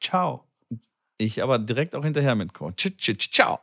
Ciao. 0.00 0.46
Ich 1.16 1.42
aber 1.42 1.58
direkt 1.58 1.94
auch 1.94 2.04
hinterher 2.04 2.34
mit 2.34 2.52
Ciao. 3.32 3.60